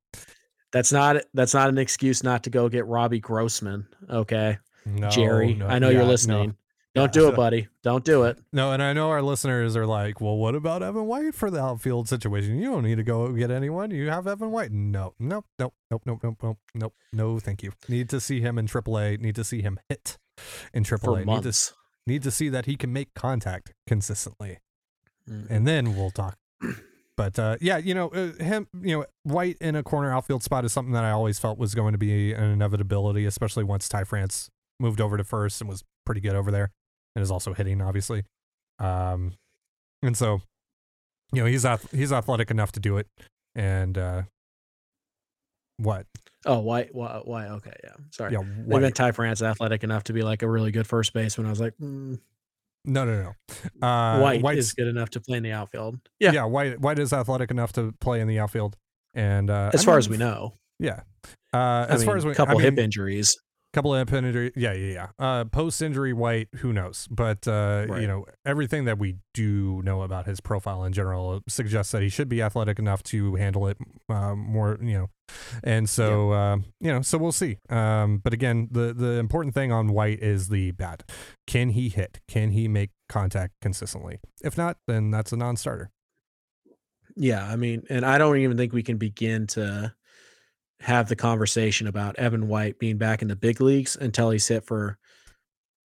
that's 0.71 0.91
not 0.91 1.23
that's 1.33 1.53
not 1.53 1.69
an 1.69 1.77
excuse 1.77 2.23
not 2.23 2.43
to 2.43 2.49
go 2.49 2.69
get 2.69 2.85
Robbie 2.85 3.19
Grossman. 3.19 3.87
Okay, 4.09 4.57
no, 4.85 5.09
Jerry, 5.09 5.53
no, 5.53 5.67
I 5.67 5.79
know 5.79 5.89
yeah, 5.89 5.99
you're 5.99 6.07
listening. 6.07 6.55
No. 6.97 7.03
Don't 7.03 7.13
do 7.13 7.27
it, 7.27 7.35
buddy. 7.35 7.67
Don't 7.83 8.03
do 8.03 8.23
it. 8.23 8.39
No, 8.51 8.71
and 8.71 8.81
I 8.81 8.91
know 8.91 9.11
our 9.11 9.21
listeners 9.21 9.75
are 9.75 9.85
like, 9.85 10.19
well, 10.19 10.35
what 10.35 10.55
about 10.55 10.81
Evan 10.81 11.05
White 11.05 11.35
for 11.35 11.51
the 11.51 11.61
outfield 11.61 12.09
situation? 12.09 12.57
You 12.57 12.71
don't 12.71 12.83
need 12.83 12.95
to 12.95 13.03
go 13.03 13.31
get 13.33 13.51
anyone. 13.51 13.91
You 13.91 14.09
have 14.09 14.25
Evan 14.25 14.49
White. 14.49 14.71
No, 14.71 15.13
nope, 15.19 15.45
nope, 15.59 15.75
nope, 15.91 16.01
nope, 16.07 16.19
nope, 16.23 16.37
nope, 16.41 16.57
nope. 16.73 16.93
No, 17.13 17.37
thank 17.37 17.61
you. 17.61 17.71
Need 17.87 18.09
to 18.09 18.19
see 18.19 18.41
him 18.41 18.57
in 18.57 18.65
AAA. 18.65 19.19
Need 19.19 19.35
to 19.35 19.43
see 19.43 19.61
him 19.61 19.79
hit 19.87 20.17
in 20.73 20.83
AAA. 20.83 21.25
Need 21.25 21.43
to, 21.43 21.73
need 22.07 22.23
to 22.23 22.31
see 22.31 22.49
that 22.49 22.65
he 22.65 22.75
can 22.75 22.91
make 22.91 23.13
contact 23.13 23.73
consistently. 23.85 24.57
Mm-hmm. 25.29 25.53
And 25.53 25.67
then 25.67 25.95
we'll 25.95 26.09
talk. 26.09 26.39
But 27.15 27.37
uh, 27.37 27.57
yeah, 27.61 27.77
you 27.77 27.93
know, 27.93 28.09
uh, 28.09 28.31
him, 28.43 28.67
you 28.81 28.97
know, 28.97 29.05
White 29.21 29.57
in 29.61 29.75
a 29.75 29.83
corner 29.83 30.11
outfield 30.11 30.41
spot 30.41 30.65
is 30.65 30.73
something 30.73 30.93
that 30.93 31.03
I 31.03 31.11
always 31.11 31.37
felt 31.37 31.59
was 31.59 31.75
going 31.75 31.91
to 31.91 31.99
be 31.99 32.33
an 32.33 32.43
inevitability, 32.43 33.25
especially 33.25 33.63
once 33.63 33.87
Ty 33.87 34.05
France 34.05 34.49
moved 34.79 34.99
over 34.99 35.15
to 35.15 35.23
first 35.23 35.61
and 35.61 35.69
was 35.69 35.83
pretty 36.05 36.21
good 36.21 36.35
over 36.35 36.49
there 36.49 36.71
and 37.17 37.23
is 37.23 37.31
also 37.31 37.51
hitting, 37.51 37.81
obviously. 37.81 38.23
Um, 38.77 39.33
and 40.03 40.15
so, 40.15 40.41
you 41.33 41.41
know, 41.41 41.47
he's 41.47 41.65
he's 41.91 42.13
athletic 42.13 42.51
enough 42.51 42.71
to 42.73 42.79
do 42.79 42.97
it. 42.97 43.07
And 43.55 43.97
uh, 43.97 44.21
what? 45.77 46.05
Oh, 46.45 46.59
why? 46.59 46.89
Why? 46.91 47.19
Why? 47.25 47.47
Okay, 47.47 47.73
yeah. 47.83 47.93
Sorry. 48.11 48.33
Yeah, 48.33 48.41
White. 48.41 48.77
Even 48.77 48.93
Ty 48.93 49.13
France 49.13 49.41
athletic 49.41 49.83
enough 49.83 50.03
to 50.03 50.13
be 50.13 50.21
like 50.21 50.43
a 50.43 50.47
really 50.47 50.69
good 50.69 50.85
first 50.85 51.11
baseman. 51.11 51.47
I 51.47 51.49
was 51.49 51.59
like, 51.59 51.73
mm. 51.81 52.19
no, 52.85 53.05
no, 53.05 53.33
no. 53.81 53.87
Uh, 53.87 54.19
White 54.19 54.43
White's, 54.43 54.59
is 54.59 54.73
good 54.73 54.87
enough 54.87 55.09
to 55.09 55.19
play 55.19 55.37
in 55.37 55.43
the 55.43 55.53
outfield. 55.53 55.97
Yeah, 56.19 56.33
yeah. 56.33 56.45
White 56.45 56.79
White 56.79 56.99
is 56.99 57.13
athletic 57.13 57.49
enough 57.49 57.73
to 57.73 57.95
play 57.99 58.21
in 58.21 58.27
the 58.27 58.37
outfield. 58.37 58.77
And 59.15 59.49
uh, 59.49 59.71
as 59.73 59.81
I 59.81 59.85
far 59.85 59.95
mean, 59.95 59.99
as 59.99 60.09
we 60.09 60.17
know, 60.17 60.53
yeah. 60.79 61.01
Uh, 61.51 61.87
as 61.89 61.95
I 61.95 61.97
mean, 61.97 62.05
far 62.05 62.17
as 62.17 62.25
we, 62.25 62.33
a 62.33 62.35
couple 62.35 62.59
I 62.59 62.61
mean, 62.61 62.75
hip 62.75 62.77
injuries 62.77 63.35
couple 63.73 63.93
of 63.93 64.13
injury 64.13 64.51
yeah 64.55 64.73
yeah 64.73 64.93
yeah. 64.93 65.07
Uh 65.19 65.43
post 65.45 65.81
injury 65.81 66.13
white 66.13 66.47
who 66.57 66.73
knows? 66.73 67.07
But 67.09 67.47
uh 67.47 67.85
right. 67.87 68.01
you 68.01 68.07
know 68.07 68.25
everything 68.45 68.85
that 68.85 68.97
we 68.97 69.17
do 69.33 69.81
know 69.83 70.01
about 70.01 70.25
his 70.25 70.39
profile 70.39 70.83
in 70.83 70.93
general 70.93 71.41
suggests 71.47 71.91
that 71.91 72.01
he 72.01 72.09
should 72.09 72.29
be 72.29 72.41
athletic 72.41 72.79
enough 72.79 73.03
to 73.03 73.35
handle 73.35 73.67
it 73.67 73.77
uh, 74.09 74.35
more 74.35 74.77
you 74.81 74.93
know. 74.93 75.09
And 75.63 75.89
so 75.89 76.31
yeah. 76.31 76.37
uh, 76.37 76.57
you 76.79 76.91
know 76.91 77.01
so 77.01 77.17
we'll 77.17 77.31
see. 77.31 77.57
Um 77.69 78.19
but 78.19 78.33
again 78.33 78.69
the 78.71 78.93
the 78.93 79.19
important 79.19 79.53
thing 79.53 79.71
on 79.71 79.87
white 79.87 80.21
is 80.21 80.49
the 80.49 80.71
bat. 80.71 81.03
Can 81.45 81.69
he 81.69 81.89
hit? 81.89 82.19
Can 82.27 82.51
he 82.51 82.67
make 82.67 82.91
contact 83.09 83.53
consistently? 83.61 84.19
If 84.43 84.57
not 84.57 84.77
then 84.87 85.11
that's 85.11 85.31
a 85.31 85.37
non-starter. 85.37 85.91
Yeah 87.15 87.45
i 87.45 87.55
mean 87.55 87.83
and 87.89 88.05
i 88.05 88.19
don't 88.19 88.37
even 88.37 88.57
think 88.57 88.73
we 88.73 88.83
can 88.83 88.97
begin 88.97 89.47
to 89.47 89.93
have 90.79 91.09
the 91.09 91.15
conversation 91.15 91.87
about 91.87 92.17
Evan 92.17 92.47
White 92.47 92.79
being 92.79 92.97
back 92.97 93.21
in 93.21 93.27
the 93.27 93.35
big 93.35 93.61
leagues 93.61 93.95
until 93.99 94.29
he's 94.29 94.47
hit 94.47 94.65
for 94.65 94.97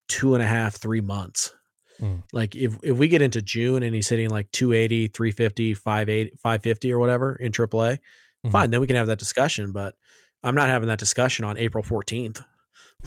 two 0.09 0.35
and 0.35 0.43
a 0.43 0.47
half, 0.47 0.77
three 0.77 1.01
months. 1.01 1.53
Mm. 2.01 2.23
Like 2.33 2.55
if, 2.55 2.77
if 2.83 2.97
we 2.97 3.09
get 3.09 3.23
into 3.23 3.41
June 3.41 3.83
and 3.83 3.95
he's 3.95 4.09
hitting 4.09 4.31
like 4.31 4.51
280, 4.53 5.09
350, 5.09 5.75
580, 5.75 6.31
550 6.37 6.93
or 6.93 6.99
whatever 6.99 7.37
in 7.37 7.53
AAA, 7.53 7.69
mm-hmm. 7.69 8.51
fine, 8.51 8.71
then 8.71 8.81
we 8.81 8.87
can 8.87 8.97
have 8.97 9.07
that 9.07 9.19
discussion. 9.19 9.73
But 9.73 9.95
I'm 10.43 10.55
not 10.55 10.69
having 10.69 10.89
that 10.89 10.99
discussion 10.99 11.45
on 11.45 11.57
April 11.57 11.85
14th. 11.85 12.45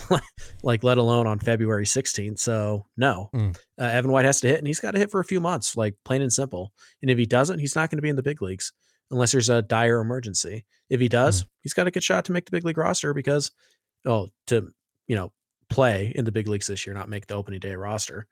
like 0.64 0.84
let 0.84 0.98
alone 0.98 1.26
on 1.26 1.40
February 1.40 1.86
16th. 1.86 2.38
So 2.40 2.86
no, 2.98 3.30
mm. 3.34 3.56
uh, 3.80 3.84
Evan 3.84 4.12
White 4.12 4.26
has 4.26 4.42
to 4.42 4.48
hit, 4.48 4.58
and 4.58 4.68
he's 4.68 4.82
got 4.82 4.92
to 4.92 5.00
hit 5.00 5.10
for 5.10 5.22
a 5.22 5.26
few 5.26 5.40
months, 5.40 5.78
like 5.78 5.96
plain 6.04 6.22
and 6.22 6.34
simple. 6.34 6.74
And 7.02 7.10
if 7.10 7.18
he 7.18 7.26
doesn't, 7.26 7.60
he's 7.60 7.78
not 7.78 7.90
going 7.90 7.98
to 7.98 8.02
be 8.02 8.10
in 8.10 8.18
the 8.18 8.22
big 8.22 8.42
leagues 8.42 8.74
unless 9.12 9.32
there's 9.32 9.50
a 9.50 9.62
dire 9.62 10.00
emergency. 10.00 10.66
If 10.90 11.00
he 11.00 11.08
does, 11.08 11.44
mm. 11.44 11.48
he's 11.62 11.74
got 11.74 11.88
a 11.88 11.92
good 11.92 12.04
shot 12.04 12.26
to 12.26 12.32
make 12.32 12.46
the 12.46 12.52
big 12.52 12.66
league 12.66 12.78
roster 12.78 13.14
because, 13.14 13.52
oh, 14.06 14.30
to 14.48 14.70
you 15.08 15.16
know 15.16 15.32
play 15.70 16.12
in 16.16 16.26
the 16.26 16.32
big 16.32 16.48
leagues 16.48 16.68
this 16.68 16.86
year, 16.86 16.94
not 16.94 17.10
make 17.10 17.28
the 17.28 17.36
opening 17.36 17.60
day 17.60 17.76
roster. 17.76 18.28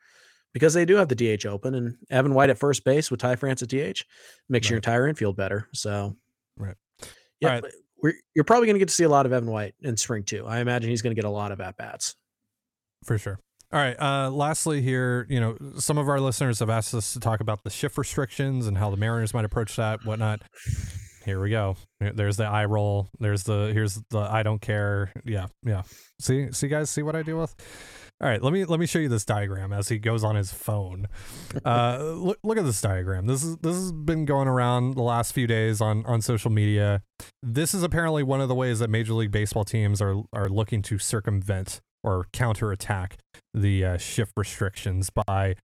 Because 0.54 0.76
they 0.76 0.86
do 0.86 0.98
have 0.98 1.08
the 1.08 1.16
DH 1.16 1.48
open, 1.48 1.74
and 1.74 1.96
Evan 2.12 2.36
White 2.36 2.52
at 2.52 2.60
first 2.60 2.84
base 2.84 3.10
with 3.10 3.20
Ty 3.20 3.38
France 3.38 3.64
at 3.64 3.70
DH 3.70 4.04
makes 4.50 4.68
right. 4.68 4.70
your 4.70 4.78
entire 4.78 5.08
infield 5.08 5.36
better. 5.36 5.68
So, 5.74 6.16
right, 6.60 6.76
yeah, 7.40 7.60
right 7.60 7.64
you're 8.36 8.44
probably 8.44 8.68
going 8.68 8.76
to 8.76 8.80
get 8.80 8.90
to 8.90 8.94
see 8.94 9.04
a 9.04 9.10
lot 9.10 9.26
of 9.26 9.34
Evan 9.34 9.50
White 9.50 9.76
in 9.82 9.96
spring 9.98 10.24
too. 10.24 10.46
I 10.46 10.60
imagine 10.60 10.90
he's 10.90 11.02
going 11.02 11.16
to 11.16 11.22
get 11.22 11.28
a 11.28 11.32
lot 11.32 11.52
of 11.52 11.62
at 11.62 11.78
bats. 11.78 12.16
For 13.06 13.18
sure. 13.18 13.40
All 13.74 13.80
right. 13.80 14.00
Uh, 14.00 14.30
lastly, 14.30 14.84
here, 14.84 15.26
you 15.30 15.40
know, 15.40 15.58
some 15.80 15.98
of 15.98 16.08
our 16.08 16.20
listeners 16.20 16.60
have 16.60 16.70
asked 16.70 16.94
us 16.94 17.14
to 17.14 17.20
talk 17.20 17.40
about 17.40 17.64
the 17.64 17.72
shift 17.72 17.98
restrictions 17.98 18.68
and 18.68 18.78
how 18.78 18.92
the 18.92 18.98
Mariners 18.98 19.34
might 19.34 19.46
approach 19.46 19.76
that, 19.78 20.06
whatnot. 20.06 20.44
Here 21.26 21.42
we 21.42 21.50
go. 21.50 21.78
There's 22.00 22.38
the 22.38 22.46
eye 22.46 22.66
roll. 22.66 23.10
There's 23.20 23.44
the 23.44 23.72
here's 23.74 24.00
the 24.12 24.20
I 24.20 24.44
don't 24.44 24.62
care. 24.62 25.12
Yeah, 25.26 25.48
yeah. 25.66 25.84
See, 26.20 26.52
see, 26.52 26.68
guys, 26.68 26.92
see 26.92 27.02
what 27.02 27.16
I 27.16 27.24
deal 27.24 27.40
with. 27.40 27.56
All 28.22 28.28
right, 28.28 28.44
let 28.44 28.54
me 28.54 28.64
let 28.66 28.80
me 28.80 28.86
show 28.86 29.00
you 29.00 29.10
this 29.10 29.26
diagram 29.26 29.74
as 29.74 29.90
he 29.90 29.98
goes 29.98 30.24
on 30.24 30.36
his 30.36 30.54
phone. 30.54 31.08
Uh, 31.66 32.14
look, 32.16 32.40
look 32.44 32.58
at 32.58 32.66
this 32.66 32.82
diagram. 32.82 33.26
This 33.28 33.44
is 33.44 33.58
this 33.58 33.76
has 33.76 33.92
been 33.92 34.26
going 34.26 34.48
around 34.48 34.96
the 34.96 35.04
last 35.04 35.34
few 35.34 35.48
days 35.48 35.82
on 35.82 36.06
on 36.06 36.22
social 36.22 36.52
media. 36.52 37.04
This 37.42 37.74
is 37.74 37.84
apparently 37.84 38.22
one 38.24 38.42
of 38.42 38.50
the 38.50 38.56
ways 38.56 38.80
that 38.80 38.90
Major 38.90 39.14
League 39.14 39.32
Baseball 39.32 39.64
teams 39.64 40.02
are 40.02 40.16
are 40.34 40.50
looking 40.50 40.82
to 40.84 40.98
circumvent 40.98 41.80
or 42.04 42.28
counterattack 42.34 43.18
the 43.54 43.86
uh, 43.86 43.98
shift 43.98 44.34
restrictions 44.36 45.10
by 45.10 45.56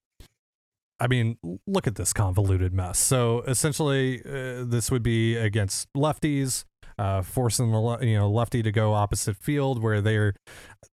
I 0.99 1.08
mean, 1.08 1.38
look 1.65 1.88
at 1.88 1.95
this 1.95 2.12
convoluted 2.12 2.73
mess. 2.73 2.99
So 2.99 3.41
essentially, 3.41 4.21
uh, 4.25 4.65
this 4.65 4.91
would 4.91 5.02
be 5.02 5.38
against 5.38 5.88
lefties, 5.95 6.65
uh, 6.97 7.21
forcing 7.21 7.71
the 7.71 7.99
you 8.02 8.17
know 8.17 8.30
lefty 8.30 8.62
to 8.62 8.71
go 8.71 8.93
opposite 8.93 9.38
field 9.38 9.82
where 9.82 10.02
they're 10.02 10.34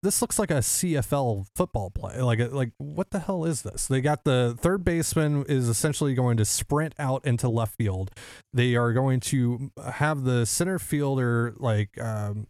this 0.03 0.21
looks 0.21 0.37
like 0.37 0.51
a 0.51 0.55
CFL 0.55 1.47
football 1.55 1.89
play. 1.89 2.21
Like 2.21 2.39
like 2.51 2.71
what 2.77 3.11
the 3.11 3.19
hell 3.19 3.45
is 3.45 3.61
this? 3.61 3.87
They 3.87 4.01
got 4.01 4.23
the 4.23 4.55
third 4.59 4.83
baseman 4.83 5.45
is 5.47 5.69
essentially 5.69 6.13
going 6.13 6.37
to 6.37 6.45
sprint 6.45 6.93
out 6.99 7.25
into 7.25 7.49
left 7.49 7.75
field. 7.77 8.11
They 8.53 8.75
are 8.75 8.93
going 8.93 9.19
to 9.21 9.71
have 9.93 10.23
the 10.23 10.45
center 10.45 10.79
fielder 10.79 11.53
like 11.57 11.99
um, 12.01 12.47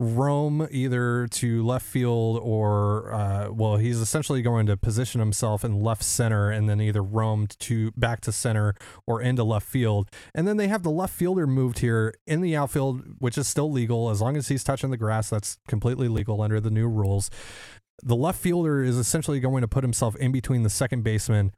roam 0.00 0.66
either 0.70 1.26
to 1.26 1.64
left 1.64 1.84
field 1.84 2.40
or 2.42 3.12
uh, 3.12 3.50
well 3.50 3.76
he's 3.76 3.98
essentially 3.98 4.40
going 4.40 4.64
to 4.66 4.74
position 4.74 5.20
himself 5.20 5.62
in 5.62 5.82
left 5.82 6.02
center 6.02 6.50
and 6.50 6.70
then 6.70 6.80
either 6.80 7.02
roam 7.02 7.46
to 7.58 7.90
back 7.92 8.22
to 8.22 8.32
center 8.32 8.74
or 9.06 9.20
into 9.20 9.44
left 9.44 9.66
field 9.66 10.08
and 10.34 10.48
then 10.48 10.56
they 10.56 10.68
have 10.68 10.82
the 10.82 10.90
left 10.90 11.12
fielder 11.12 11.46
moved 11.46 11.80
here 11.80 12.14
in 12.26 12.40
the 12.40 12.56
outfield 12.56 13.02
which 13.18 13.36
is 13.36 13.46
still 13.46 13.70
legal 13.70 14.08
as 14.08 14.22
long 14.22 14.38
as 14.38 14.48
he's 14.48 14.64
touching 14.64 14.90
the 14.90 14.96
grass 14.96 15.28
that's 15.28 15.58
completely 15.68 16.08
legal 16.08 16.40
under 16.40 16.60
the 16.60 16.69
new 16.70 16.88
rules 16.88 17.30
the 18.02 18.16
left 18.16 18.40
fielder 18.40 18.82
is 18.82 18.96
essentially 18.96 19.40
going 19.40 19.60
to 19.60 19.68
put 19.68 19.84
himself 19.84 20.16
in 20.16 20.32
between 20.32 20.62
the 20.62 20.70
second 20.70 21.02
baseman 21.02 21.52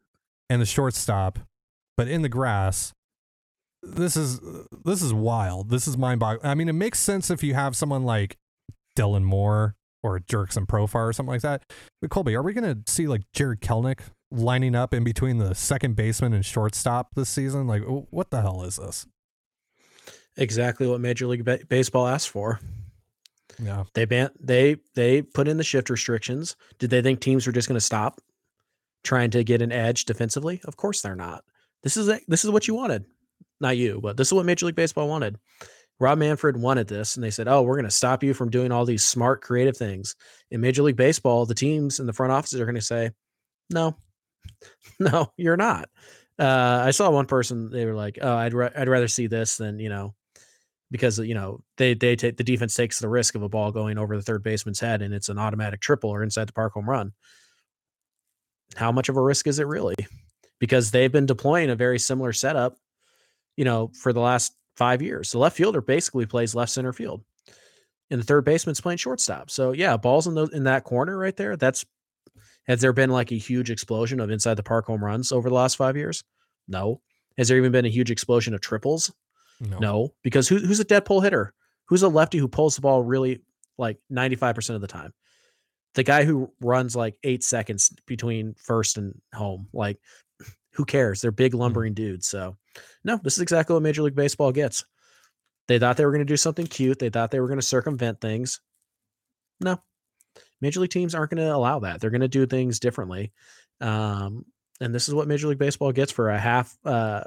and 0.50 0.60
the 0.60 0.66
shortstop 0.66 1.38
but 1.96 2.08
in 2.08 2.22
the 2.22 2.28
grass 2.28 2.92
this 3.82 4.16
is 4.16 4.40
this 4.84 5.02
is 5.02 5.12
wild. 5.12 5.70
This 5.70 5.88
is 5.88 5.98
mind 5.98 6.20
boggling. 6.20 6.48
I 6.48 6.54
mean, 6.54 6.68
it 6.68 6.74
makes 6.74 6.98
sense 6.98 7.30
if 7.30 7.42
you 7.42 7.54
have 7.54 7.76
someone 7.76 8.04
like 8.04 8.36
Dylan 8.96 9.24
Moore 9.24 9.74
or 10.02 10.18
Jurickson 10.20 10.66
Profar 10.66 11.08
or 11.08 11.12
something 11.12 11.32
like 11.32 11.42
that. 11.42 11.64
But 12.00 12.10
Colby, 12.10 12.34
are 12.34 12.42
we 12.42 12.52
going 12.52 12.82
to 12.84 12.92
see 12.92 13.06
like 13.06 13.22
Jarred 13.32 13.60
Kelenic 13.60 14.00
lining 14.30 14.74
up 14.74 14.94
in 14.94 15.04
between 15.04 15.38
the 15.38 15.54
second 15.54 15.96
baseman 15.96 16.32
and 16.32 16.44
shortstop 16.44 17.08
this 17.14 17.28
season? 17.28 17.66
Like, 17.66 17.82
what 17.82 18.30
the 18.30 18.40
hell 18.40 18.62
is 18.62 18.76
this? 18.76 19.06
Exactly 20.36 20.86
what 20.86 21.00
Major 21.00 21.26
League 21.26 21.44
ba- 21.44 21.60
Baseball 21.68 22.06
asked 22.06 22.30
for. 22.30 22.60
Yeah, 23.58 23.84
they 23.94 24.04
ban 24.04 24.30
they 24.40 24.76
they 24.94 25.22
put 25.22 25.48
in 25.48 25.56
the 25.56 25.64
shift 25.64 25.90
restrictions. 25.90 26.56
Did 26.78 26.90
they 26.90 27.02
think 27.02 27.20
teams 27.20 27.46
were 27.46 27.52
just 27.52 27.68
going 27.68 27.76
to 27.76 27.80
stop 27.80 28.20
trying 29.04 29.30
to 29.30 29.44
get 29.44 29.62
an 29.62 29.72
edge 29.72 30.04
defensively? 30.04 30.60
Of 30.64 30.76
course 30.76 31.02
they're 31.02 31.16
not. 31.16 31.44
This 31.82 31.96
is 31.96 32.08
a, 32.08 32.20
this 32.28 32.44
is 32.44 32.50
what 32.50 32.68
you 32.68 32.74
wanted 32.74 33.04
not 33.62 33.78
you, 33.78 34.00
but 34.02 34.18
this 34.18 34.28
is 34.28 34.34
what 34.34 34.44
Major 34.44 34.66
League 34.66 34.74
Baseball 34.74 35.08
wanted. 35.08 35.38
Rob 36.00 36.18
Manfred 36.18 36.56
wanted 36.56 36.88
this, 36.88 37.14
and 37.14 37.22
they 37.22 37.30
said, 37.30 37.48
"Oh, 37.48 37.62
we're 37.62 37.76
going 37.76 37.84
to 37.84 37.90
stop 37.90 38.22
you 38.22 38.34
from 38.34 38.50
doing 38.50 38.72
all 38.72 38.84
these 38.84 39.04
smart, 39.04 39.40
creative 39.40 39.76
things." 39.76 40.16
In 40.50 40.60
Major 40.60 40.82
League 40.82 40.96
Baseball, 40.96 41.46
the 41.46 41.54
teams 41.54 42.00
and 42.00 42.08
the 42.08 42.12
front 42.12 42.32
offices 42.32 42.60
are 42.60 42.66
going 42.66 42.74
to 42.74 42.80
say, 42.80 43.12
"No, 43.70 43.96
no, 44.98 45.32
you're 45.36 45.56
not." 45.56 45.88
Uh, 46.38 46.82
I 46.84 46.90
saw 46.90 47.08
one 47.10 47.26
person; 47.26 47.70
they 47.70 47.86
were 47.86 47.94
like, 47.94 48.18
"Oh, 48.20 48.34
I'd 48.34 48.52
ra- 48.52 48.70
I'd 48.76 48.88
rather 48.88 49.08
see 49.08 49.28
this 49.28 49.56
than 49.56 49.78
you 49.78 49.88
know." 49.88 50.14
Because 50.92 51.18
you 51.18 51.34
know 51.34 51.64
they 51.78 51.94
they 51.94 52.14
take 52.14 52.36
the 52.36 52.44
defense 52.44 52.74
takes 52.74 53.00
the 53.00 53.08
risk 53.08 53.34
of 53.34 53.42
a 53.42 53.48
ball 53.48 53.72
going 53.72 53.98
over 53.98 54.14
the 54.14 54.22
third 54.22 54.44
baseman's 54.44 54.78
head 54.78 55.02
and 55.02 55.12
it's 55.12 55.28
an 55.28 55.38
automatic 55.38 55.80
triple 55.80 56.10
or 56.10 56.22
inside 56.22 56.46
the 56.46 56.52
park 56.52 56.74
home 56.74 56.88
run. 56.88 57.12
How 58.76 58.92
much 58.92 59.08
of 59.08 59.16
a 59.16 59.22
risk 59.22 59.48
is 59.48 59.58
it 59.58 59.66
really? 59.66 59.96
Because 60.60 60.92
they've 60.92 61.10
been 61.10 61.26
deploying 61.26 61.70
a 61.70 61.74
very 61.74 61.98
similar 61.98 62.32
setup 62.32 62.76
you 63.56 63.64
know, 63.64 63.90
for 63.94 64.12
the 64.12 64.20
last 64.20 64.52
five 64.76 65.02
years. 65.02 65.30
The 65.30 65.38
left 65.38 65.56
fielder 65.56 65.80
basically 65.80 66.26
plays 66.26 66.54
left 66.54 66.72
center 66.72 66.92
field, 66.92 67.22
and 68.10 68.20
the 68.20 68.24
third 68.24 68.44
baseman's 68.44 68.80
playing 68.80 68.98
shortstop. 68.98 69.50
So 69.50 69.72
yeah, 69.72 69.96
balls 69.96 70.26
in 70.26 70.34
the 70.34 70.46
in 70.46 70.64
that 70.64 70.84
corner 70.84 71.16
right 71.18 71.36
there. 71.36 71.56
That's 71.56 71.84
has 72.66 72.80
there 72.80 72.92
been 72.92 73.10
like 73.10 73.32
a 73.32 73.38
huge 73.38 73.70
explosion 73.70 74.20
of 74.20 74.30
inside 74.30 74.54
the 74.54 74.62
park 74.62 74.86
home 74.86 75.04
runs 75.04 75.32
over 75.32 75.48
the 75.48 75.54
last 75.54 75.76
five 75.76 75.96
years? 75.96 76.22
No. 76.68 77.00
Has 77.36 77.48
there 77.48 77.56
even 77.56 77.72
been 77.72 77.86
a 77.86 77.90
huge 77.90 78.10
explosion 78.10 78.54
of 78.54 78.60
triples? 78.60 79.12
No. 79.62 79.78
no. 79.78 80.14
Because 80.22 80.48
who, 80.48 80.58
who's 80.58 80.80
a 80.80 80.84
dead 80.84 81.04
pull 81.04 81.20
hitter? 81.20 81.54
Who's 81.86 82.02
a 82.02 82.08
lefty 82.08 82.38
who 82.38 82.48
pulls 82.48 82.74
the 82.74 82.82
ball 82.82 83.02
really 83.02 83.42
like 83.78 83.98
95% 84.12 84.74
of 84.74 84.80
the 84.80 84.86
time? 84.86 85.12
The 85.94 86.02
guy 86.02 86.24
who 86.24 86.50
runs 86.60 86.96
like 86.96 87.16
eight 87.22 87.44
seconds 87.44 87.94
between 88.06 88.54
first 88.54 88.96
and 88.96 89.20
home. 89.34 89.68
Like, 89.72 89.98
who 90.72 90.84
cares? 90.84 91.20
They're 91.20 91.30
big, 91.30 91.52
mm. 91.52 91.58
lumbering 91.58 91.94
dudes. 91.94 92.26
So 92.26 92.56
no, 93.04 93.18
this 93.22 93.34
is 93.34 93.42
exactly 93.42 93.74
what 93.74 93.82
Major 93.82 94.02
League 94.02 94.14
Baseball 94.14 94.52
gets. 94.52 94.84
They 95.68 95.78
thought 95.78 95.96
they 95.96 96.04
were 96.04 96.12
going 96.12 96.26
to 96.26 96.32
do 96.32 96.36
something 96.36 96.66
cute. 96.66 96.98
They 96.98 97.10
thought 97.10 97.30
they 97.30 97.40
were 97.40 97.46
going 97.46 97.60
to 97.60 97.66
circumvent 97.66 98.20
things. 98.20 98.60
No, 99.60 99.80
Major 100.60 100.80
League 100.80 100.90
teams 100.90 101.14
aren't 101.14 101.30
going 101.30 101.44
to 101.44 101.54
allow 101.54 101.80
that. 101.80 102.00
They're 102.00 102.10
going 102.10 102.22
to 102.22 102.28
do 102.28 102.46
things 102.46 102.80
differently. 102.80 103.32
Um, 103.80 104.44
and 104.80 104.94
this 104.94 105.08
is 105.08 105.14
what 105.14 105.28
Major 105.28 105.48
League 105.48 105.58
Baseball 105.58 105.92
gets 105.92 106.10
for 106.10 106.30
a 106.30 106.38
half 106.38 106.76
uh, 106.84 107.24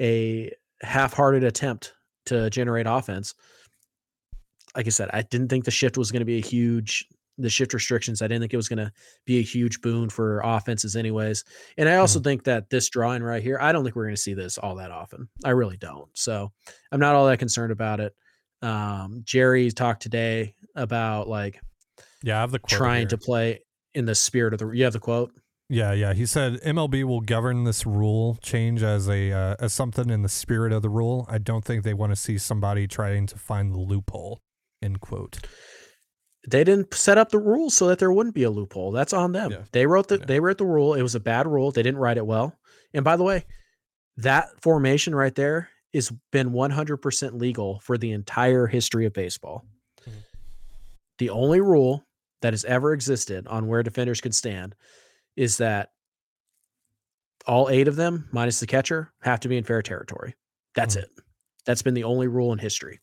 a 0.00 0.52
half-hearted 0.82 1.44
attempt 1.44 1.94
to 2.26 2.50
generate 2.50 2.86
offense. 2.86 3.34
Like 4.76 4.86
I 4.86 4.90
said, 4.90 5.10
I 5.12 5.22
didn't 5.22 5.48
think 5.48 5.64
the 5.64 5.70
shift 5.70 5.98
was 5.98 6.12
going 6.12 6.20
to 6.20 6.26
be 6.26 6.38
a 6.38 6.42
huge 6.42 7.06
the 7.42 7.50
shift 7.50 7.72
restrictions. 7.74 8.22
I 8.22 8.28
didn't 8.28 8.42
think 8.42 8.52
it 8.52 8.58
was 8.58 8.68
going 8.68 8.78
to 8.78 8.92
be 9.24 9.38
a 9.38 9.42
huge 9.42 9.80
boon 9.80 10.10
for 10.10 10.40
offenses, 10.44 10.96
anyways. 10.96 11.44
And 11.78 11.88
I 11.88 11.96
also 11.96 12.18
mm-hmm. 12.18 12.24
think 12.24 12.44
that 12.44 12.70
this 12.70 12.88
drawing 12.88 13.22
right 13.22 13.42
here, 13.42 13.58
I 13.60 13.72
don't 13.72 13.84
think 13.84 13.96
we're 13.96 14.04
going 14.04 14.16
to 14.16 14.20
see 14.20 14.34
this 14.34 14.58
all 14.58 14.76
that 14.76 14.90
often. 14.90 15.28
I 15.44 15.50
really 15.50 15.76
don't. 15.76 16.08
So 16.14 16.52
I'm 16.92 17.00
not 17.00 17.14
all 17.14 17.26
that 17.26 17.38
concerned 17.38 17.72
about 17.72 18.00
it. 18.00 18.14
Um, 18.62 19.22
Jerry 19.24 19.70
talked 19.70 20.02
today 20.02 20.54
about 20.74 21.28
like, 21.28 21.60
yeah, 22.22 22.38
I 22.38 22.40
have 22.40 22.50
the 22.50 22.58
trying 22.58 23.02
here. 23.02 23.08
to 23.08 23.18
play 23.18 23.60
in 23.94 24.04
the 24.04 24.14
spirit 24.14 24.52
of 24.52 24.58
the. 24.58 24.70
You 24.70 24.84
have 24.84 24.92
the 24.92 25.00
quote. 25.00 25.32
Yeah, 25.70 25.92
yeah. 25.92 26.14
He 26.14 26.26
said 26.26 26.60
MLB 26.62 27.04
will 27.04 27.20
govern 27.20 27.62
this 27.64 27.86
rule 27.86 28.36
change 28.42 28.82
as 28.82 29.08
a 29.08 29.30
uh, 29.30 29.56
as 29.60 29.72
something 29.72 30.10
in 30.10 30.22
the 30.22 30.28
spirit 30.28 30.72
of 30.72 30.82
the 30.82 30.90
rule. 30.90 31.26
I 31.28 31.38
don't 31.38 31.64
think 31.64 31.84
they 31.84 31.94
want 31.94 32.10
to 32.10 32.16
see 32.16 32.38
somebody 32.38 32.88
trying 32.88 33.26
to 33.28 33.38
find 33.38 33.72
the 33.72 33.78
loophole. 33.78 34.40
End 34.82 35.00
quote 35.00 35.38
they 36.48 36.64
didn't 36.64 36.94
set 36.94 37.18
up 37.18 37.30
the 37.30 37.38
rules 37.38 37.74
so 37.74 37.86
that 37.88 37.98
there 37.98 38.12
wouldn't 38.12 38.34
be 38.34 38.44
a 38.44 38.50
loophole. 38.50 38.92
That's 38.92 39.12
on 39.12 39.32
them. 39.32 39.50
Yeah. 39.50 39.62
They 39.72 39.86
wrote 39.86 40.08
the 40.08 40.18
yeah. 40.18 40.24
they 40.26 40.40
wrote 40.40 40.58
the 40.58 40.66
rule. 40.66 40.94
It 40.94 41.02
was 41.02 41.14
a 41.14 41.20
bad 41.20 41.46
rule. 41.46 41.70
They 41.70 41.82
didn't 41.82 42.00
write 42.00 42.16
it 42.16 42.26
well. 42.26 42.56
And 42.94 43.04
by 43.04 43.16
the 43.16 43.22
way, 43.22 43.44
that 44.16 44.48
formation 44.60 45.14
right 45.14 45.34
there 45.34 45.68
has 45.94 46.12
been 46.32 46.50
100% 46.50 47.40
legal 47.40 47.80
for 47.80 47.98
the 47.98 48.12
entire 48.12 48.66
history 48.66 49.06
of 49.06 49.12
baseball. 49.12 49.64
Mm-hmm. 50.02 50.18
The 51.18 51.30
only 51.30 51.60
rule 51.60 52.04
that 52.42 52.52
has 52.52 52.64
ever 52.64 52.92
existed 52.92 53.46
on 53.46 53.66
where 53.66 53.82
defenders 53.82 54.20
could 54.20 54.34
stand 54.34 54.74
is 55.40 55.56
that 55.56 55.92
all 57.46 57.70
eight 57.70 57.88
of 57.88 57.96
them, 57.96 58.28
minus 58.30 58.60
the 58.60 58.66
catcher, 58.66 59.10
have 59.22 59.40
to 59.40 59.48
be 59.48 59.56
in 59.56 59.64
fair 59.64 59.80
territory. 59.80 60.34
That's 60.74 60.96
mm-hmm. 60.96 61.04
it. 61.04 61.24
That's 61.64 61.80
been 61.80 61.94
the 61.94 62.04
only 62.04 62.28
rule 62.28 62.52
in 62.52 62.58
history. 62.58 63.00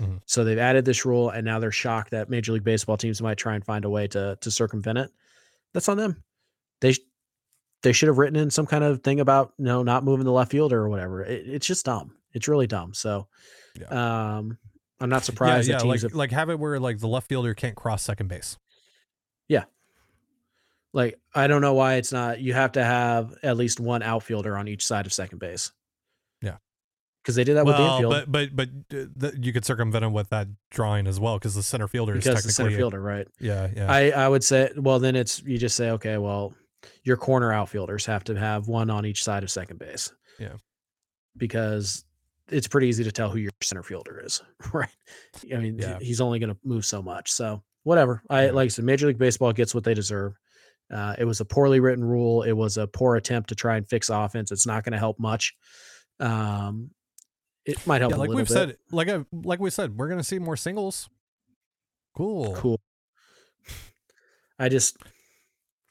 Mm-hmm. 0.00 0.16
So 0.26 0.42
they've 0.42 0.58
added 0.58 0.84
this 0.84 1.06
rule, 1.06 1.30
and 1.30 1.44
now 1.44 1.60
they're 1.60 1.70
shocked 1.70 2.10
that 2.10 2.28
Major 2.28 2.52
League 2.52 2.64
Baseball 2.64 2.96
teams 2.96 3.22
might 3.22 3.38
try 3.38 3.54
and 3.54 3.64
find 3.64 3.84
a 3.84 3.88
way 3.88 4.08
to 4.08 4.36
to 4.40 4.50
circumvent 4.50 4.98
it. 4.98 5.10
That's 5.74 5.88
on 5.88 5.96
them. 5.96 6.24
They 6.80 6.96
they 7.84 7.92
should 7.92 8.08
have 8.08 8.18
written 8.18 8.36
in 8.36 8.50
some 8.50 8.66
kind 8.66 8.82
of 8.82 9.04
thing 9.04 9.20
about 9.20 9.52
you 9.56 9.66
know 9.66 9.84
not 9.84 10.02
moving 10.02 10.24
the 10.24 10.32
left 10.32 10.50
fielder 10.50 10.80
or 10.80 10.88
whatever. 10.88 11.22
It, 11.22 11.46
it's 11.46 11.66
just 11.68 11.86
dumb. 11.86 12.16
It's 12.32 12.48
really 12.48 12.66
dumb. 12.66 12.94
So, 12.94 13.28
yeah. 13.80 14.38
um, 14.38 14.58
I'm 14.98 15.08
not 15.08 15.24
surprised. 15.24 15.68
Yeah, 15.68 15.78
yeah 15.80 15.88
like 15.88 16.02
have, 16.02 16.14
like 16.14 16.32
have 16.32 16.50
it 16.50 16.58
where 16.58 16.80
like 16.80 16.98
the 16.98 17.06
left 17.06 17.28
fielder 17.28 17.54
can't 17.54 17.76
cross 17.76 18.02
second 18.02 18.26
base. 18.26 18.58
Like 20.92 21.18
I 21.34 21.46
don't 21.46 21.60
know 21.60 21.74
why 21.74 21.94
it's 21.94 22.12
not. 22.12 22.40
You 22.40 22.54
have 22.54 22.72
to 22.72 22.84
have 22.84 23.34
at 23.42 23.56
least 23.56 23.80
one 23.80 24.02
outfielder 24.02 24.56
on 24.56 24.68
each 24.68 24.86
side 24.86 25.06
of 25.06 25.12
second 25.12 25.38
base. 25.38 25.72
Yeah. 26.42 26.56
because 27.22 27.34
they 27.34 27.44
did 27.44 27.56
that 27.56 27.66
with 27.66 27.76
the 27.76 27.82
infield 27.82 28.12
but 28.12 28.30
but 28.30 28.54
but 28.54 28.68
uh, 28.96 29.06
the, 29.16 29.38
you 29.40 29.52
could 29.52 29.64
circumvent 29.64 30.04
him 30.04 30.12
with 30.12 30.28
that 30.30 30.48
drawing 30.70 31.06
as 31.06 31.18
well 31.18 31.38
because 31.38 31.54
the 31.54 31.62
center 31.62 31.88
fielder 31.88 32.16
is 32.16 32.24
because 32.24 32.44
the 32.44 32.48
technically 32.52 32.74
center 32.74 32.76
fielder, 32.78 33.00
right? 33.00 33.26
yeah 33.40 33.68
yeah 33.74 33.90
I 33.90 34.10
I 34.10 34.28
would 34.28 34.44
say 34.44 34.70
well 34.76 34.98
then 34.98 35.16
it's 35.16 35.42
you 35.42 35.58
just 35.58 35.76
say 35.76 35.90
okay 35.92 36.18
well 36.18 36.54
your 37.02 37.16
corner 37.16 37.52
outfielders 37.52 38.06
have 38.06 38.22
to 38.24 38.34
have 38.38 38.68
one 38.68 38.90
on 38.90 39.04
each 39.06 39.24
side 39.24 39.42
of 39.42 39.50
second 39.50 39.78
base. 39.78 40.12
Yeah. 40.38 40.54
Because 41.36 42.04
it's 42.48 42.68
pretty 42.68 42.86
easy 42.88 43.02
to 43.04 43.10
tell 43.12 43.28
who 43.28 43.38
your 43.38 43.50
center 43.60 43.82
fielder 43.82 44.22
is, 44.24 44.40
right? 44.72 44.88
I 45.52 45.56
mean, 45.56 45.78
Yeah. 45.78 45.98
he's 46.00 46.20
only 46.20 46.38
going 46.38 46.50
to 46.52 46.58
move 46.64 46.84
so 46.86 47.02
much. 47.02 47.30
So 47.32 47.62
whatever. 47.82 48.22
I 48.30 48.46
Yeah. 48.46 48.50
like 48.52 48.66
I 48.66 48.68
said, 48.68 48.84
Major 48.84 49.08
League 49.08 49.18
Baseball 49.18 49.52
gets 49.52 49.74
what 49.74 49.84
they 49.84 49.94
deserve. 49.94 50.38
Uh, 50.92 51.14
it 51.18 51.24
was 51.24 51.40
a 51.40 51.44
poorly 51.44 51.80
written 51.80 52.04
rule. 52.04 52.42
It 52.42 52.52
was 52.52 52.76
a 52.76 52.86
poor 52.86 53.16
attempt 53.16 53.48
to 53.48 53.54
try 53.54 53.76
and 53.76 53.88
fix 53.88 54.08
offense. 54.08 54.52
It's 54.52 54.66
not 54.66 54.84
going 54.84 54.92
to 54.92 54.98
help 54.98 55.18
much. 55.18 55.54
Um, 56.20 56.90
it 57.64 57.84
might 57.86 58.00
help 58.00 58.12
yeah 58.12 58.16
a 58.16 58.20
like 58.20 58.28
little 58.28 58.36
we've 58.36 58.48
bit. 58.48 58.54
said 58.54 58.76
like 58.92 59.08
I, 59.08 59.24
like 59.32 59.58
we 59.58 59.70
said 59.70 59.98
we're 59.98 60.08
gonna 60.08 60.22
see 60.24 60.38
more 60.38 60.56
singles. 60.56 61.08
Cool. 62.16 62.54
Cool. 62.54 62.80
I 64.58 64.68
just 64.68 64.96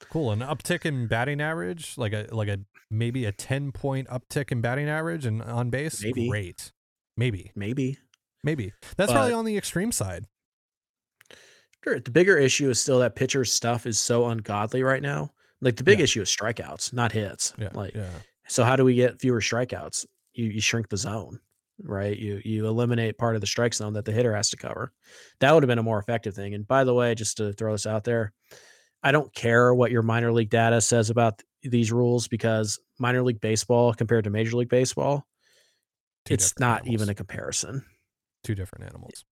Cool. 0.09 0.31
An 0.31 0.39
uptick 0.39 0.85
in 0.85 1.07
batting 1.07 1.41
average, 1.41 1.97
like 1.97 2.13
a 2.13 2.27
like 2.31 2.47
a 2.47 2.59
maybe 2.89 3.25
a 3.25 3.31
ten 3.31 3.71
point 3.71 4.07
uptick 4.07 4.51
in 4.51 4.61
batting 4.61 4.87
average 4.87 5.25
and 5.25 5.41
on 5.41 5.69
base. 5.69 6.01
Maybe. 6.03 6.29
Great. 6.29 6.71
Maybe. 7.17 7.51
maybe 7.55 7.97
Maybe. 8.43 8.73
That's 8.95 9.11
probably 9.11 9.33
on 9.33 9.45
the 9.45 9.57
extreme 9.57 9.91
side. 9.91 10.25
Sure, 11.85 11.99
The 11.99 12.11
bigger 12.11 12.37
issue 12.37 12.69
is 12.69 12.81
still 12.81 12.99
that 12.99 13.15
pitcher 13.15 13.45
stuff 13.45 13.85
is 13.85 13.99
so 13.99 14.25
ungodly 14.27 14.81
right 14.83 15.01
now. 15.03 15.31
Like 15.61 15.75
the 15.77 15.83
big 15.83 15.99
Yeah. 15.99 16.03
issue 16.03 16.21
is 16.21 16.29
strikeouts, 16.29 16.91
not 16.93 17.11
hits. 17.11 17.53
Yeah. 17.57 17.69
Like 17.73 17.93
yeah. 17.95 18.09
so 18.47 18.63
how 18.63 18.75
do 18.75 18.83
we 18.83 18.95
get 18.95 19.21
fewer 19.21 19.39
strikeouts? 19.39 20.05
You 20.33 20.45
you 20.45 20.59
shrink 20.61 20.89
the 20.89 20.97
zone, 20.97 21.39
right? 21.81 22.17
You 22.17 22.41
you 22.43 22.67
eliminate 22.67 23.17
part 23.17 23.35
of 23.35 23.41
the 23.41 23.47
strike 23.47 23.73
zone 23.73 23.93
that 23.93 24.03
the 24.05 24.11
hitter 24.11 24.35
has 24.35 24.49
to 24.49 24.57
cover. 24.57 24.91
That 25.39 25.53
would 25.53 25.63
have 25.63 25.67
been 25.69 25.79
a 25.79 25.83
more 25.83 25.99
effective 25.99 26.33
thing. 26.35 26.53
And 26.55 26.67
by 26.67 26.83
the 26.83 26.93
way, 26.93 27.15
just 27.15 27.37
to 27.37 27.53
throw 27.53 27.71
this 27.71 27.85
out 27.85 28.03
there, 28.03 28.33
I 29.03 29.11
don't 29.11 29.33
care 29.33 29.73
what 29.73 29.91
your 29.91 30.01
minor 30.01 30.33
league 30.33 30.49
data 30.49 30.81
says 30.81 31.09
about 31.09 31.37
th- 31.61 31.71
these 31.71 31.91
rules 31.91 32.27
because 32.27 32.79
minor 32.99 33.21
league 33.23 33.39
baseball 33.41 33.93
compared 33.93 34.23
to 34.25 34.29
major 34.31 34.57
league 34.57 34.69
baseball, 34.69 35.25
Two 36.25 36.33
it's 36.33 36.49
different 36.51 36.59
not 36.59 36.81
animals. 36.81 36.93
even 36.93 37.09
a 37.09 37.15
comparison. 37.15 37.85
two 38.43 38.55
different 38.55 38.85
animals. 38.85 39.23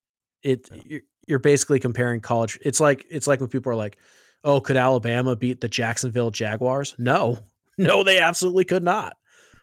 it 0.44 0.70
Yeah. 0.72 0.82
you're, 0.86 1.02
you're 1.28 1.40
basically 1.40 1.80
comparing 1.80 2.20
college 2.22 2.60
it's 2.62 2.80
like 2.80 3.06
it's 3.10 3.28
like 3.28 3.40
when 3.40 3.50
people 3.50 3.72
are 3.72 3.76
like 3.76 3.98
oh 4.44 4.60
could 4.60 4.78
alabama 4.78 5.36
beat 5.36 5.62
the 5.62 5.68
jacksonville 5.68 6.32
jaguars 6.32 6.96
no 6.98 7.40
no 7.78 8.04
they 8.04 8.20
absolutely 8.20 8.66
could 8.66 8.84
not 8.84 9.16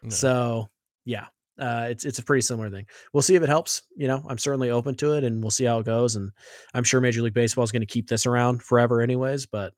No. 0.03 0.09
so 0.09 0.69
yeah 1.05 1.27
uh, 1.59 1.87
it's 1.91 2.05
it's 2.05 2.17
a 2.17 2.23
pretty 2.23 2.41
similar 2.41 2.71
thing. 2.71 2.87
We'll 3.13 3.21
see 3.21 3.35
if 3.35 3.43
it 3.43 3.49
helps. 3.49 3.83
You 3.95 4.07
know, 4.07 4.23
I'm 4.27 4.39
certainly 4.39 4.71
open 4.71 4.95
to 4.95 5.13
it, 5.13 5.23
and 5.23 5.43
we'll 5.43 5.51
see 5.51 5.65
how 5.65 5.77
it 5.77 5.85
goes. 5.85 6.15
And 6.15 6.31
I'm 6.73 6.83
sure 6.83 6.99
Major 7.01 7.21
League 7.21 7.35
Baseball 7.35 7.63
is 7.63 7.71
going 7.71 7.81
to 7.81 7.85
keep 7.85 8.07
this 8.07 8.25
around 8.25 8.63
forever, 8.63 8.99
anyways. 8.99 9.45
But 9.45 9.73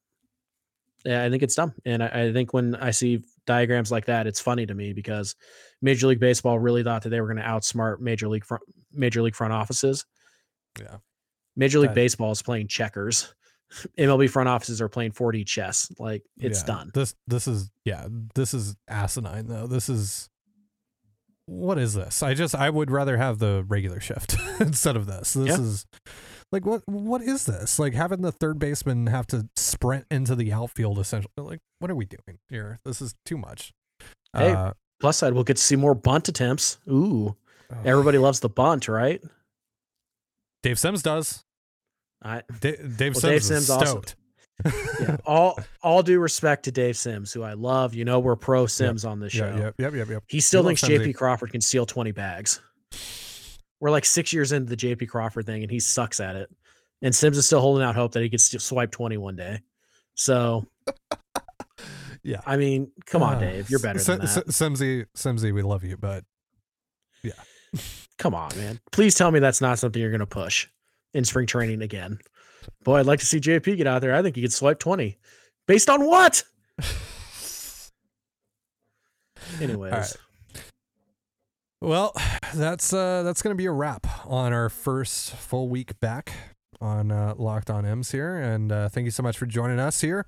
yeah, 1.04 1.26
I 1.26 1.30
think 1.30 1.44
it's 1.44 1.56
dumb. 1.56 1.74
And 1.84 2.02
I, 2.02 2.28
I 2.28 2.32
think 2.32 2.54
when 2.54 2.76
I 2.76 2.92
see 2.92 3.24
diagrams 3.46 3.92
like 3.92 4.06
that, 4.06 4.28
it's 4.28 4.40
funny 4.40 4.66
to 4.66 4.74
me 4.74 4.94
because 4.94 5.36
Major 5.82 6.08
League 6.08 6.22
Baseball 6.22 6.58
really 6.58 6.84
thought 6.84 7.02
that 7.02 7.10
they 7.10 7.20
were 7.20 7.28
going 7.28 7.44
to 7.44 7.50
outsmart 7.50 8.00
Major 8.00 8.30
League 8.30 8.46
front, 8.46 8.64
Major 8.94 9.22
League 9.22 9.36
front 9.36 9.52
offices. 9.52 10.06
Yeah. 10.80 10.98
Major 11.56 11.80
League 11.80 11.94
Baseball 11.94 12.32
is 12.32 12.42
playing 12.42 12.68
checkers. 12.68 13.34
MLB 13.98 14.30
front 14.30 14.50
offices 14.50 14.82
are 14.82 14.90
playing 14.90 15.12
4D 15.12 15.46
chess. 15.48 15.92
Like 16.00 16.24
it's 16.38 16.60
Yeah. 16.62 16.66
done. 16.68 16.92
This 16.94 17.16
this 17.28 17.48
is 17.48 17.72
yeah, 17.86 18.08
this 18.36 18.54
is 18.54 18.76
asinine 18.88 19.48
though. 19.48 19.68
This 19.68 19.90
is 19.90 20.30
what 21.46 21.78
is 21.78 21.94
this? 21.94 22.24
I 22.24 22.34
just 22.34 22.56
I 22.56 22.70
would 22.70 22.90
rather 22.90 23.18
have 23.18 23.40
the 23.40 23.66
regular 23.68 24.00
shift 24.00 24.36
instead 24.60 24.96
of 24.96 25.06
this. 25.08 25.34
This 25.34 25.48
Yeah. 25.50 25.60
is 25.60 25.86
like 26.52 26.66
what 26.66 26.84
what 26.88 27.22
is 27.22 27.46
this? 27.46 27.80
Like 27.80 27.94
having 27.94 28.22
the 28.22 28.32
third 28.32 28.60
baseman 28.60 29.08
have 29.08 29.28
to 29.28 29.50
sprint 29.56 30.06
into 30.12 30.36
the 30.36 30.54
outfield 30.54 31.00
essentially. 31.00 31.32
Like 31.38 31.60
what 31.80 31.92
are 31.92 31.96
we 31.96 32.06
doing 32.06 32.40
here? 32.50 32.80
This 32.86 33.02
is 33.02 33.16
too 33.26 33.38
much. 33.38 33.74
Hey, 34.36 34.54
Uh, 34.54 34.74
Plus 35.00 35.18
side, 35.18 35.34
we'll 35.34 35.44
get 35.44 35.58
to 35.58 35.64
see 35.64 35.76
more 35.76 35.94
bunt 35.96 36.30
attempts. 36.30 36.78
Ooh, 36.90 37.36
oh, 37.72 37.78
everybody 37.84 38.18
loves 38.18 38.40
the 38.40 38.48
bunt, 38.48 38.88
right? 38.88 39.22
Dave 40.64 40.80
Sims 40.80 41.04
does. 41.04 41.44
I 42.24 42.42
Da- 42.62 42.78
Dave 42.78 43.14
Well, 43.16 43.22
Sims 43.22 43.22
Dave 43.22 43.36
is 43.36 43.46
Sims 43.48 43.66
stoked. 43.66 44.16
yeah, 45.02 45.18
all 45.26 45.60
all 45.84 46.02
due 46.04 46.20
respect 46.20 46.64
to 46.66 46.72
Dave 46.72 46.98
Sims, 46.98 47.32
who 47.34 47.44
I 47.44 47.54
love. 47.54 47.94
You 47.94 48.06
know, 48.06 48.20
we're 48.20 48.36
pro 48.36 48.66
Sims 48.66 49.04
on 49.06 49.20
this 49.20 49.34
show. 49.34 49.48
Yeah, 49.48 49.58
yep, 49.66 49.76
yep, 49.78 49.94
yep, 49.94 50.10
yep. 50.10 50.24
He 50.28 50.40
still 50.40 50.64
We 50.64 50.76
thinks 50.76 50.82
JP 50.84 51.16
Crawford 51.16 51.52
can 51.52 51.62
steal 51.62 51.86
20 51.86 52.12
bags. 52.12 52.60
We're 53.80 53.92
like 53.92 54.06
six 54.06 54.32
years 54.32 54.52
into 54.54 54.70
the 54.70 54.78
JP 54.78 55.10
Crawford 55.10 55.46
thing, 55.46 55.62
and 55.64 55.72
he 55.72 55.80
sucks 55.80 56.20
at 56.20 56.36
it. 56.38 56.50
And 57.02 57.14
Sims 57.14 57.38
is 57.38 57.46
still 57.46 57.60
holding 57.60 57.84
out 57.84 57.96
hope 57.96 58.14
that 58.14 58.24
he 58.24 58.30
could 58.30 58.40
still 58.40 58.60
swipe 58.62 58.92
20 58.92 59.18
one 59.18 59.36
day. 59.36 59.60
So, 60.16 60.66
Yeah. 62.24 62.40
I 62.46 62.56
mean, 62.56 62.92
come 63.06 63.22
on, 63.24 63.36
Uh, 63.36 63.40
Dave. 63.42 63.70
You're 63.70 63.80
better 63.82 64.00
S- 64.00 64.06
than 64.06 64.22
S- 64.22 64.36
that. 64.36 64.48
Simsy, 64.48 65.06
Simsy, 65.18 65.54
we 65.54 65.62
love 65.64 65.84
you, 65.84 65.98
but 65.98 66.24
Come 68.20 68.36
on, 68.36 68.52
man. 68.58 68.80
Please 68.92 69.16
tell 69.16 69.32
me 69.32 69.40
that's 69.40 69.62
not 69.62 69.80
something 69.80 70.02
you're 70.02 70.12
going 70.12 70.20
to 70.20 70.26
push 70.26 70.68
in 71.14 71.26
spring 71.26 71.48
training 71.48 71.82
again. 71.82 72.20
Boy, 72.84 73.00
I'd 73.00 73.06
like 73.06 73.20
to 73.20 73.26
see 73.26 73.40
JP 73.40 73.78
get 73.78 73.88
out 73.88 74.02
there. 74.02 74.16
I 74.16 74.22
think 74.22 74.36
he 74.36 74.42
could 74.42 74.54
swipe 74.54 74.80
20. 74.80 75.18
Based 75.68 75.90
on 75.90 76.06
what? 76.06 76.44
Anyways. 79.62 80.18
Well, 81.82 82.14
that's 82.54 82.94
uh 82.94 83.24
that's 83.24 83.42
gonna 83.42 83.56
be 83.56 83.66
a 83.66 83.72
wrap 83.72 84.08
on 84.26 84.54
our 84.54 84.70
first 84.70 85.32
full 85.36 85.68
week 85.68 86.00
back 86.00 86.32
on 86.80 87.12
uh, 87.12 87.34
Locked 87.38 87.70
On 87.70 87.86
M's 87.86 88.12
here, 88.12 88.38
and 88.38 88.72
uh, 88.72 88.88
thank 88.90 89.06
you 89.06 89.12
so 89.12 89.22
much 89.22 89.38
for 89.38 89.46
joining 89.46 89.80
us 89.80 90.00
here. 90.02 90.26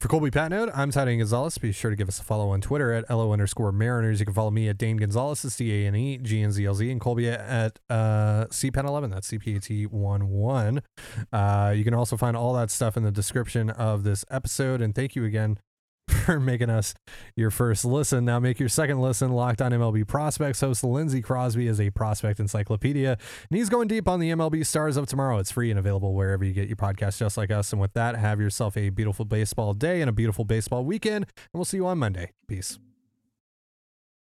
For 0.00 0.08
Colby 0.08 0.30
Patnode, 0.30 0.70
I'm 0.74 0.90
Tidy 0.90 1.16
Gonzalez. 1.16 1.56
Be 1.56 1.72
sure 1.72 1.90
to 1.90 1.96
give 1.96 2.08
us 2.08 2.20
a 2.20 2.22
follow 2.22 2.50
on 2.50 2.60
Twitter 2.60 2.92
at 2.92 3.08
LO 3.08 3.32
underscore 3.32 3.72
Mariners. 3.72 4.20
You 4.20 4.26
can 4.26 4.34
follow 4.34 4.50
me 4.50 4.68
at 4.68 4.76
Dane 4.76 4.98
Gonzalez, 4.98 5.42
that's 5.42 5.56
D 5.56 5.84
A 5.84 5.86
N 5.88 5.94
E 5.96 6.18
G 6.18 6.42
N 6.42 6.52
Z 6.52 6.64
L 6.66 6.74
Z, 6.74 6.90
and 6.90 7.00
Colby 7.00 7.28
at 7.28 7.78
uh, 7.88 8.44
CPAT11, 8.50 9.10
that's 9.10 9.30
CPAT11. 9.30 10.82
Uh, 11.32 11.72
you 11.74 11.84
can 11.84 11.94
also 11.94 12.16
find 12.18 12.36
all 12.36 12.52
that 12.52 12.70
stuff 12.70 12.98
in 12.98 13.02
the 13.02 13.10
description 13.10 13.70
of 13.70 14.04
this 14.04 14.24
episode. 14.30 14.82
And 14.82 14.94
thank 14.94 15.16
you 15.16 15.24
again 15.24 15.58
for 16.24 16.40
making 16.40 16.70
us 16.70 16.94
your 17.36 17.50
first 17.50 17.84
listen. 17.84 18.24
Now 18.24 18.40
make 18.40 18.58
your 18.58 18.68
second 18.68 19.00
listen. 19.00 19.32
Locked 19.32 19.60
on 19.60 19.72
MLB 19.72 20.06
Prospects 20.06 20.60
host 20.60 20.82
Lindsey 20.84 21.20
Crosby 21.20 21.66
is 21.66 21.80
a 21.80 21.90
prospect 21.90 22.40
encyclopedia, 22.40 23.12
and 23.50 23.58
he's 23.58 23.68
going 23.68 23.88
deep 23.88 24.08
on 24.08 24.20
the 24.20 24.30
MLB 24.30 24.64
stars 24.64 24.96
of 24.96 25.06
tomorrow. 25.06 25.38
It's 25.38 25.50
free 25.50 25.70
and 25.70 25.78
available 25.78 26.14
wherever 26.14 26.44
you 26.44 26.52
get 26.52 26.68
your 26.68 26.76
podcast, 26.76 27.18
just 27.18 27.36
like 27.36 27.50
us. 27.50 27.72
And 27.72 27.80
with 27.80 27.92
that, 27.94 28.16
have 28.16 28.40
yourself 28.40 28.76
a 28.76 28.90
beautiful 28.90 29.24
baseball 29.24 29.74
day 29.74 30.00
and 30.00 30.08
a 30.08 30.12
beautiful 30.12 30.44
baseball 30.44 30.84
weekend, 30.84 31.24
and 31.24 31.52
we'll 31.52 31.64
see 31.64 31.78
you 31.78 31.86
on 31.86 31.98
Monday. 31.98 32.30
Peace. 32.48 32.78